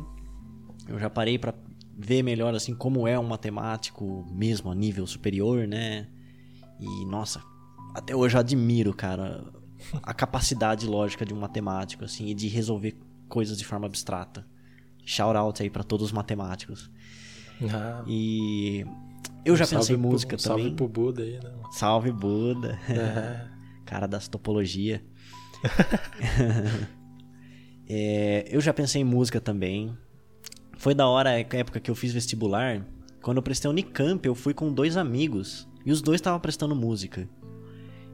eu 0.87 0.97
já 0.97 1.09
parei 1.09 1.37
para 1.37 1.53
ver 1.97 2.23
melhor 2.23 2.53
assim 2.55 2.73
como 2.73 3.05
é 3.05 3.19
um 3.19 3.23
matemático 3.23 4.25
mesmo 4.31 4.71
a 4.71 4.75
nível 4.75 5.05
superior, 5.05 5.67
né? 5.67 6.07
E 6.79 7.05
nossa, 7.05 7.41
até 7.93 8.15
hoje 8.15 8.35
eu 8.35 8.39
admiro, 8.39 8.93
cara, 8.93 9.43
a 10.03 10.13
capacidade 10.13 10.85
lógica 10.85 11.25
de 11.25 11.33
um 11.33 11.39
matemático, 11.39 12.03
assim, 12.03 12.27
e 12.27 12.33
de 12.33 12.47
resolver 12.47 12.95
coisas 13.27 13.57
de 13.57 13.65
forma 13.65 13.85
abstrata. 13.85 14.45
Shout 15.05 15.37
out 15.37 15.61
aí 15.61 15.69
para 15.69 15.83
todos 15.83 16.07
os 16.07 16.11
matemáticos. 16.11 16.89
Ah, 17.71 18.03
e 18.07 18.85
eu 19.45 19.55
já 19.55 19.67
pensei 19.67 19.95
em 19.95 19.99
música 19.99 20.35
pro, 20.35 20.43
também. 20.43 20.65
Salve 20.65 20.75
pro 20.75 20.87
Buda 20.87 21.21
aí, 21.21 21.39
né? 21.41 21.53
Salve 21.71 22.11
Buda. 22.11 22.79
É. 22.89 23.47
Cara 23.85 24.07
das 24.07 24.27
topologia. 24.27 25.03
é, 27.87 28.47
eu 28.49 28.59
já 28.59 28.73
pensei 28.73 29.01
em 29.01 29.05
música 29.05 29.39
também. 29.39 29.95
Foi 30.77 30.95
da 30.95 31.07
hora 31.07 31.29
a 31.29 31.39
época 31.39 31.79
que 31.79 31.89
eu 31.89 31.95
fiz 31.95 32.11
vestibular. 32.11 32.85
Quando 33.21 33.37
eu 33.37 33.43
prestei 33.43 33.69
Unicamp, 33.69 34.27
eu 34.27 34.35
fui 34.35 34.53
com 34.53 34.73
dois 34.73 34.97
amigos. 34.97 35.67
E 35.85 35.91
os 35.91 36.01
dois 36.01 36.19
estavam 36.19 36.39
prestando 36.39 36.75
música. 36.75 37.29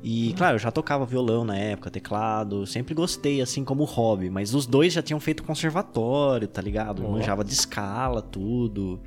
E, 0.03 0.33
claro, 0.33 0.55
eu 0.55 0.59
já 0.59 0.71
tocava 0.71 1.05
violão 1.05 1.45
na 1.45 1.55
época, 1.55 1.91
teclado, 1.91 2.65
sempre 2.65 2.93
gostei, 2.93 3.39
assim, 3.39 3.63
como 3.63 3.83
hobby. 3.83 4.29
Mas 4.29 4.53
os 4.53 4.65
dois 4.65 4.91
já 4.91 5.01
tinham 5.01 5.19
feito 5.19 5.43
conservatório, 5.43 6.47
tá 6.47 6.61
ligado? 6.61 7.05
Oh. 7.05 7.11
Manjava 7.11 7.43
de 7.43 7.53
escala, 7.53 8.21
tudo. 8.21 8.99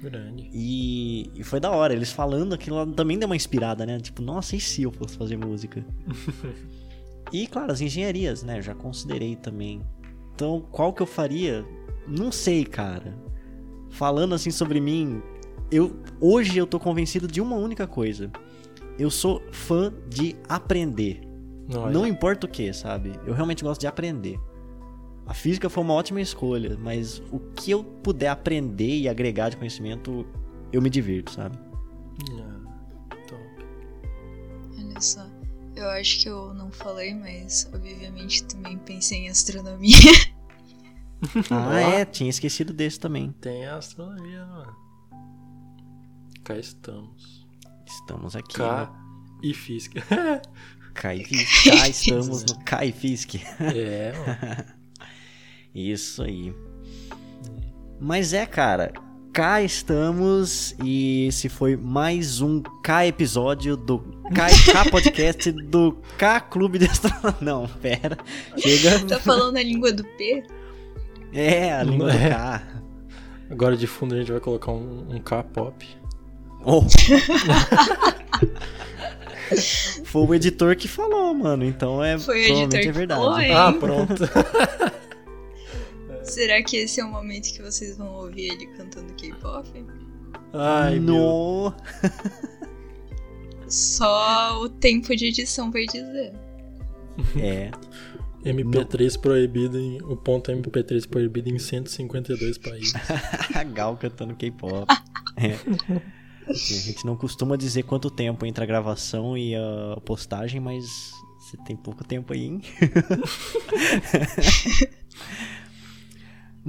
Grande. 0.00 0.48
E, 0.52 1.30
e 1.34 1.42
foi 1.42 1.58
da 1.58 1.70
hora, 1.70 1.92
eles 1.92 2.12
falando 2.12 2.52
aquilo 2.52 2.86
também 2.92 3.18
deu 3.18 3.26
uma 3.26 3.34
inspirada, 3.34 3.84
né? 3.84 3.98
Tipo, 3.98 4.22
nossa, 4.22 4.54
e 4.54 4.60
se 4.60 4.82
eu 4.82 4.92
fosse 4.92 5.16
fazer 5.16 5.36
música? 5.36 5.84
e, 7.32 7.46
claro, 7.48 7.72
as 7.72 7.80
engenharias, 7.80 8.42
né? 8.44 8.58
Eu 8.58 8.62
já 8.62 8.74
considerei 8.74 9.34
também. 9.34 9.82
Então, 10.34 10.64
qual 10.70 10.92
que 10.92 11.02
eu 11.02 11.06
faria? 11.06 11.66
Não 12.06 12.30
sei, 12.30 12.64
cara. 12.64 13.18
Falando 13.90 14.34
assim 14.34 14.50
sobre 14.50 14.80
mim, 14.80 15.20
eu 15.70 15.96
hoje 16.20 16.56
eu 16.58 16.66
tô 16.66 16.78
convencido 16.78 17.26
de 17.26 17.40
uma 17.40 17.56
única 17.56 17.86
coisa 17.86 18.30
eu 18.98 19.10
sou 19.10 19.42
fã 19.52 19.92
de 20.08 20.36
aprender. 20.48 21.20
Olha. 21.74 21.92
Não 21.92 22.06
importa 22.06 22.46
o 22.46 22.50
que, 22.50 22.72
sabe? 22.72 23.12
Eu 23.26 23.34
realmente 23.34 23.62
gosto 23.62 23.80
de 23.80 23.86
aprender. 23.86 24.38
A 25.26 25.34
física 25.34 25.68
foi 25.68 25.82
uma 25.82 25.94
ótima 25.94 26.20
escolha, 26.20 26.76
mas 26.80 27.20
o 27.32 27.40
que 27.54 27.70
eu 27.70 27.82
puder 27.82 28.28
aprender 28.28 29.00
e 29.00 29.08
agregar 29.08 29.48
de 29.48 29.56
conhecimento, 29.56 30.24
eu 30.72 30.80
me 30.80 30.88
divirto, 30.88 31.32
sabe? 31.32 31.58
Ah, 32.30 33.16
top. 33.26 33.42
Olha 34.78 35.00
só, 35.00 35.26
eu 35.74 35.88
acho 35.90 36.22
que 36.22 36.28
eu 36.28 36.54
não 36.54 36.70
falei, 36.70 37.12
mas 37.12 37.68
obviamente 37.74 38.44
também 38.44 38.78
pensei 38.78 39.26
em 39.26 39.28
astronomia. 39.28 40.12
ah, 41.50 41.80
é, 41.80 42.04
tinha 42.04 42.30
esquecido 42.30 42.72
desse 42.72 43.00
também. 43.00 43.32
Tem 43.40 43.66
a 43.66 43.76
astronomia, 43.76 44.46
mano. 44.46 44.85
Cá 46.46 46.56
estamos. 46.56 47.44
Estamos 47.84 48.36
aqui. 48.36 48.54
K 48.54 48.88
e 49.42 49.52
Fisk. 49.52 49.94
K 50.94 51.14
e 51.16 51.24
Fisk. 51.24 51.64
Cá 51.74 51.88
estamos 51.88 52.44
no 52.44 52.64
K 52.64 52.84
e 52.84 52.92
Fisk. 52.92 53.34
É, 53.74 54.12
mano. 54.24 54.64
Isso 55.74 56.22
aí. 56.22 56.54
Mas 57.98 58.32
é, 58.32 58.46
cara, 58.46 58.92
cá 59.32 59.60
estamos 59.60 60.76
e 60.84 61.26
esse 61.26 61.48
foi 61.48 61.76
mais 61.76 62.40
um 62.40 62.62
K 62.62 63.08
episódio 63.08 63.76
do 63.76 63.98
K, 64.32 64.46
K 64.72 64.88
Podcast 64.88 65.50
do 65.50 66.00
K 66.16 66.40
Clube 66.42 66.78
de 66.78 66.84
Astronomia. 66.84 67.38
Não, 67.40 67.66
pera. 67.66 68.16
Chega. 68.56 69.04
Tá 69.04 69.18
falando 69.18 69.56
a 69.56 69.62
língua 69.64 69.92
do 69.92 70.04
P? 70.04 70.44
É, 71.32 71.72
a 71.72 71.82
língua 71.82 72.12
é. 72.12 72.28
do 72.28 72.30
K. 72.30 72.62
Agora 73.50 73.76
de 73.76 73.88
fundo 73.88 74.14
a 74.14 74.18
gente 74.18 74.30
vai 74.30 74.40
colocar 74.40 74.70
um, 74.70 75.08
um 75.10 75.18
K-pop. 75.18 76.05
Oh. 76.68 76.82
Foi 80.04 80.26
o 80.26 80.34
editor 80.34 80.74
que 80.74 80.88
falou, 80.88 81.32
mano. 81.32 81.64
Então 81.64 82.02
é 82.02 82.18
Foi 82.18 82.50
o 82.50 82.64
editor 82.64 82.80
é 82.80 82.92
verdade. 82.92 83.20
Foi. 83.20 83.52
Ah, 83.52 83.72
pronto. 83.72 84.14
Será 86.24 86.60
que 86.64 86.78
esse 86.78 87.00
é 87.00 87.04
o 87.04 87.08
momento 87.08 87.54
que 87.54 87.62
vocês 87.62 87.96
vão 87.96 88.12
ouvir 88.14 88.52
ele 88.52 88.66
cantando 88.76 89.14
K-pop? 89.14 89.86
Ai, 90.52 90.98
não. 90.98 91.72
Só 93.68 94.60
o 94.60 94.68
tempo 94.68 95.14
de 95.14 95.26
edição 95.26 95.70
vai 95.70 95.86
dizer. 95.86 96.32
É. 97.36 97.70
MP3 98.44 99.14
no... 99.14 99.20
proibido 99.20 99.78
em. 99.78 100.02
O 100.02 100.16
ponto 100.16 100.50
MP3 100.50 101.08
proibido 101.08 101.48
em 101.48 101.60
152 101.60 102.58
países. 102.58 102.92
Gal 103.72 103.96
cantando 103.96 104.34
K-pop. 104.34 104.92
é. 105.36 105.56
A 106.48 106.52
gente 106.52 107.04
não 107.04 107.16
costuma 107.16 107.56
dizer 107.56 107.82
quanto 107.82 108.10
tempo 108.10 108.46
entre 108.46 108.62
a 108.62 108.66
gravação 108.66 109.36
e 109.36 109.54
a 109.54 110.00
postagem, 110.04 110.60
mas 110.60 111.12
você 111.40 111.56
tem 111.58 111.76
pouco 111.76 112.04
tempo 112.04 112.32
aí, 112.32 112.44
hein? 112.44 112.62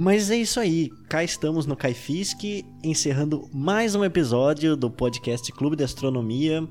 Mas 0.00 0.30
é 0.30 0.36
isso 0.36 0.60
aí, 0.60 0.90
cá 1.08 1.24
estamos 1.24 1.66
no 1.66 1.74
Caifisk, 1.74 2.44
encerrando 2.84 3.50
mais 3.52 3.96
um 3.96 4.04
episódio 4.04 4.76
do 4.76 4.88
podcast 4.88 5.50
Clube 5.50 5.74
de 5.74 5.82
Astronomia. 5.82 6.68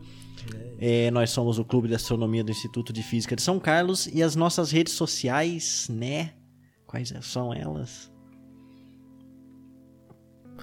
É, 0.79 1.11
nós 1.11 1.31
somos 1.31 1.59
o 1.59 1.65
Clube 1.65 1.89
de 1.89 1.95
Astronomia 1.95 2.41
do 2.41 2.51
Instituto 2.51 2.93
de 2.93 3.03
Física 3.03 3.35
de 3.35 3.41
São 3.41 3.59
Carlos 3.59 4.07
e 4.07 4.23
as 4.23 4.37
nossas 4.37 4.71
redes 4.71 4.93
sociais, 4.93 5.89
né? 5.89 6.35
Quais 6.85 7.11
são 7.21 7.53
elas? 7.53 8.09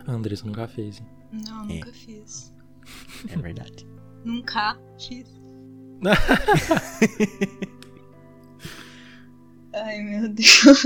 A 0.06 0.12
Andressa 0.12 0.46
nunca 0.46 0.66
fez. 0.66 1.00
Hein? 1.00 1.06
Não, 1.46 1.64
é. 1.64 1.74
nunca 1.74 1.92
fiz. 1.92 2.52
É 3.30 3.36
verdade. 3.38 3.86
nunca 4.24 4.78
fiz. 4.98 5.26
Ai, 9.72 10.02
meu 10.02 10.28
Deus. 10.28 10.84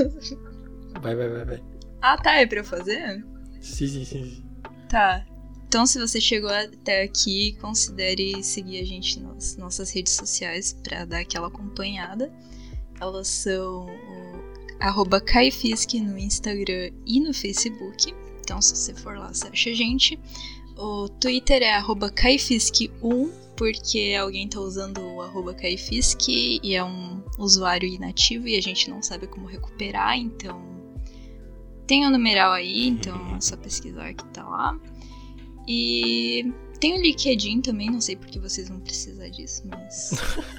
Vai, 1.02 1.14
vai, 1.16 1.28
vai, 1.28 1.44
vai. 1.44 1.62
Ah, 2.00 2.16
tá. 2.16 2.36
É 2.36 2.46
pra 2.46 2.60
eu 2.60 2.64
fazer? 2.64 3.24
Sim, 3.60 3.88
sim, 3.88 4.04
sim. 4.04 4.44
Tá. 4.88 5.26
Então, 5.66 5.84
se 5.86 5.98
você 5.98 6.20
chegou 6.20 6.48
até 6.48 7.02
aqui, 7.02 7.52
considere 7.60 8.42
seguir 8.42 8.80
a 8.80 8.84
gente 8.84 9.20
nas 9.20 9.56
nossas 9.56 9.90
redes 9.90 10.14
sociais 10.14 10.72
para 10.72 11.04
dar 11.04 11.20
aquela 11.20 11.48
acompanhada. 11.48 12.32
Elas 13.00 13.28
são 13.28 13.86
o 13.86 14.44
arroba 14.80 15.20
Caifisk 15.20 15.94
no 15.94 16.16
Instagram 16.16 16.90
e 17.04 17.20
no 17.20 17.34
Facebook. 17.34 18.14
Então, 18.48 18.62
se 18.62 18.74
você 18.74 18.94
for 18.94 19.18
lá, 19.18 19.28
você 19.28 19.46
acha 19.46 19.68
a 19.68 19.74
gente. 19.74 20.18
O 20.74 21.06
Twitter 21.06 21.62
é 21.62 21.82
caifisk1, 21.82 23.30
porque 23.54 24.16
alguém 24.18 24.48
tá 24.48 24.58
usando 24.58 25.02
o 25.02 25.20
arroba 25.20 25.52
caifisk 25.52 26.28
e 26.28 26.74
é 26.74 26.82
um 26.82 27.22
usuário 27.36 27.86
inativo 27.86 28.48
e 28.48 28.56
a 28.56 28.62
gente 28.62 28.88
não 28.88 29.02
sabe 29.02 29.26
como 29.26 29.46
recuperar, 29.46 30.16
então 30.16 30.58
tem 31.86 32.06
o 32.06 32.08
um 32.08 32.10
numeral 32.10 32.52
aí, 32.52 32.86
então 32.86 33.36
é 33.36 33.40
só 33.42 33.54
pesquisar 33.54 34.14
que 34.14 34.24
tá 34.28 34.48
lá. 34.48 34.80
E 35.68 36.50
tem 36.80 36.98
o 36.98 37.02
LinkedIn 37.02 37.60
também, 37.60 37.90
não 37.90 38.00
sei 38.00 38.16
porque 38.16 38.38
vocês 38.38 38.70
vão 38.70 38.80
precisar 38.80 39.28
disso, 39.28 39.64
mas 39.68 40.10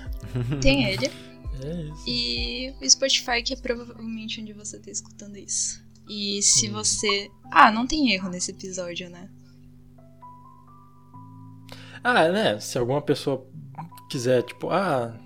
tem 0.62 0.84
ele. 0.84 1.08
É 1.60 1.82
isso. 1.82 2.04
E 2.06 2.74
o 2.80 2.88
Spotify, 2.88 3.42
que 3.44 3.54
é 3.54 3.58
provavelmente 3.58 4.40
onde 4.42 4.54
você 4.54 4.78
tá 4.78 4.92
escutando 4.92 5.38
isso. 5.38 5.89
E 6.10 6.42
se 6.42 6.70
hum. 6.70 6.74
você. 6.74 7.30
Ah, 7.52 7.72
não 7.72 7.86
tem 7.86 8.12
erro 8.12 8.30
nesse 8.30 8.52
episódio, 8.52 9.10
né? 9.10 9.30
Ah, 12.04 12.30
né? 12.30 12.60
Se 12.60 12.78
alguma 12.78 13.02
pessoa 13.02 13.46
quiser, 14.10 14.44
tipo, 14.44 14.70
ah, 14.70 15.20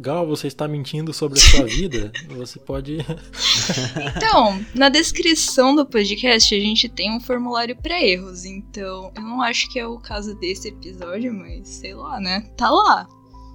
Gal, 0.00 0.26
você 0.26 0.46
está 0.46 0.68
mentindo 0.68 1.12
sobre 1.12 1.40
a 1.40 1.42
sua 1.42 1.64
vida? 1.66 2.12
Você 2.28 2.58
pode. 2.60 2.98
então, 4.16 4.64
na 4.74 4.88
descrição 4.88 5.74
do 5.74 5.84
podcast 5.84 6.54
a 6.54 6.60
gente 6.60 6.88
tem 6.88 7.16
um 7.16 7.20
formulário 7.20 7.76
para 7.76 8.00
erros. 8.00 8.44
Então, 8.44 9.10
eu 9.16 9.22
não 9.22 9.42
acho 9.42 9.68
que 9.70 9.78
é 9.78 9.86
o 9.86 9.98
caso 9.98 10.38
desse 10.38 10.68
episódio, 10.68 11.34
mas 11.34 11.68
sei 11.68 11.94
lá, 11.94 12.20
né? 12.20 12.42
Tá 12.56 12.70
lá. 12.70 13.08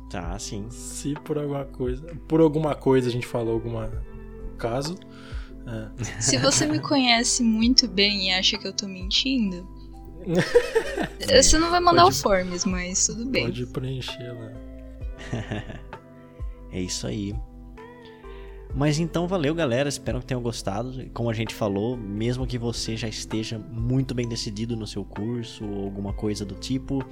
Tá, 0.09 0.37
sim. 0.37 0.69
Se 0.69 1.13
por 1.23 1.37
alguma 1.37 1.65
coisa. 1.65 2.05
Por 2.27 2.41
alguma 2.41 2.75
coisa 2.75 3.07
a 3.07 3.11
gente 3.11 3.25
falou 3.25 3.53
algum 3.53 3.73
caso. 4.57 4.97
É. 5.65 6.21
Se 6.21 6.37
você 6.37 6.65
me 6.65 6.79
conhece 6.79 7.43
muito 7.43 7.87
bem 7.87 8.29
e 8.29 8.33
acha 8.33 8.57
que 8.57 8.67
eu 8.67 8.73
tô 8.73 8.87
mentindo. 8.87 9.67
você 11.19 11.57
não 11.57 11.69
vai 11.69 11.79
mandar 11.79 12.03
pode, 12.03 12.17
o 12.17 12.21
forms, 12.21 12.65
mas 12.65 13.05
tudo 13.07 13.25
bem. 13.25 13.45
Pode 13.45 13.65
preencher 13.67 14.31
lá. 14.33 14.51
é 16.71 16.81
isso 16.81 17.07
aí. 17.07 17.33
Mas 18.75 18.99
então 18.99 19.27
valeu, 19.27 19.53
galera. 19.53 19.87
Espero 19.87 20.19
que 20.19 20.25
tenham 20.25 20.41
gostado. 20.41 21.07
Como 21.13 21.29
a 21.29 21.33
gente 21.33 21.53
falou, 21.53 21.95
mesmo 21.95 22.47
que 22.47 22.57
você 22.57 22.97
já 22.97 23.07
esteja 23.07 23.59
muito 23.59 24.15
bem 24.15 24.27
decidido 24.27 24.75
no 24.75 24.87
seu 24.87 25.05
curso 25.05 25.63
ou 25.65 25.83
alguma 25.83 26.13
coisa 26.13 26.43
do 26.43 26.55
tipo, 26.55 27.05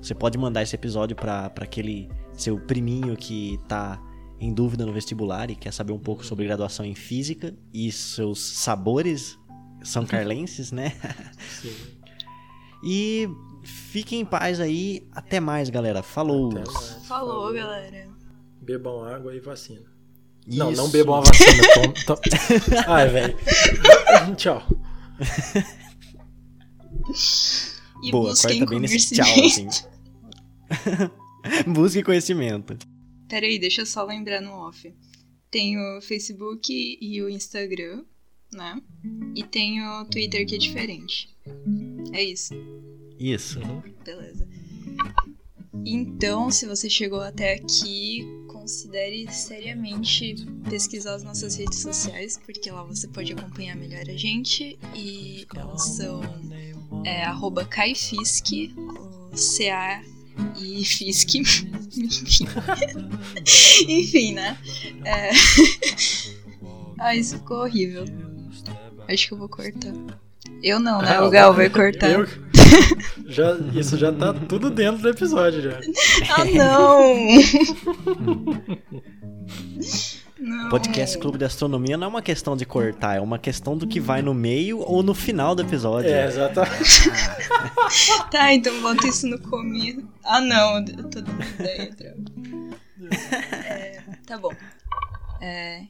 você 0.00 0.14
pode 0.14 0.36
mandar 0.36 0.62
esse 0.62 0.74
episódio 0.74 1.14
para 1.14 1.52
aquele 1.60 2.08
seu 2.32 2.58
priminho 2.58 3.16
que 3.16 3.58
tá 3.68 4.00
em 4.40 4.52
dúvida 4.52 4.84
no 4.84 4.92
vestibular 4.92 5.50
e 5.50 5.56
quer 5.56 5.72
saber 5.72 5.92
um 5.92 5.98
pouco 5.98 6.24
sobre 6.24 6.44
graduação 6.44 6.84
em 6.84 6.94
física 6.94 7.54
e 7.72 7.90
seus 7.90 8.40
sabores 8.40 9.38
são 9.82 10.04
carlenses, 10.04 10.72
né? 10.72 10.92
Sim. 11.60 11.74
E 12.84 13.28
fiquem 13.62 14.20
em 14.20 14.24
paz 14.24 14.60
aí. 14.60 15.06
Até 15.12 15.40
mais, 15.40 15.70
galera. 15.70 16.02
Falou. 16.02 16.52
Mais. 16.52 16.98
Falou, 17.06 17.52
galera. 17.52 18.08
Bebam 18.60 19.04
água 19.04 19.34
e 19.34 19.40
vacina. 19.40 19.82
Isso. 20.46 20.58
Não, 20.58 20.70
não 20.72 20.88
bebam 20.88 21.16
a 21.16 21.20
vacina. 21.20 21.62
tom, 21.74 22.14
tom... 22.14 22.20
Ai, 22.86 23.08
velho. 23.08 23.36
Tchau. 24.36 24.62
E 28.02 28.10
Boa, 28.10 28.34
corta 28.36 28.66
bem 28.66 28.80
nesse 28.80 29.14
tchau, 29.14 29.26
assim. 29.44 29.68
Busque 31.66 32.02
conhecimento. 32.02 32.76
Peraí, 33.28 33.58
deixa 33.58 33.82
eu 33.82 33.86
só 33.86 34.04
lembrar 34.04 34.40
no 34.40 34.52
off. 34.52 34.94
Tem 35.50 35.78
o 35.78 36.00
Facebook 36.00 36.98
e 37.00 37.22
o 37.22 37.28
Instagram, 37.28 38.04
né? 38.52 38.80
E 39.34 39.42
tem 39.42 39.82
o 39.82 40.04
Twitter 40.04 40.46
que 40.46 40.54
é 40.54 40.58
diferente. 40.58 41.28
É 42.12 42.22
isso. 42.22 42.54
Isso. 43.18 43.60
Beleza. 44.04 44.48
Então, 45.84 46.50
se 46.50 46.66
você 46.66 46.88
chegou 46.88 47.20
até 47.20 47.54
aqui, 47.54 48.24
considere 48.48 49.30
seriamente 49.32 50.34
pesquisar 50.68 51.14
as 51.14 51.22
nossas 51.22 51.56
redes 51.56 51.78
sociais, 51.78 52.40
porque 52.44 52.70
lá 52.70 52.82
você 52.82 53.06
pode 53.06 53.32
acompanhar 53.32 53.76
melhor 53.76 54.08
a 54.08 54.16
gente. 54.16 54.78
E 54.94 55.46
elas 55.54 55.96
são 55.96 56.20
é, 57.04 57.22
arroba 57.22 57.64
Caifisk, 57.64 58.74
o 59.32 59.36
C-A 59.36 60.02
e 60.58 60.84
Fisk. 60.84 61.34
Enfim. 61.96 62.48
Enfim, 63.88 64.32
né? 64.34 64.56
É... 65.04 65.30
ah, 66.98 67.16
isso 67.16 67.38
ficou 67.38 67.58
horrível. 67.58 68.04
Acho 69.08 69.28
que 69.28 69.34
eu 69.34 69.38
vou 69.38 69.48
cortar. 69.48 69.92
Eu 70.62 70.80
não, 70.80 71.00
né? 71.00 71.16
Ah, 71.16 71.24
o 71.24 71.30
Gal 71.30 71.54
vai 71.54 71.70
cortar. 71.70 72.10
Eu... 72.10 72.26
já, 73.26 73.56
isso 73.74 73.96
já 73.96 74.12
tá 74.12 74.32
tudo 74.32 74.70
dentro 74.70 75.02
do 75.02 75.08
episódio 75.08 75.62
já. 75.62 75.80
Ah, 76.36 76.44
não! 76.44 77.14
Não. 80.38 80.68
Podcast 80.68 81.16
Clube 81.18 81.38
de 81.38 81.46
Astronomia 81.46 81.96
não 81.96 82.06
é 82.06 82.08
uma 82.08 82.22
questão 82.22 82.56
de 82.56 82.66
cortar, 82.66 83.16
é 83.16 83.20
uma 83.20 83.38
questão 83.38 83.76
do 83.76 83.86
que 83.86 83.98
vai 83.98 84.20
no 84.20 84.34
meio 84.34 84.80
ou 84.80 85.02
no 85.02 85.14
final 85.14 85.54
do 85.54 85.62
episódio. 85.62 86.10
É, 86.10 86.26
exatamente. 86.26 87.10
tá, 88.30 88.52
então 88.52 88.78
bota 88.82 89.06
isso 89.06 89.26
no 89.26 89.40
começo. 89.40 90.06
Ah, 90.22 90.40
não, 90.40 90.78
eu 90.78 91.04
tô 91.08 91.20
dando 91.20 91.42
ideia. 91.42 92.16
É, 93.68 94.02
tá 94.26 94.36
bom. 94.36 94.52
É, 95.40 95.86